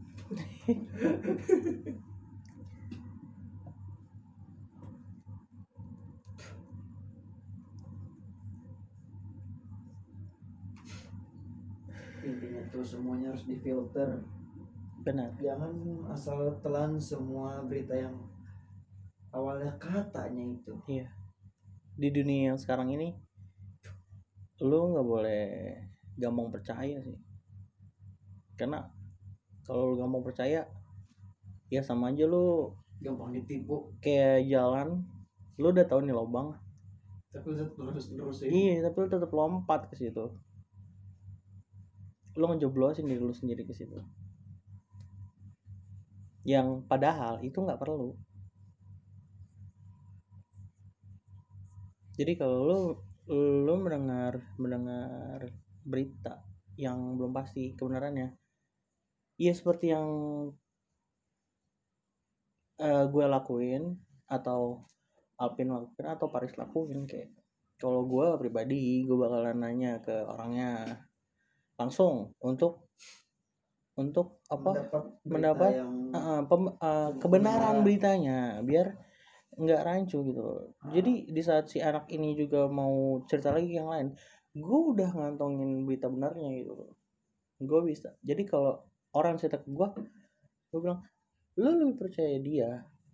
intinya 12.24 12.62
tuh 12.72 12.86
semuanya 12.88 13.36
harus 13.36 13.44
difilter 13.44 14.24
Benar. 15.04 15.36
jangan 15.44 15.76
asal 16.16 16.56
telan 16.64 16.96
semua 16.96 17.60
berita 17.68 17.92
yang 17.92 18.16
awalnya 19.36 19.76
katanya 19.76 20.56
itu 20.56 20.74
Iya. 20.88 21.12
Di 21.94 22.10
dunia 22.10 22.54
yang 22.54 22.58
sekarang 22.58 22.90
ini, 22.90 23.14
lu 24.66 24.98
nggak 24.98 25.06
boleh 25.06 25.46
gampang 26.18 26.50
percaya 26.50 26.98
sih. 27.06 27.18
Karena 28.58 28.82
kalau 29.64 29.94
lu 29.94 29.96
gampang 30.00 30.24
percaya, 30.24 30.68
ya 31.72 31.82
sama 31.84 32.12
aja 32.12 32.28
lu. 32.28 32.76
Gampang 33.00 33.36
ditipu. 33.36 33.92
Kayak 34.04 34.48
jalan 34.48 35.04
lu 35.62 35.70
udah 35.70 35.86
tahu 35.86 36.02
nih 36.02 36.16
lubang 36.18 36.58
tapi 37.34 37.58
terus 37.58 38.14
terusin. 38.14 38.50
Iya 38.54 38.86
tapi 38.86 38.96
lu 39.02 39.08
tetap 39.10 39.32
lompat 39.34 39.90
ke 39.90 39.98
situ. 39.98 40.38
Lu 42.38 42.46
ngejeblosin 42.46 43.10
diri 43.10 43.18
lu 43.18 43.34
sendiri 43.34 43.66
ke 43.66 43.74
situ. 43.74 43.98
Yang 46.46 46.86
padahal 46.86 47.42
itu 47.42 47.58
nggak 47.58 47.82
perlu. 47.82 48.14
Jadi 52.14 52.38
kalau 52.38 52.58
lu 52.70 52.80
lu 53.34 53.74
mendengar 53.82 54.38
mendengar 54.62 55.50
berita 55.82 56.46
yang 56.78 57.18
belum 57.18 57.34
pasti 57.34 57.74
kebenarannya 57.74 58.30
ya 59.44 59.54
seperti 59.54 59.92
yang 59.92 60.08
eh, 62.80 63.04
gue 63.12 63.26
lakuin 63.28 64.00
atau 64.32 64.88
Alvin 65.36 65.76
lakuin 65.76 66.08
atau 66.08 66.28
Paris 66.32 66.56
lakuin 66.56 67.04
kayak 67.04 67.36
kalau 67.76 68.08
gue 68.08 68.28
pribadi 68.40 69.04
gue 69.04 69.18
bakalan 69.18 69.60
nanya 69.60 70.00
ke 70.00 70.16
orangnya 70.24 71.04
langsung 71.76 72.32
untuk 72.40 72.88
untuk 73.94 74.42
apa? 74.50 74.72
Mendapat 74.74 75.04
mendapat 75.22 75.72
yang 75.78 75.94
uh, 76.16 76.42
pem- 76.50 76.78
uh, 76.82 77.12
kebenaran 77.22 77.86
beritanya 77.86 78.64
biar 78.66 78.98
nggak 79.54 79.86
rancu 79.86 80.26
gitu 80.26 80.42
loh. 80.42 80.74
jadi 80.90 81.30
di 81.30 81.42
saat 81.46 81.70
si 81.70 81.78
anak 81.78 82.10
ini 82.10 82.34
juga 82.34 82.66
mau 82.66 83.22
cerita 83.30 83.54
lagi 83.54 83.78
yang 83.78 83.86
lain 83.86 84.18
gue 84.54 84.80
udah 84.98 85.14
ngantongin 85.14 85.86
berita 85.86 86.10
benarnya 86.10 86.50
gitu 86.62 86.74
loh. 86.74 86.94
Gue 87.58 87.82
bisa 87.90 88.14
jadi 88.22 88.46
kalau 88.46 88.82
orang 89.14 89.38
cerita 89.38 89.62
ke 89.62 89.70
gue 89.70 89.88
gue 90.74 90.80
bilang 90.82 91.06
lu 91.54 91.70
lebih 91.70 92.02
percaya 92.02 92.42
dia 92.42 92.70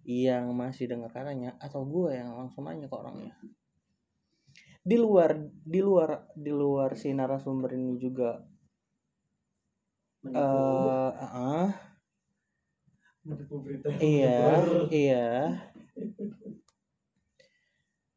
yang 0.08 0.56
masih 0.56 0.88
dengar 0.88 1.12
katanya 1.12 1.60
atau 1.60 1.84
gue 1.84 2.16
yang 2.16 2.32
langsung 2.34 2.66
nanya 2.66 2.88
ke 2.88 2.96
orangnya? 2.96 3.36
Di 4.80 4.96
luar 4.96 5.36
di 5.46 5.80
luar 5.84 6.32
di 6.34 6.50
luar 6.56 6.96
si 6.96 7.12
narasumber 7.12 7.76
ini 7.76 8.00
juga 8.00 8.40
menipu 10.24 10.40
eh 11.20 11.70
menipu 13.28 13.56
berita. 13.60 13.88
Yang 13.92 14.02
iya 14.02 14.40
iya. 14.90 15.28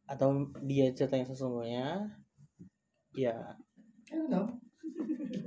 Atau 0.06 0.54
dia 0.62 0.86
cerita 0.94 1.18
yang 1.18 1.28
sesungguhnya 1.28 2.14
ya. 3.18 3.58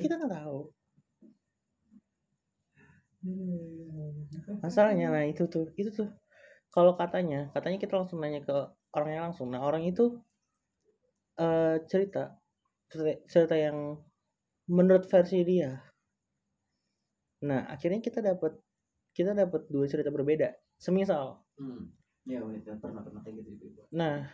Kita 0.04 0.14
nggak 0.20 0.36
tahu 0.36 0.60
masalahnya 4.62 5.10
nah 5.10 5.26
itu 5.26 5.46
tuh 5.50 5.74
itu 5.80 5.90
tuh. 5.94 6.10
Kalau 6.74 6.94
katanya 7.00 7.50
katanya 7.56 7.78
kita 7.80 7.94
langsung 7.96 8.20
nanya 8.20 8.44
ke 8.44 8.56
orangnya 8.92 9.32
langsung. 9.32 9.48
Nah 9.54 9.64
orang 9.64 9.88
itu 9.88 10.20
eh 11.36 11.76
cerita 11.92 12.36
cerita, 12.92 13.14
cerita 13.28 13.56
yang 13.56 14.00
menurut 14.70 15.08
versi 15.08 15.42
dia. 15.44 15.82
Nah 17.48 17.68
akhirnya 17.72 18.00
kita 18.04 18.20
dapat 18.20 18.60
kita 19.16 19.32
dapat 19.32 19.68
dua 19.72 19.86
cerita 19.88 20.10
berbeda. 20.12 20.52
Semisal. 20.80 21.40
Hmm. 21.56 21.88
ya 22.26 22.42
udah 22.42 22.82
pernah 22.82 23.06
pernah 23.06 23.22
kayak 23.22 23.38
gitu 23.46 23.70
juga. 23.70 23.86
Nah 23.94 24.26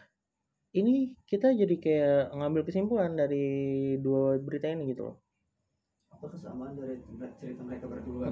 ini 0.72 1.12
kita 1.28 1.52
jadi 1.52 1.76
kayak 1.76 2.24
ngambil 2.32 2.64
kesimpulan 2.64 3.12
dari 3.12 3.48
dua 4.00 4.39
berita 4.39 4.72
ini 4.72 4.96
gitu 4.96 5.12
loh 5.12 5.16
kesamaan 6.30 6.78
dari 6.78 7.02
cerita 7.40 7.62
mereka 7.66 7.86
berdua. 7.90 8.30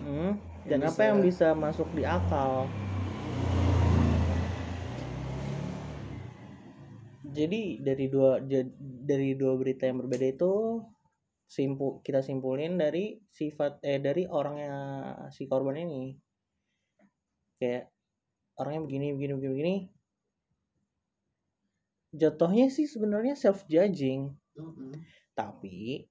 Yang 0.67 0.69
dan 0.69 0.79
apa 0.85 0.91
bisa- 0.93 1.07
yang 1.09 1.19
bisa 1.25 1.47
masuk 1.57 1.87
di 1.95 2.03
akal 2.05 2.69
jadi 7.29 7.61
dari 7.83 8.05
dua 8.09 8.41
dari 9.09 9.29
dua 9.37 9.53
berita 9.59 9.85
yang 9.85 10.01
berbeda 10.01 10.27
itu 10.33 10.81
simpul 11.49 12.01
kita 12.05 12.21
simpulin 12.21 12.77
dari 12.77 13.17
sifat 13.29 13.81
eh 13.81 13.97
dari 13.97 14.25
orangnya 14.29 14.73
si 15.33 15.49
korban 15.49 15.77
ini 15.81 16.13
kayak 17.57 17.89
orangnya 18.57 18.81
begini 18.85 19.07
begini 19.17 19.33
begini 19.37 19.51
begini 19.55 19.75
jatuhnya 22.13 22.69
sih 22.73 22.85
sebenarnya 22.89 23.33
self 23.37 23.65
judging 23.69 24.33
Mm-mm. 24.57 24.93
tapi 25.37 26.05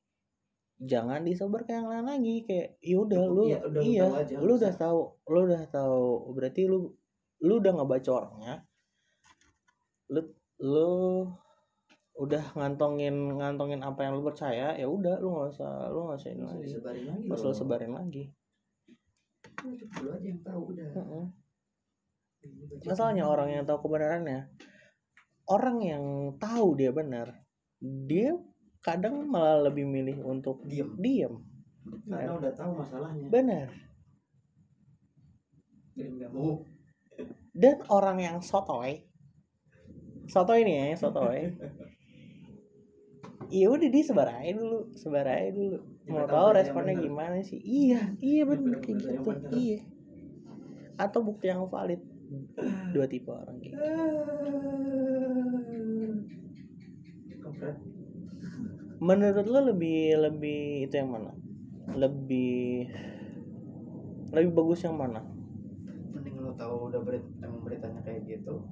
jangan 0.79 1.27
disebar 1.27 1.67
ke 1.67 1.75
yang 1.75 1.91
lain 1.91 2.07
lagi 2.07 2.47
kayak 2.47 2.79
yaudah 2.83 3.23
lu 3.27 3.43
iya, 3.51 3.59
udah 3.67 3.83
lu 3.83 3.83
iya 3.83 4.07
aja, 4.15 4.35
lu 4.39 4.53
udah 4.55 4.75
tahu 4.79 5.01
lu 5.27 5.41
udah 5.51 5.63
tahu 5.75 6.07
berarti 6.39 6.63
lu 6.71 6.79
lu 7.43 7.53
udah 7.59 7.73
ngebaca 7.75 8.11
orangnya 8.15 8.55
lu 10.11 10.23
lu 10.63 10.91
udah 12.19 12.45
ngantongin 12.55 13.15
ngantongin 13.39 13.83
apa 13.83 14.07
yang 14.07 14.19
lu 14.19 14.23
percaya 14.27 14.75
ya 14.75 14.87
udah 14.87 15.19
lu 15.23 15.35
nggak 15.35 15.55
usah 15.55 15.91
lu 15.91 16.11
nggak 16.11 16.19
usah 16.19 16.31
ini 16.35 16.43
lagi. 16.43 16.67
loh. 17.31 17.39
lu 17.39 17.55
sebarin 17.55 17.93
lagi. 17.95 18.25
Lu 20.03 20.11
aja 20.11 20.27
yang 20.27 20.43
tahu 20.43 20.75
udah. 20.75 20.89
Masalahnya 22.87 23.27
orang 23.27 23.55
yang 23.55 23.65
tahu 23.67 23.87
kebenarannya 23.87 24.51
orang 25.49 25.81
yang 25.81 26.05
tahu 26.37 26.77
dia 26.77 26.93
benar 26.93 27.33
dia 27.81 28.37
kadang 28.85 29.27
malah 29.29 29.69
lebih 29.69 29.85
milih 29.85 30.23
untuk 30.25 30.63
diem. 30.65 30.95
diem. 30.99 31.35
Karena 32.09 32.33
udah 32.37 32.53
tahu 32.53 32.71
masalahnya. 32.79 33.29
Benar. 33.29 33.69
Dan 37.53 37.77
orang 37.91 38.23
yang 38.23 38.39
sotoy 38.39 39.09
sotoy 40.29 40.61
nih 40.63 40.93
ya 40.93 40.97
sotoy. 41.01 41.57
Iya 43.49 43.67
udah 43.73 43.89
dia 43.89 44.05
sebar 44.05 44.29
aja 44.29 44.53
dulu 44.53 44.93
sebar 44.93 45.25
aja 45.25 45.51
dulu. 45.57 45.81
Sampai 46.05 46.13
mau 46.13 46.29
tahu 46.29 46.49
responnya 46.53 46.95
benar. 46.95 47.07
gimana 47.09 47.37
sih? 47.41 47.61
Iya 47.65 48.13
iya 48.21 48.43
bener 48.45 48.77
tahu 48.77 48.85
kayak 48.85 49.01
yang 49.01 49.25
gitu. 49.25 49.29
benar. 49.33 49.51
iya. 49.57 49.81
Atau 51.01 51.21
bukti 51.25 51.49
yang 51.49 51.65
valid. 51.65 52.05
Dua 52.93 53.09
tipe 53.09 53.33
orang 53.33 53.57
gitu. 53.65 53.81
Kampret 57.41 57.77
menurut 58.99 59.47
lo 59.47 59.61
lebih 59.75 60.19
lebih 60.19 60.91
itu 60.91 60.95
yang 60.99 61.11
mana? 61.15 61.33
Lebih 61.95 62.91
lebih 64.35 64.51
bagus 64.53 64.85
yang 64.85 64.99
mana? 64.99 65.25
Mending 66.13 66.37
lo 66.43 66.53
tahu 66.55 66.93
udah 66.93 67.01
berit 67.03 67.25
emang 67.41 67.65
beritanya 67.65 68.01
kayak 68.05 68.27
gitu 68.27 68.63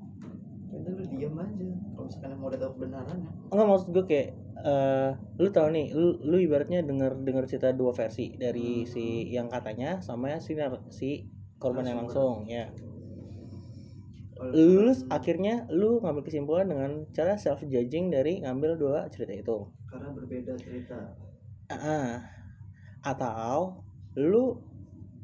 udah 0.67 0.93
lu 0.93 1.05
diem 1.09 1.37
aja. 1.39 1.69
Kalau 1.95 2.05
misalkan 2.05 2.31
emang 2.35 2.47
udah 2.51 2.61
tahu 2.61 2.73
kebenarannya 2.77 3.31
enggak 3.55 3.67
maksud 3.71 3.89
gue 3.95 4.05
kayak 4.05 4.29
eh 4.67 5.11
lu 5.39 5.49
tahu 5.53 5.69
nih 5.71 5.87
lu, 5.95 6.09
lu 6.25 6.37
ibaratnya 6.43 6.81
denger 6.83 7.23
denger 7.23 7.45
cerita 7.47 7.71
dua 7.77 7.93
versi 7.95 8.35
dari 8.35 8.83
Hmm. 8.83 8.89
si 8.89 9.05
yang 9.31 9.49
katanya 9.53 10.01
sama 10.03 10.37
si 10.43 10.57
si 10.91 11.09
korban 11.61 11.87
yang 11.87 12.05
langsung 12.05 12.45
ya. 12.51 12.69
Lu 14.53 14.93
akhirnya 15.09 15.65
lu 15.73 16.03
ngambil 16.05 16.25
kesimpulan 16.29 16.69
dengan 16.69 17.09
cara 17.17 17.41
self 17.41 17.65
judging 17.65 18.13
dari 18.13 18.45
ngambil 18.45 18.77
dua 18.77 18.99
cerita 19.09 19.33
itu 19.33 19.71
karena 19.97 20.13
berbeda 20.13 20.53
cerita. 20.61 20.99
Ah, 21.73 22.21
atau 23.01 23.81
lu 24.21 24.61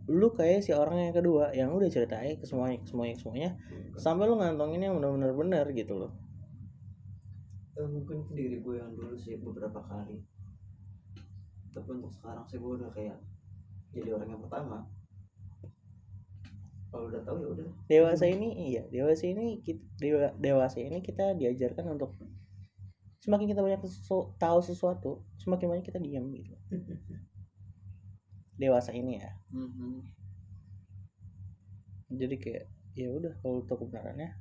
lu 0.09 0.29
kayak 0.33 0.65
si 0.65 0.73
orang 0.73 0.99
yang 1.05 1.15
kedua 1.15 1.45
yang 1.53 1.71
udah 1.77 1.93
ceritain 1.93 2.35
ke 2.41 2.45
semuanya 2.49 2.81
ke 2.81 2.89
semuanya 2.91 3.15
ke 3.17 3.23
semuanya 3.23 3.51
sampai 4.01 4.25
lu 4.27 4.35
ngantongin 4.41 4.81
yang 4.89 4.95
benar-benar 4.97 5.33
benar 5.37 5.67
gitu 5.77 5.95
loh. 6.01 6.13
Eh, 7.77 7.89
mungkin 7.89 8.25
diri 8.33 8.57
gue 8.65 8.75
yang 8.81 8.93
dulu 8.97 9.15
sih 9.21 9.37
beberapa 9.37 9.81
kali. 9.85 10.17
Tapi 11.73 11.89
untuk 11.93 12.13
sekarang 12.17 12.45
sih 12.49 12.57
gue 12.57 12.73
udah 12.81 12.91
kayak 12.97 13.17
jadi 13.93 14.11
orang 14.17 14.29
yang 14.33 14.43
pertama. 14.45 14.79
Kalau 16.93 17.09
udah 17.09 17.23
tahu 17.25 17.37
ya 17.45 17.49
udah. 17.57 17.69
Dewasa 17.89 18.25
ini 18.29 18.49
iya 18.73 18.83
dewasa 18.89 19.25
ini 19.29 19.61
kita, 19.65 19.81
dewa- 20.01 20.37
dewasa 20.37 20.79
ini 20.81 20.99
kita 21.05 21.37
diajarkan 21.37 21.97
untuk 21.97 22.13
semakin 23.23 23.55
kita 23.55 23.63
banyak 23.63 23.81
sesu- 23.87 24.35
tahu 24.37 24.59
sesuatu 24.59 25.23
semakin 25.39 25.67
banyak 25.71 25.87
kita 25.87 26.03
diam 26.03 26.27
gitu. 26.35 26.59
Dewasa 28.59 28.91
ini 28.93 29.23
ya. 29.23 29.31
Mhm. 29.55 30.21
jadi 32.13 32.37
kayak 32.37 32.65
ya 32.93 33.09
udah 33.09 33.33
kalau 33.41 33.65
tahu 33.65 33.89
kebenarannya 33.89 34.37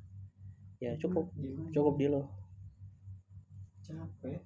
ya 0.76 0.92
cukup. 1.00 1.32
Diem 1.40 1.56
aja. 1.56 1.72
cukup 1.72 1.94
di 1.96 2.06
lo. 2.10 2.22
Capek. 3.80 4.44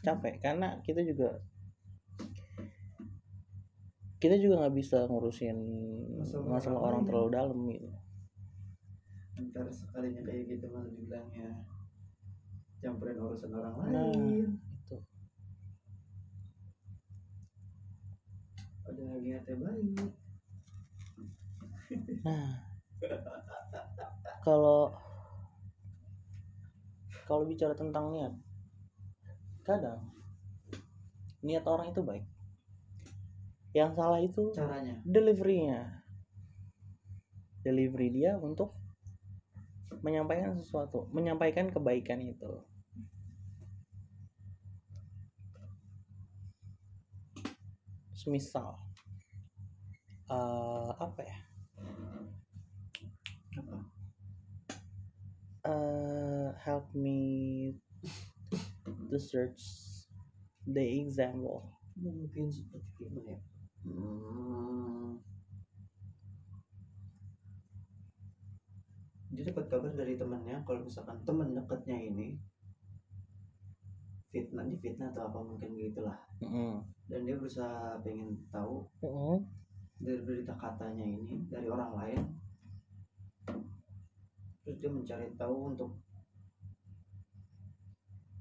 Capek 0.00 0.34
karena 0.40 0.80
kita 0.80 1.04
juga 1.04 1.44
kita 4.16 4.40
juga 4.40 4.64
nggak 4.64 4.76
bisa 4.80 5.04
ngurusin 5.04 5.58
Masalah 6.24 6.48
masalah 6.48 6.80
orang 6.80 7.02
terlalu 7.04 7.28
dalam 7.36 7.58
gitu. 7.68 7.90
Ntar 9.52 9.68
sekalinya 9.68 10.24
kayak 10.24 10.56
gitu 10.56 10.64
malah 10.72 10.88
dibilangnya 10.88 11.68
campurin 12.84 13.16
urusan 13.16 13.48
orang 13.56 13.74
Nah. 13.80 13.88
lain. 13.88 14.60
itu 14.84 14.96
ada 18.84 19.02
niatnya 19.24 19.56
baik. 19.56 20.12
Nah 22.20 22.48
kalau 24.44 24.92
kalau 27.24 27.48
bicara 27.48 27.72
tentang 27.72 28.12
niat 28.12 28.36
kadang 29.64 30.04
niat 31.40 31.64
orang 31.64 31.88
itu 31.88 32.04
baik. 32.04 32.24
Yang 33.74 33.90
salah 33.96 34.20
itu 34.20 34.52
caranya? 34.52 35.00
deliverynya. 35.02 36.04
Delivery 37.64 38.12
dia 38.12 38.36
untuk 38.36 38.76
menyampaikan 40.04 40.52
sesuatu 40.60 41.08
menyampaikan 41.16 41.72
kebaikan 41.72 42.20
itu 42.20 42.60
semisal 48.24 48.80
eh, 50.32 50.90
apa 50.96 51.20
ya? 51.20 51.38
Apa? 53.60 53.76
Eh, 55.64 56.48
help 56.64 56.88
me 56.96 57.20
to 59.12 59.16
search 59.20 59.60
the 60.64 61.04
example 61.04 61.68
mungkin 62.00 62.48
seperti 62.48 62.88
gimana 63.04 63.36
ya. 63.36 63.40
Hmm. 63.84 65.20
dia 69.34 69.50
dapat 69.50 69.66
kabar 69.66 69.90
dari 69.98 70.14
temannya 70.14 70.62
kalau 70.62 70.86
misalkan 70.86 71.18
teman 71.26 71.58
dekatnya 71.58 71.98
ini 71.98 72.38
fitnah 74.30 74.62
di 74.66 74.78
fitnah 74.78 75.10
atau 75.10 75.26
apa 75.30 75.38
mungkin 75.42 75.74
gitulah. 75.74 76.18
Mm-mm. 76.42 76.93
Dan 77.10 77.20
dia 77.28 77.36
berusaha 77.36 78.00
pengen 78.00 78.36
tahu 78.48 78.88
Mm-mm. 79.04 79.44
dari 80.00 80.20
berita 80.24 80.56
katanya 80.56 81.04
ini 81.04 81.44
dari 81.52 81.68
orang 81.68 81.92
lain 81.96 82.20
terus 84.64 84.80
dia 84.80 84.88
mencari 84.88 85.28
tahu 85.36 85.56
untuk 85.76 85.90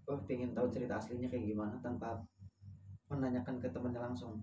oh 0.07 0.19
pengen 0.27 0.55
tahu 0.55 0.71
cerita 0.71 0.99
aslinya 0.99 1.27
kayak 1.27 1.47
gimana 1.47 1.75
tanpa 1.83 2.23
menanyakan 3.11 3.59
ke 3.59 3.67
temannya 3.71 3.99
langsung 3.99 4.39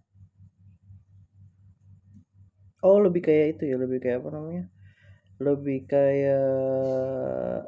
oh 2.84 2.98
lebih 3.00 3.24
kayak 3.24 3.56
itu 3.56 3.72
ya 3.72 3.76
lebih 3.80 4.00
kayak 4.00 4.20
apa 4.24 4.28
namanya 4.36 4.64
lebih 5.40 5.88
kayak 5.88 7.64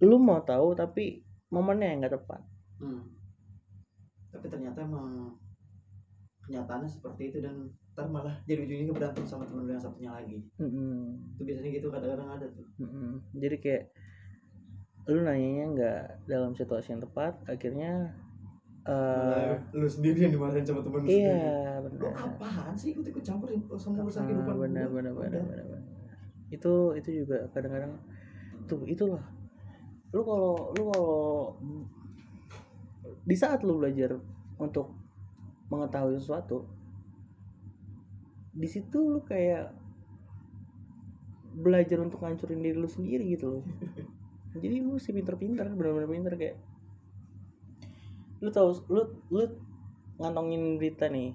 lu 0.00 0.16
mau 0.16 0.40
tahu 0.44 0.72
tapi 0.72 1.24
momennya 1.52 1.88
yang 1.92 2.00
nggak 2.04 2.16
tepat 2.16 2.40
Hmm. 2.76 3.08
Tapi 4.28 4.46
ternyata 4.52 4.84
emang 4.84 5.32
kenyataannya 6.46 6.88
seperti 6.88 7.22
itu 7.28 7.38
dan 7.42 7.66
ntar 7.92 8.06
malah 8.06 8.36
jadi 8.44 8.62
ujungnya 8.62 8.92
berantem 8.92 9.24
sama 9.24 9.44
temen 9.44 9.64
lu 9.64 9.72
yang 9.72 9.80
satunya 9.80 10.12
lagi. 10.12 10.38
Mm-mm. 10.60 11.16
Itu 11.34 11.42
biasanya 11.42 11.70
gitu 11.74 11.86
kadang-kadang 11.88 12.28
ada 12.30 12.46
tuh. 12.48 12.66
Mm-mm. 12.78 13.12
jadi 13.34 13.56
kayak 13.56 13.84
lu 15.06 15.22
nanyanya 15.22 15.64
nggak 15.70 16.00
dalam 16.26 16.50
situasi 16.52 16.90
yang 16.90 17.00
tepat 17.00 17.38
akhirnya 17.46 18.10
eh 18.82 19.54
lu 19.70 19.86
sendiri 19.86 20.26
yang 20.26 20.34
dimarahin 20.34 20.62
sama 20.62 20.82
temen 20.82 21.02
lu 21.02 21.06
sendiri 21.06 21.30
iya 21.30 21.78
lu 21.78 21.88
benar 21.94 22.10
apaan 22.16 22.74
sih 22.74 22.90
ikut 22.90 23.06
ikut 23.06 23.22
campur 23.22 23.50
sama 23.78 24.02
urusan 24.02 24.22
Ah, 24.22 24.26
kehidupan 24.26 24.56
benar 24.58 24.86
benar 24.90 25.12
benar 25.14 25.42
benar. 25.46 25.82
itu 26.50 26.74
itu 26.94 27.22
juga 27.22 27.46
kadang-kadang 27.50 27.94
tuh 28.66 28.82
itulah 28.86 29.22
lu 30.10 30.22
kalau 30.22 30.74
lu 30.74 30.82
kalau 30.90 31.18
di 33.22 33.36
saat 33.38 33.62
lu 33.62 33.78
belajar 33.78 34.18
untuk 34.58 34.90
mengetahui 35.68 36.18
sesuatu 36.18 36.66
di 38.56 38.68
situ 38.70 38.96
lu 38.96 39.20
kayak 39.20 39.74
belajar 41.56 42.00
untuk 42.00 42.24
ngancurin 42.24 42.60
diri 42.60 42.76
lu 42.76 42.88
sendiri 42.88 43.24
gitu 43.36 43.60
loh. 43.60 43.64
Jadi 44.62 44.80
lu 44.80 44.96
sih 44.96 45.12
pinter-pinter 45.12 45.68
benar-benar 45.72 46.08
pinter 46.08 46.34
kayak 46.36 46.56
lu 48.40 48.48
tahu 48.52 48.68
lu 48.92 49.02
lu 49.32 49.44
ngantongin 50.20 50.76
berita 50.76 51.08
nih 51.08 51.32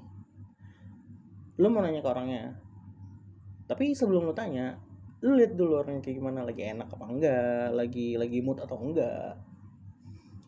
lu 1.58 1.70
mau 1.70 1.82
nanya 1.82 2.02
ke 2.02 2.10
orangnya 2.10 2.58
tapi 3.66 3.98
sebelum 3.98 4.30
lu 4.30 4.34
tanya 4.38 4.78
lu 5.22 5.38
lihat 5.38 5.54
dulu 5.54 5.80
orangnya 5.80 6.02
kayak 6.02 6.18
gimana 6.18 6.44
lagi 6.44 6.66
enak 6.66 6.92
apa 6.92 7.06
enggak 7.08 7.66
lagi 7.72 8.20
lagi 8.20 8.44
mood 8.44 8.60
atau 8.60 8.78
enggak. 8.82 9.38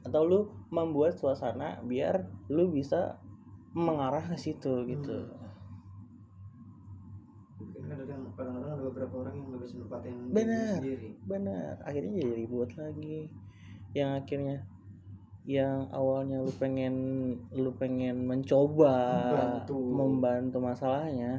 Atau 0.04 0.22
lu 0.28 0.40
membuat 0.74 1.16
suasana 1.16 1.80
biar 1.88 2.28
lu 2.52 2.68
bisa 2.68 3.16
mengarah 3.74 4.22
ke 4.24 4.38
situ 4.38 4.86
gitu 4.86 5.18
Mungkin 7.58 7.82
kadang- 7.90 8.34
kadang-kadang 8.36 8.72
ada 8.76 8.84
beberapa 8.86 9.14
orang 9.24 9.34
yang 9.38 9.46
nggak 9.50 9.62
bisa 9.64 9.76
nempatin 9.78 10.14
diri 10.14 10.34
Benar. 10.34 10.74
sendiri 10.78 11.10
benar 11.26 11.74
akhirnya 11.82 12.12
jadi 12.20 12.32
ribut 12.36 12.70
lagi 12.76 13.18
yang 13.94 14.10
akhirnya 14.18 14.58
yang 15.44 15.92
awalnya 15.92 16.40
lu 16.40 16.52
pengen 16.56 16.96
lu 17.52 17.72
pengen 17.76 18.24
mencoba 18.24 18.96
Membantu. 19.28 19.78
membantu 19.80 20.58
masalahnya 20.60 21.32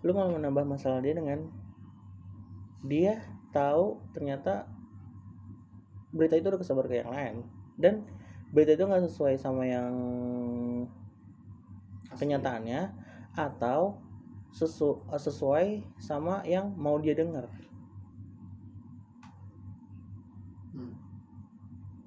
lu 0.00 0.10
malah 0.12 0.32
menambah 0.38 0.64
masalah 0.64 1.02
dia 1.02 1.12
dengan 1.12 1.44
dia 2.80 3.20
tahu 3.50 4.00
ternyata 4.16 4.64
berita 6.10 6.34
itu 6.34 6.46
udah 6.48 6.60
kesebar 6.62 6.86
ke 6.86 7.02
yang 7.02 7.12
lain 7.12 7.36
dan 7.76 7.94
berita 8.50 8.74
itu 8.74 8.82
nggak 8.82 9.06
sesuai 9.06 9.38
sama 9.38 9.62
yang. 9.62 9.94
Kenyataannya 12.18 12.90
atau 13.38 14.00
sesu- 14.50 15.02
sesuai 15.06 15.86
sama 16.02 16.42
yang 16.42 16.74
mau 16.74 16.98
dia 16.98 17.14
dengar 17.14 17.46
Hmm. 20.70 20.94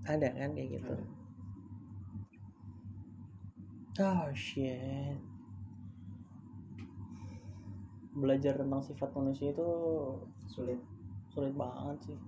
ada 0.07 0.31
kan 0.31 0.55
kayak 0.55 0.79
gitu? 0.79 0.95
Oh 4.01 4.31
shit. 4.33 5.19
Belajar 8.13 8.57
tentang 8.57 8.81
sifat 8.81 9.09
manusia 9.13 9.51
itu 9.53 9.69
sulit 10.49 10.79
sulit 11.29 11.53
banget 11.53 11.97
sih. 12.07 12.19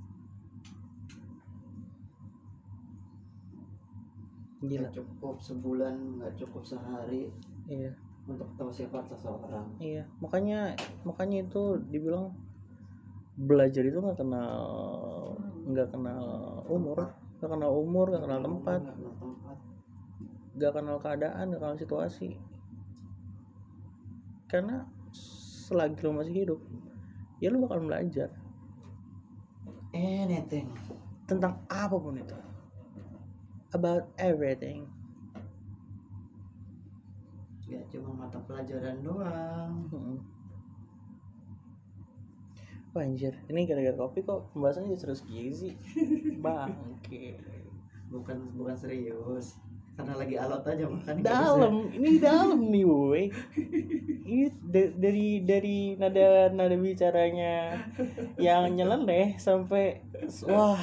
Gila. 4.66 4.90
Nggak 4.90 4.98
cukup 4.98 5.36
sebulan 5.42 5.96
nggak 6.22 6.34
cukup 6.42 6.64
sehari 6.66 7.30
iya. 7.70 7.92
Untuk 8.26 8.50
tahu 8.58 8.72
sifat 8.74 9.06
seseorang. 9.14 9.66
Iya. 9.78 10.10
Makanya 10.18 10.74
makanya 11.06 11.46
itu 11.46 11.78
dibilang 11.90 12.34
belajar 13.36 13.84
itu 13.86 14.00
nggak 14.00 14.18
kenal 14.18 14.58
nggak 15.66 15.90
kenal 15.94 16.26
umur. 16.66 17.14
Nggak 17.38 17.52
kenal 17.54 17.72
umur 17.74 18.06
nggak 18.10 18.24
kenal 18.26 18.42
tempat. 18.42 18.82
Nggak 20.56 20.74
kenal 20.74 20.98
keadaan 20.98 21.46
nggak 21.54 21.62
kenal 21.62 21.78
situasi. 21.78 22.30
Karena 24.50 24.86
selagi 25.66 25.98
lo 26.06 26.14
masih 26.14 26.34
hidup 26.34 26.60
ya 27.44 27.52
lo 27.52 27.62
bakal 27.66 27.84
belajar. 27.84 28.30
Anything. 29.94 30.72
Tentang 31.26 31.62
apa 31.70 31.96
pun 31.96 32.18
itu. 32.18 32.38
About 33.76 34.08
everything 34.16 34.95
nggak 37.66 37.84
cuma 37.90 38.26
mata 38.26 38.38
pelajaran 38.46 39.02
doang. 39.02 39.74
Wah 42.96 43.04
anjir, 43.04 43.36
ini 43.52 43.68
gara-gara 43.68 43.98
kopi 44.00 44.24
kok 44.24 44.56
pembahasannya 44.56 44.96
jadi 44.96 45.02
serius 45.04 45.22
gini 45.28 45.52
sih? 45.52 45.74
Bangke 46.46 47.36
bukan 48.08 48.56
bukan 48.56 48.76
serius. 48.80 49.60
Karena 49.96 50.12
lagi 50.20 50.36
alot 50.36 50.64
aja 50.68 50.92
makan 50.92 51.24
Dalam, 51.24 51.88
ini 51.96 52.20
dalam 52.20 52.68
nih 52.68 52.84
boy 52.84 53.32
Ini 54.28 54.52
da- 54.60 54.92
dari 54.92 55.40
dari 55.40 55.96
nada 55.96 56.52
nada 56.52 56.76
bicaranya 56.76 57.80
yang 58.36 58.76
nyeleneh 58.76 59.40
sampai 59.40 60.04
wah 60.48 60.80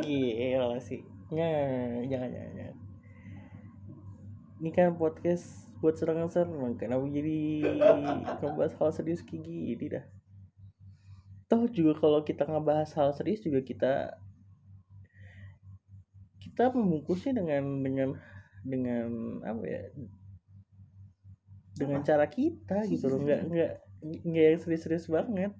gila 0.00 0.80
sih. 0.80 1.04
Nggak, 1.28 2.08
jangan 2.08 2.28
jangan 2.32 2.52
jangan. 2.56 2.76
Ini 4.56 4.70
kan 4.72 4.96
podcast 4.96 5.65
buat 5.80 5.96
serang-serang 6.00 6.76
Kenapa 6.80 7.04
jadi 7.12 7.38
ngebahas 8.40 8.72
hal 8.80 8.90
serius 8.92 9.20
kayak 9.20 9.44
gini 9.44 9.86
dah? 9.92 10.04
Toh 11.46 11.68
juga 11.70 12.00
kalau 12.00 12.20
kita 12.24 12.48
ngebahas 12.48 12.90
hal 12.96 13.12
serius 13.14 13.44
juga 13.44 13.62
kita 13.62 14.16
kita 16.42 16.72
membungkusnya 16.72 17.36
dengan 17.36 17.84
dengan 17.84 18.08
dengan 18.64 19.08
apa 19.44 19.64
ya? 19.68 19.82
Dengan 21.76 22.00
cara 22.02 22.26
kita 22.26 22.88
gitu 22.88 23.12
loh 23.12 23.20
nggak 23.20 23.40
nggak 23.52 23.72
nggak 24.24 24.46
yang 24.56 24.60
serius-serius 24.64 25.06
banget. 25.12 25.52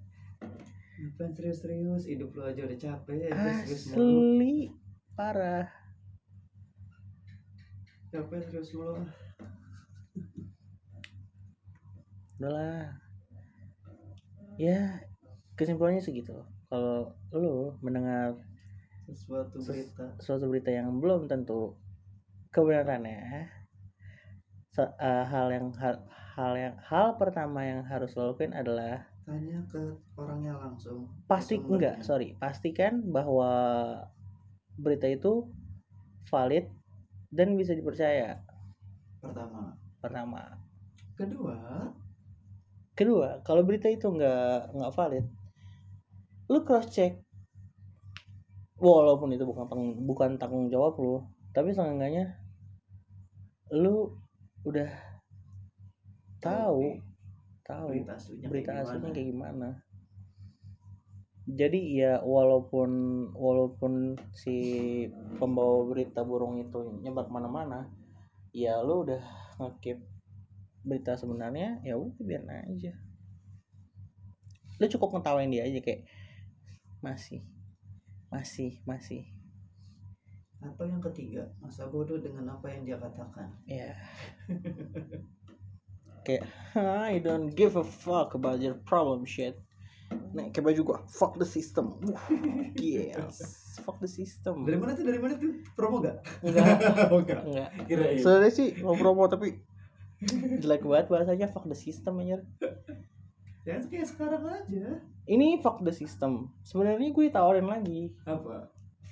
Ngapain 0.97 1.33
serius-serius 1.37 2.09
hidup 2.09 2.33
lu 2.33 2.43
aja 2.49 2.64
udah 2.64 2.79
capek 2.81 3.29
ya 3.29 3.31
asli 3.37 4.73
parah. 5.12 5.69
Capek 8.09 8.41
serius 8.49 8.73
mulu 8.73 9.05
udahlah 12.37 12.93
ya 14.57 15.01
kesimpulannya 15.57 16.01
segitu 16.01 16.37
kalau 16.68 17.12
lu 17.32 17.72
mendengar 17.80 18.37
sesuatu 19.07 19.57
Ses- 19.62 19.93
berita. 19.93 20.07
suatu 20.18 20.45
berita 20.51 20.70
yang 20.74 20.99
belum 20.99 21.30
tentu 21.30 21.76
kebenarannya 22.51 23.49
se- 24.74 24.97
eh, 25.01 25.24
hal 25.24 25.49
yang 25.53 25.72
hal, 25.78 26.03
hal 26.37 26.53
yang 26.59 26.74
hal 26.84 27.16
pertama 27.16 27.64
yang 27.64 27.80
harus 27.87 28.12
lo 28.18 28.32
lakukan 28.34 28.53
adalah 28.53 29.07
tanya 29.26 29.59
ke 29.66 29.82
orangnya 30.14 30.55
langsung. 30.55 31.11
Pasti 31.26 31.59
enggak 31.59 32.07
sorry. 32.07 32.39
Pastikan 32.39 33.03
bahwa 33.11 33.51
berita 34.78 35.11
itu 35.11 35.51
valid 36.30 36.70
dan 37.34 37.59
bisa 37.59 37.74
dipercaya. 37.74 38.39
Pertama. 39.18 39.74
Pertama. 39.99 40.43
Kedua 41.18 41.91
kedua 42.97 43.45
kalau 43.45 43.61
berita 43.63 43.93
itu 43.93 44.09
enggak 44.09 44.73
enggak 44.73 44.93
valid 44.97 45.27
lu 46.49 46.65
cross 46.65 46.89
check 46.89 47.21
walaupun 48.81 49.37
itu 49.37 49.45
bukan 49.45 49.69
bukan 50.05 50.31
tanggung 50.41 50.73
jawab 50.73 50.97
lu 50.97 51.21
tapi 51.53 51.77
seenggaknya 51.77 52.41
lu 53.73 54.17
udah 54.65 54.89
tahu 56.41 57.01
tahu 57.67 57.89
berita 57.93 58.15
aslinya 58.17 58.47
berita 58.49 58.71
kayak 58.73 58.83
aslinya 58.85 59.01
gimana. 59.01 59.15
kayak 59.15 59.29
gimana 59.29 59.69
jadi 61.47 61.81
ya 61.95 62.13
walaupun 62.27 62.91
walaupun 63.35 64.19
si 64.35 64.57
pembawa 65.39 65.87
berita 65.87 66.27
burung 66.27 66.59
itu 66.59 66.99
nyebar 67.07 67.31
ke 67.31 67.33
mana-mana 67.33 67.87
ya 68.51 68.83
lu 68.83 69.07
udah 69.07 69.23
ngekip 69.63 70.03
berita 70.87 71.18
sebenarnya 71.18 71.82
ya 71.82 71.99
udah 71.99 72.22
biarin 72.22 72.49
aja. 72.49 72.95
Lu 74.78 74.87
cukup 74.87 75.18
ngetawain 75.18 75.51
dia 75.51 75.66
aja 75.66 75.82
kayak 75.82 76.07
masih 77.03 77.43
masih 78.30 78.78
masih. 78.87 79.26
Atau 80.62 80.87
yang 80.87 81.03
ketiga 81.03 81.51
masa 81.59 81.91
bodoh 81.91 82.22
dengan 82.22 82.55
apa 82.55 82.70
yang 82.70 82.87
dia 82.87 82.97
katakan? 83.03 83.51
Ya 83.66 83.99
kayak 86.26 86.47
I 86.74 87.22
don't 87.22 87.55
give 87.55 87.78
a 87.78 87.87
fuck 87.87 88.34
about 88.34 88.62
your 88.62 88.78
problem 88.87 89.26
shit. 89.26 89.59
Nih 90.34 90.55
kayak 90.55 90.70
baju 90.70 90.80
gua 90.87 90.99
fuck 91.11 91.34
the 91.39 91.47
system. 91.47 91.99
Yes. 92.78 93.43
Fuck 93.82 94.03
the 94.03 94.11
system. 94.11 94.66
Dari 94.66 94.78
mana 94.78 94.95
tuh 94.95 95.07
dari 95.07 95.18
mana 95.18 95.34
tuh? 95.39 95.51
Promo 95.78 96.03
gak 96.03 96.22
enggak 96.43 96.66
enggak 97.11 97.41
enggak 97.47 97.68
sebenarnya 98.22 98.53
sih 98.53 98.68
mau 98.82 98.97
promo 98.99 99.26
tapi 99.30 99.61
jelek 100.62 100.83
banget 100.87 101.07
bahasanya 101.12 101.47
fuck 101.53 101.69
the 101.69 101.77
system 101.77 102.23
anjir. 102.23 102.41
Ya 103.67 103.83
kayak 103.83 104.09
sekarang 104.09 104.45
aja. 104.47 105.03
Ini 105.27 105.59
fuck 105.61 105.83
the 105.83 105.91
system. 105.91 106.55
Sebenarnya 106.62 107.11
gue 107.11 107.27
tawarin 107.35 107.67
lagi. 107.67 108.14
Apa? 108.25 108.71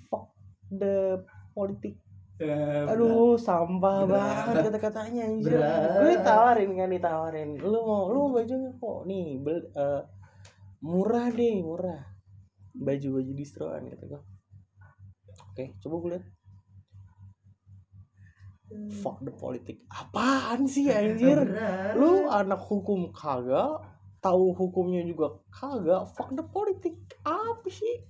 Fuck 0.08 0.30
the 0.70 1.22
politik. 1.52 1.98
Ya, 2.34 2.90
aduh 2.90 3.38
sampah 3.38 4.10
Berat. 4.10 4.10
banget 4.10 4.54
kata-katanya 4.70 5.22
anjir. 5.30 5.58
Gue 6.02 6.18
ditawarin 6.18 6.70
kan 6.74 6.88
ditawarin. 6.90 7.50
Lu 7.62 7.78
mau 7.86 8.10
lu 8.10 8.18
mau 8.26 8.30
baju 8.42 8.54
kok 8.74 8.98
nih 9.06 9.38
bel, 9.38 9.58
eh, 9.70 10.02
murah 10.82 11.30
deh 11.30 11.62
murah. 11.62 12.02
Baju 12.74 13.22
baju 13.22 13.32
distroan 13.38 13.86
kata 13.86 14.04
gue 14.10 14.22
oke 15.54 15.78
coba 15.78 15.94
gue 16.02 16.10
lihat 16.18 16.26
fuck 19.02 19.22
the 19.22 19.32
politik 19.34 19.82
apaan 19.90 20.66
sih 20.66 20.90
anjir? 20.90 21.40
Lu 21.96 22.26
anak 22.28 22.62
hukum 22.64 23.14
kagak? 23.14 23.82
Tahu 24.24 24.56
hukumnya 24.56 25.04
juga 25.04 25.38
kagak? 25.52 26.10
Fuck 26.16 26.32
the 26.34 26.44
politik 26.44 26.96
apa 27.24 27.68
sih? 27.68 28.04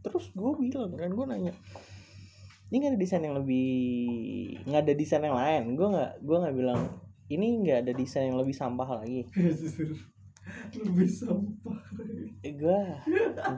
Terus 0.00 0.30
gue 0.32 0.52
bilang 0.58 0.94
kan 0.94 1.10
gue 1.10 1.26
nanya 1.26 1.54
ini 2.66 2.82
nggak 2.82 2.92
ada 2.98 3.00
desain 3.00 3.22
yang 3.22 3.36
lebih 3.38 3.70
nggak 4.66 4.82
ada 4.82 4.94
desain 4.98 5.22
yang 5.22 5.38
lain? 5.38 5.62
Gue 5.78 5.88
nggak 5.94 6.12
gue 6.26 6.36
nggak 6.42 6.56
bilang 6.56 6.80
ini 7.30 7.46
nggak 7.62 7.78
ada 7.86 7.92
desain 7.94 8.26
yang 8.30 8.38
lebih 8.38 8.54
sampah 8.54 9.02
lagi. 9.02 9.22
Lebih 10.78 11.10
sampah. 11.10 11.78
Gue 12.42 12.80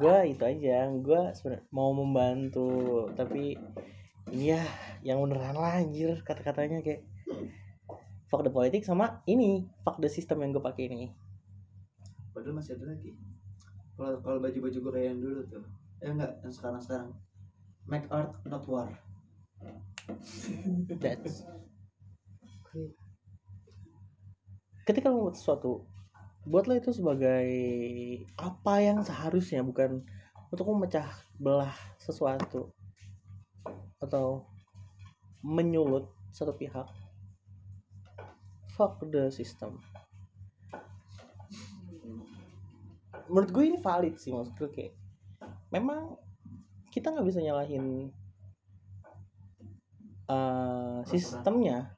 gue 0.01 0.17
itu 0.25 0.45
aja. 0.45 0.89
Gue 0.89 1.23
sebenarnya 1.37 1.69
mau 1.69 1.93
membantu 1.93 3.05
tapi 3.13 3.61
iya 4.33 4.63
yang 5.05 5.23
beneran 5.23 5.57
lah 5.57 5.81
anjir 5.81 6.21
kata-katanya 6.25 6.83
kayak 6.85 7.05
fuck 8.29 8.45
the 8.45 8.53
politik 8.53 8.85
sama 8.85 9.25
ini 9.25 9.69
fuck 9.83 9.97
the 10.01 10.11
system 10.11 10.45
yang 10.45 10.53
gue 10.53 10.63
pakai 10.63 10.91
ini. 10.91 11.09
Padahal 12.33 12.61
masih 12.61 12.77
ada 12.79 12.95
lagi. 12.95 13.17
Kalau 13.99 14.21
kalau 14.23 14.39
baju 14.39 14.59
baju 14.63 14.79
gue 14.79 14.93
kayak 14.95 15.07
yang 15.11 15.19
dulu 15.19 15.41
tuh. 15.49 15.65
Eh 16.05 16.11
enggak 16.13 16.33
yang 16.45 16.55
sekarang 16.55 16.81
sekarang. 16.85 17.11
Make 17.89 18.07
art 18.13 18.37
not 18.47 18.63
war. 18.69 18.89
That's 21.03 21.45
ketika 24.89 25.13
membuat 25.13 25.37
sesuatu 25.37 25.85
buatlah 26.49 26.81
itu 26.81 26.97
sebagai 26.97 27.49
apa 28.41 28.75
yang 28.81 29.05
seharusnya 29.05 29.61
bukan 29.61 30.01
untuk 30.49 30.65
memecah 30.73 31.05
belah 31.37 31.77
sesuatu 32.01 32.73
atau 34.09 34.49
menyulut 35.45 36.09
satu 36.33 36.57
pihak 36.57 36.89
fuck 38.75 39.03
the 39.11 39.31
system. 39.31 39.79
Menurut 43.29 43.51
gue 43.53 43.65
ini 43.69 43.79
valid 43.79 44.17
sih 44.17 44.33
maksud 44.33 44.57
gue 44.57 44.71
kayak 44.73 44.95
memang 45.69 46.17
kita 46.89 47.13
nggak 47.13 47.29
bisa 47.29 47.45
nyalahin 47.45 48.09
eh, 50.31 50.99
sistemnya. 51.11 51.93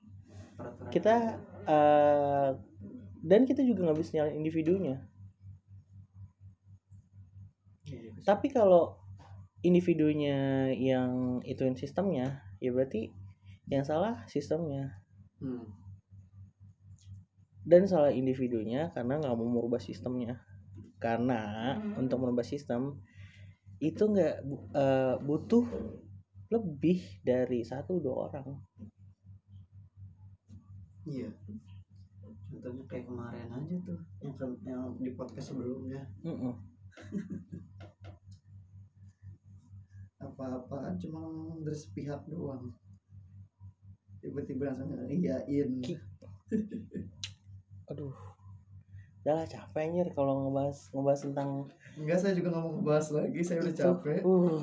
Kita 0.91 1.39
eh, 1.69 2.51
dan 3.21 3.41
kita 3.45 3.61
juga 3.63 3.89
nggak 3.89 4.01
bisa 4.01 4.11
nyalain 4.17 4.41
individunya. 4.41 4.97
Iya, 7.85 8.15
bisa. 8.15 8.27
tapi 8.27 8.49
kalau 8.49 9.00
individunya 9.61 10.71
yang 10.73 11.41
ituin 11.45 11.77
sistemnya 11.77 12.41
ya 12.61 12.71
berarti 12.73 13.13
yang 13.71 13.85
salah 13.87 14.25
sistemnya. 14.27 15.01
Hmm. 15.41 15.65
dan 17.65 17.89
salah 17.89 18.13
individunya 18.13 18.93
karena 18.93 19.21
nggak 19.21 19.37
mau 19.37 19.49
merubah 19.49 19.81
sistemnya. 19.81 20.41
Karena 21.01 21.77
untuk 21.97 22.21
merubah 22.21 22.45
sistem 22.45 23.01
itu 23.81 24.05
nggak 24.05 24.37
eh, 24.77 25.17
butuh 25.25 25.65
lebih 26.53 27.21
dari 27.25 27.65
satu 27.65 28.01
dua 28.01 28.29
orang. 28.29 28.49
Iya. 31.09 31.33
Contohnya 32.51 32.85
kayak 32.91 33.07
kemarin 33.09 33.49
aja 33.49 33.77
tuh 33.87 34.01
yang 34.21 34.35
yang 34.67 34.83
di 35.01 35.11
podcast 35.17 35.55
sebelumnya. 35.55 36.05
Mm-mm. 36.27 36.53
apa-apaan 40.21 41.01
cuma 41.01 41.25
ngomong 41.25 41.65
dari 41.65 41.79
sepihak 41.81 42.21
doang. 42.29 42.69
Tiba-tiba 44.21 44.69
langsung 44.69 44.93
iyain 45.09 45.81
Ki- 45.81 45.97
aduh. 47.91 48.13
Udah 49.21 49.35
lah 49.37 49.47
capek 49.49 49.85
anjir 49.85 50.09
kalau 50.17 50.49
ngebahas 50.49 50.93
ngebahas 50.93 51.21
tentang 51.29 51.49
enggak 52.01 52.19
saya 52.21 52.33
juga 52.33 52.49
nggak 52.57 52.65
mau 52.65 52.73
ngebahas 52.81 53.07
lagi 53.17 53.41
saya 53.45 53.59
udah 53.65 53.75
capek. 53.77 54.21
Uh 54.25 54.61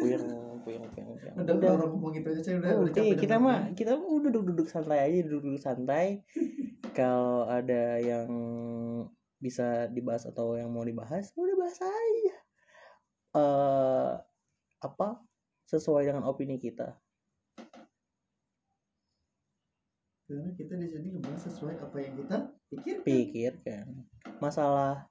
puyeng 0.00 0.24
puyeng 0.64 0.84
puyeng 0.92 1.08
puyeng. 1.20 1.34
udah 1.36 1.54
kalau 1.56 1.72
orang 1.76 1.90
ngomong 1.96 2.12
gitu 2.16 2.28
aja 2.32 2.40
saya 2.44 2.56
udah, 2.60 2.70
udah 2.80 2.92
Oke, 2.92 3.00
capek 3.00 3.16
kita 3.20 3.36
mah 3.36 3.60
kita 3.76 3.92
udah 3.96 4.30
duduk-duduk 4.32 4.68
santai 4.68 4.98
aja, 5.04 5.18
duduk-duduk 5.24 5.60
santai. 5.60 6.24
Kalau 6.96 7.46
ada 7.46 8.02
yang 8.02 8.28
bisa 9.38 9.86
dibahas 9.88 10.26
atau 10.26 10.58
yang 10.58 10.74
mau 10.74 10.82
dibahas, 10.82 11.30
udah 11.38 11.56
bahas 11.56 11.78
aja. 11.80 12.36
Eh 13.30 14.12
apa 14.80 15.20
sesuai 15.68 16.08
dengan 16.08 16.26
opini 16.26 16.56
kita. 16.56 16.96
karena 20.30 20.54
kita 20.54 20.78
di 20.78 20.86
sini 20.86 21.06
ngebahas 21.10 21.42
sesuai 21.50 21.74
apa 21.82 21.96
yang 21.98 22.14
kita 22.22 22.36
pikirkan 22.70 23.02
Pikirkan 23.02 23.86
masalah 24.38 25.10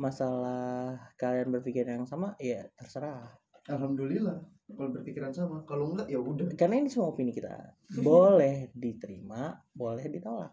masalah 0.00 0.96
kalian 1.20 1.52
berpikir 1.52 1.84
yang 1.84 2.08
sama 2.08 2.32
ya 2.40 2.64
terserah. 2.80 3.36
alhamdulillah 3.68 4.40
kalau 4.72 4.96
berpikiran 4.96 5.28
sama 5.28 5.60
kalau 5.68 5.92
enggak 5.92 6.08
ya 6.08 6.18
udah 6.18 6.48
Karena 6.56 6.82
ini 6.82 6.88
semua 6.90 7.14
opini 7.14 7.30
kita. 7.30 7.54
Boleh 8.02 8.74
diterima, 8.74 9.54
boleh 9.70 10.10
ditolak. 10.10 10.50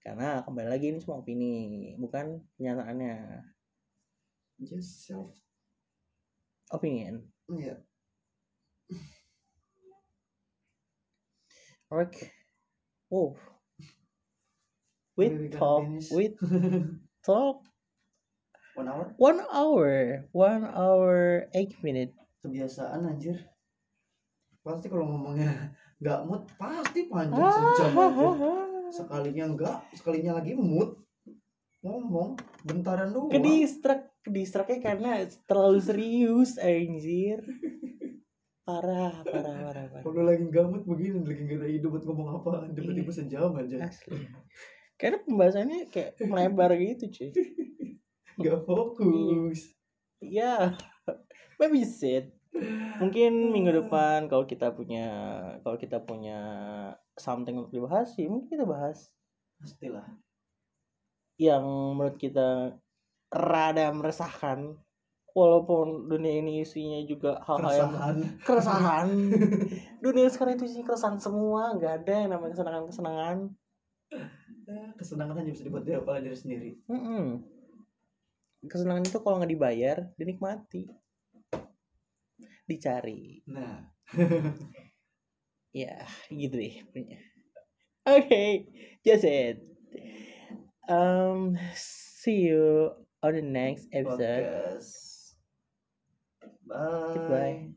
Karena 0.00 0.40
kembali 0.40 0.68
lagi 0.72 0.88
ini 0.88 1.04
semua 1.04 1.20
opini, 1.20 1.92
bukan 2.00 2.40
kenyataannya. 2.56 3.44
just 4.64 5.04
self 5.04 5.36
Opinion. 6.72 7.33
Ya 7.52 7.76
Oke. 11.92 12.26
Oh. 13.12 13.36
We 15.14 15.46
talk. 15.46 15.86
finish. 15.86 16.10
We 16.10 16.34
talk 17.28 17.62
one 18.74 18.90
hour 18.90 19.14
one 19.14 19.40
hour, 19.54 19.90
one 20.34 20.64
hour 20.66 21.46
eight 21.54 21.78
minute. 21.86 22.10
kebiasaan 22.42 23.06
anjir 23.06 23.38
pasti 24.60 24.90
kalau 24.90 25.06
ngomongnya 25.06 25.70
nggak 26.02 26.26
mood 26.26 26.42
pasti 26.58 27.06
Ah, 27.08 27.30
panjang 27.30 27.40
sejam 27.78 27.92
aja 27.94 28.52
sekalinya 28.92 29.44
enggak 29.54 29.76
sekalinya 29.94 30.32
lagi 30.42 30.52
mood 30.58 30.98
ngomong 31.84 32.40
bentaran 32.64 33.12
doang 33.12 33.28
Ke 33.28 33.38
distract, 33.38 34.04
ke 34.24 34.30
distractnya 34.32 34.80
karena 34.80 35.10
terlalu 35.44 35.80
serius, 35.84 36.56
anjir. 36.56 37.44
Parah, 38.64 39.20
parah, 39.28 39.56
parah, 39.60 39.84
parah. 39.92 40.00
kalau 40.00 40.24
lagi 40.24 40.40
mood 40.48 40.88
begini 40.88 41.20
lagi 41.20 41.44
nggak 41.44 41.60
ada 41.60 41.68
ide 41.68 41.84
buat 41.84 42.00
ngomong 42.08 42.28
apa 42.40 42.72
tiba-tiba 42.72 43.12
Iya. 43.12 43.18
sejam 43.20 43.52
aja 43.60 43.76
Asli. 43.84 44.24
Karena 44.96 45.20
pembahasannya 45.20 45.92
kayak 45.92 46.16
melebar 46.24 46.72
gitu, 46.80 47.12
cuy. 47.12 47.30
nggak 48.40 48.58
fokus 48.64 49.60
Ya, 50.24 50.72
maybe 51.60 51.84
sit. 51.84 52.32
Mungkin 52.96 53.52
minggu 53.52 53.84
depan 53.84 54.32
kalau 54.32 54.48
kita 54.48 54.72
punya 54.72 55.04
kalau 55.60 55.76
kita 55.76 56.00
punya 56.00 56.38
something 57.20 57.60
untuk 57.60 57.76
dibahas 57.76 58.16
sih, 58.16 58.24
mungkin 58.24 58.48
kita 58.48 58.64
bahas 58.64 59.12
pastilah 59.60 60.08
yang 61.40 61.64
menurut 61.98 62.16
kita 62.16 62.78
rada 63.30 63.86
meresahkan 63.90 64.78
walaupun 65.34 66.06
dunia 66.06 66.38
ini 66.38 66.62
isinya 66.62 67.02
juga 67.04 67.42
hal-hal 67.42 67.74
yang 67.74 67.90
keresahan. 67.90 68.16
keresahan. 68.46 69.08
Dunia 70.04 70.30
sekarang 70.30 70.54
itu 70.54 70.70
isinya 70.70 70.86
keresahan 70.94 71.18
semua 71.18 71.74
nggak 71.74 72.06
ada 72.06 72.14
yang 72.22 72.30
namanya 72.30 72.54
kesenangan 72.54 72.84
kesenangan 72.86 73.38
Eh, 74.14 74.90
kesenangan 74.94 75.34
hanya 75.42 75.50
bisa 75.50 75.66
dibuat 75.66 75.82
dari 75.82 75.98
kepala 75.98 76.22
diri 76.22 76.38
sendiri. 76.38 76.70
Kesenangan 78.62 79.02
itu 79.02 79.18
kalau 79.18 79.42
nggak 79.42 79.52
dibayar 79.52 79.98
dinikmati. 80.14 80.86
Dicari. 82.64 83.42
Nah. 83.50 83.90
Ya 85.74 86.06
gitu 86.30 86.54
deh 86.54 86.86
punya 86.94 87.18
oke 88.06 88.70
just 89.02 89.26
it 89.26 89.58
um 90.88 91.58
see 91.74 92.48
you 92.48 92.92
on 93.22 93.34
the 93.34 93.42
next 93.42 93.88
episode. 93.92 94.48
podcast. 94.48 95.34
Bye. 96.66 97.12
Goodbye. 97.14 97.74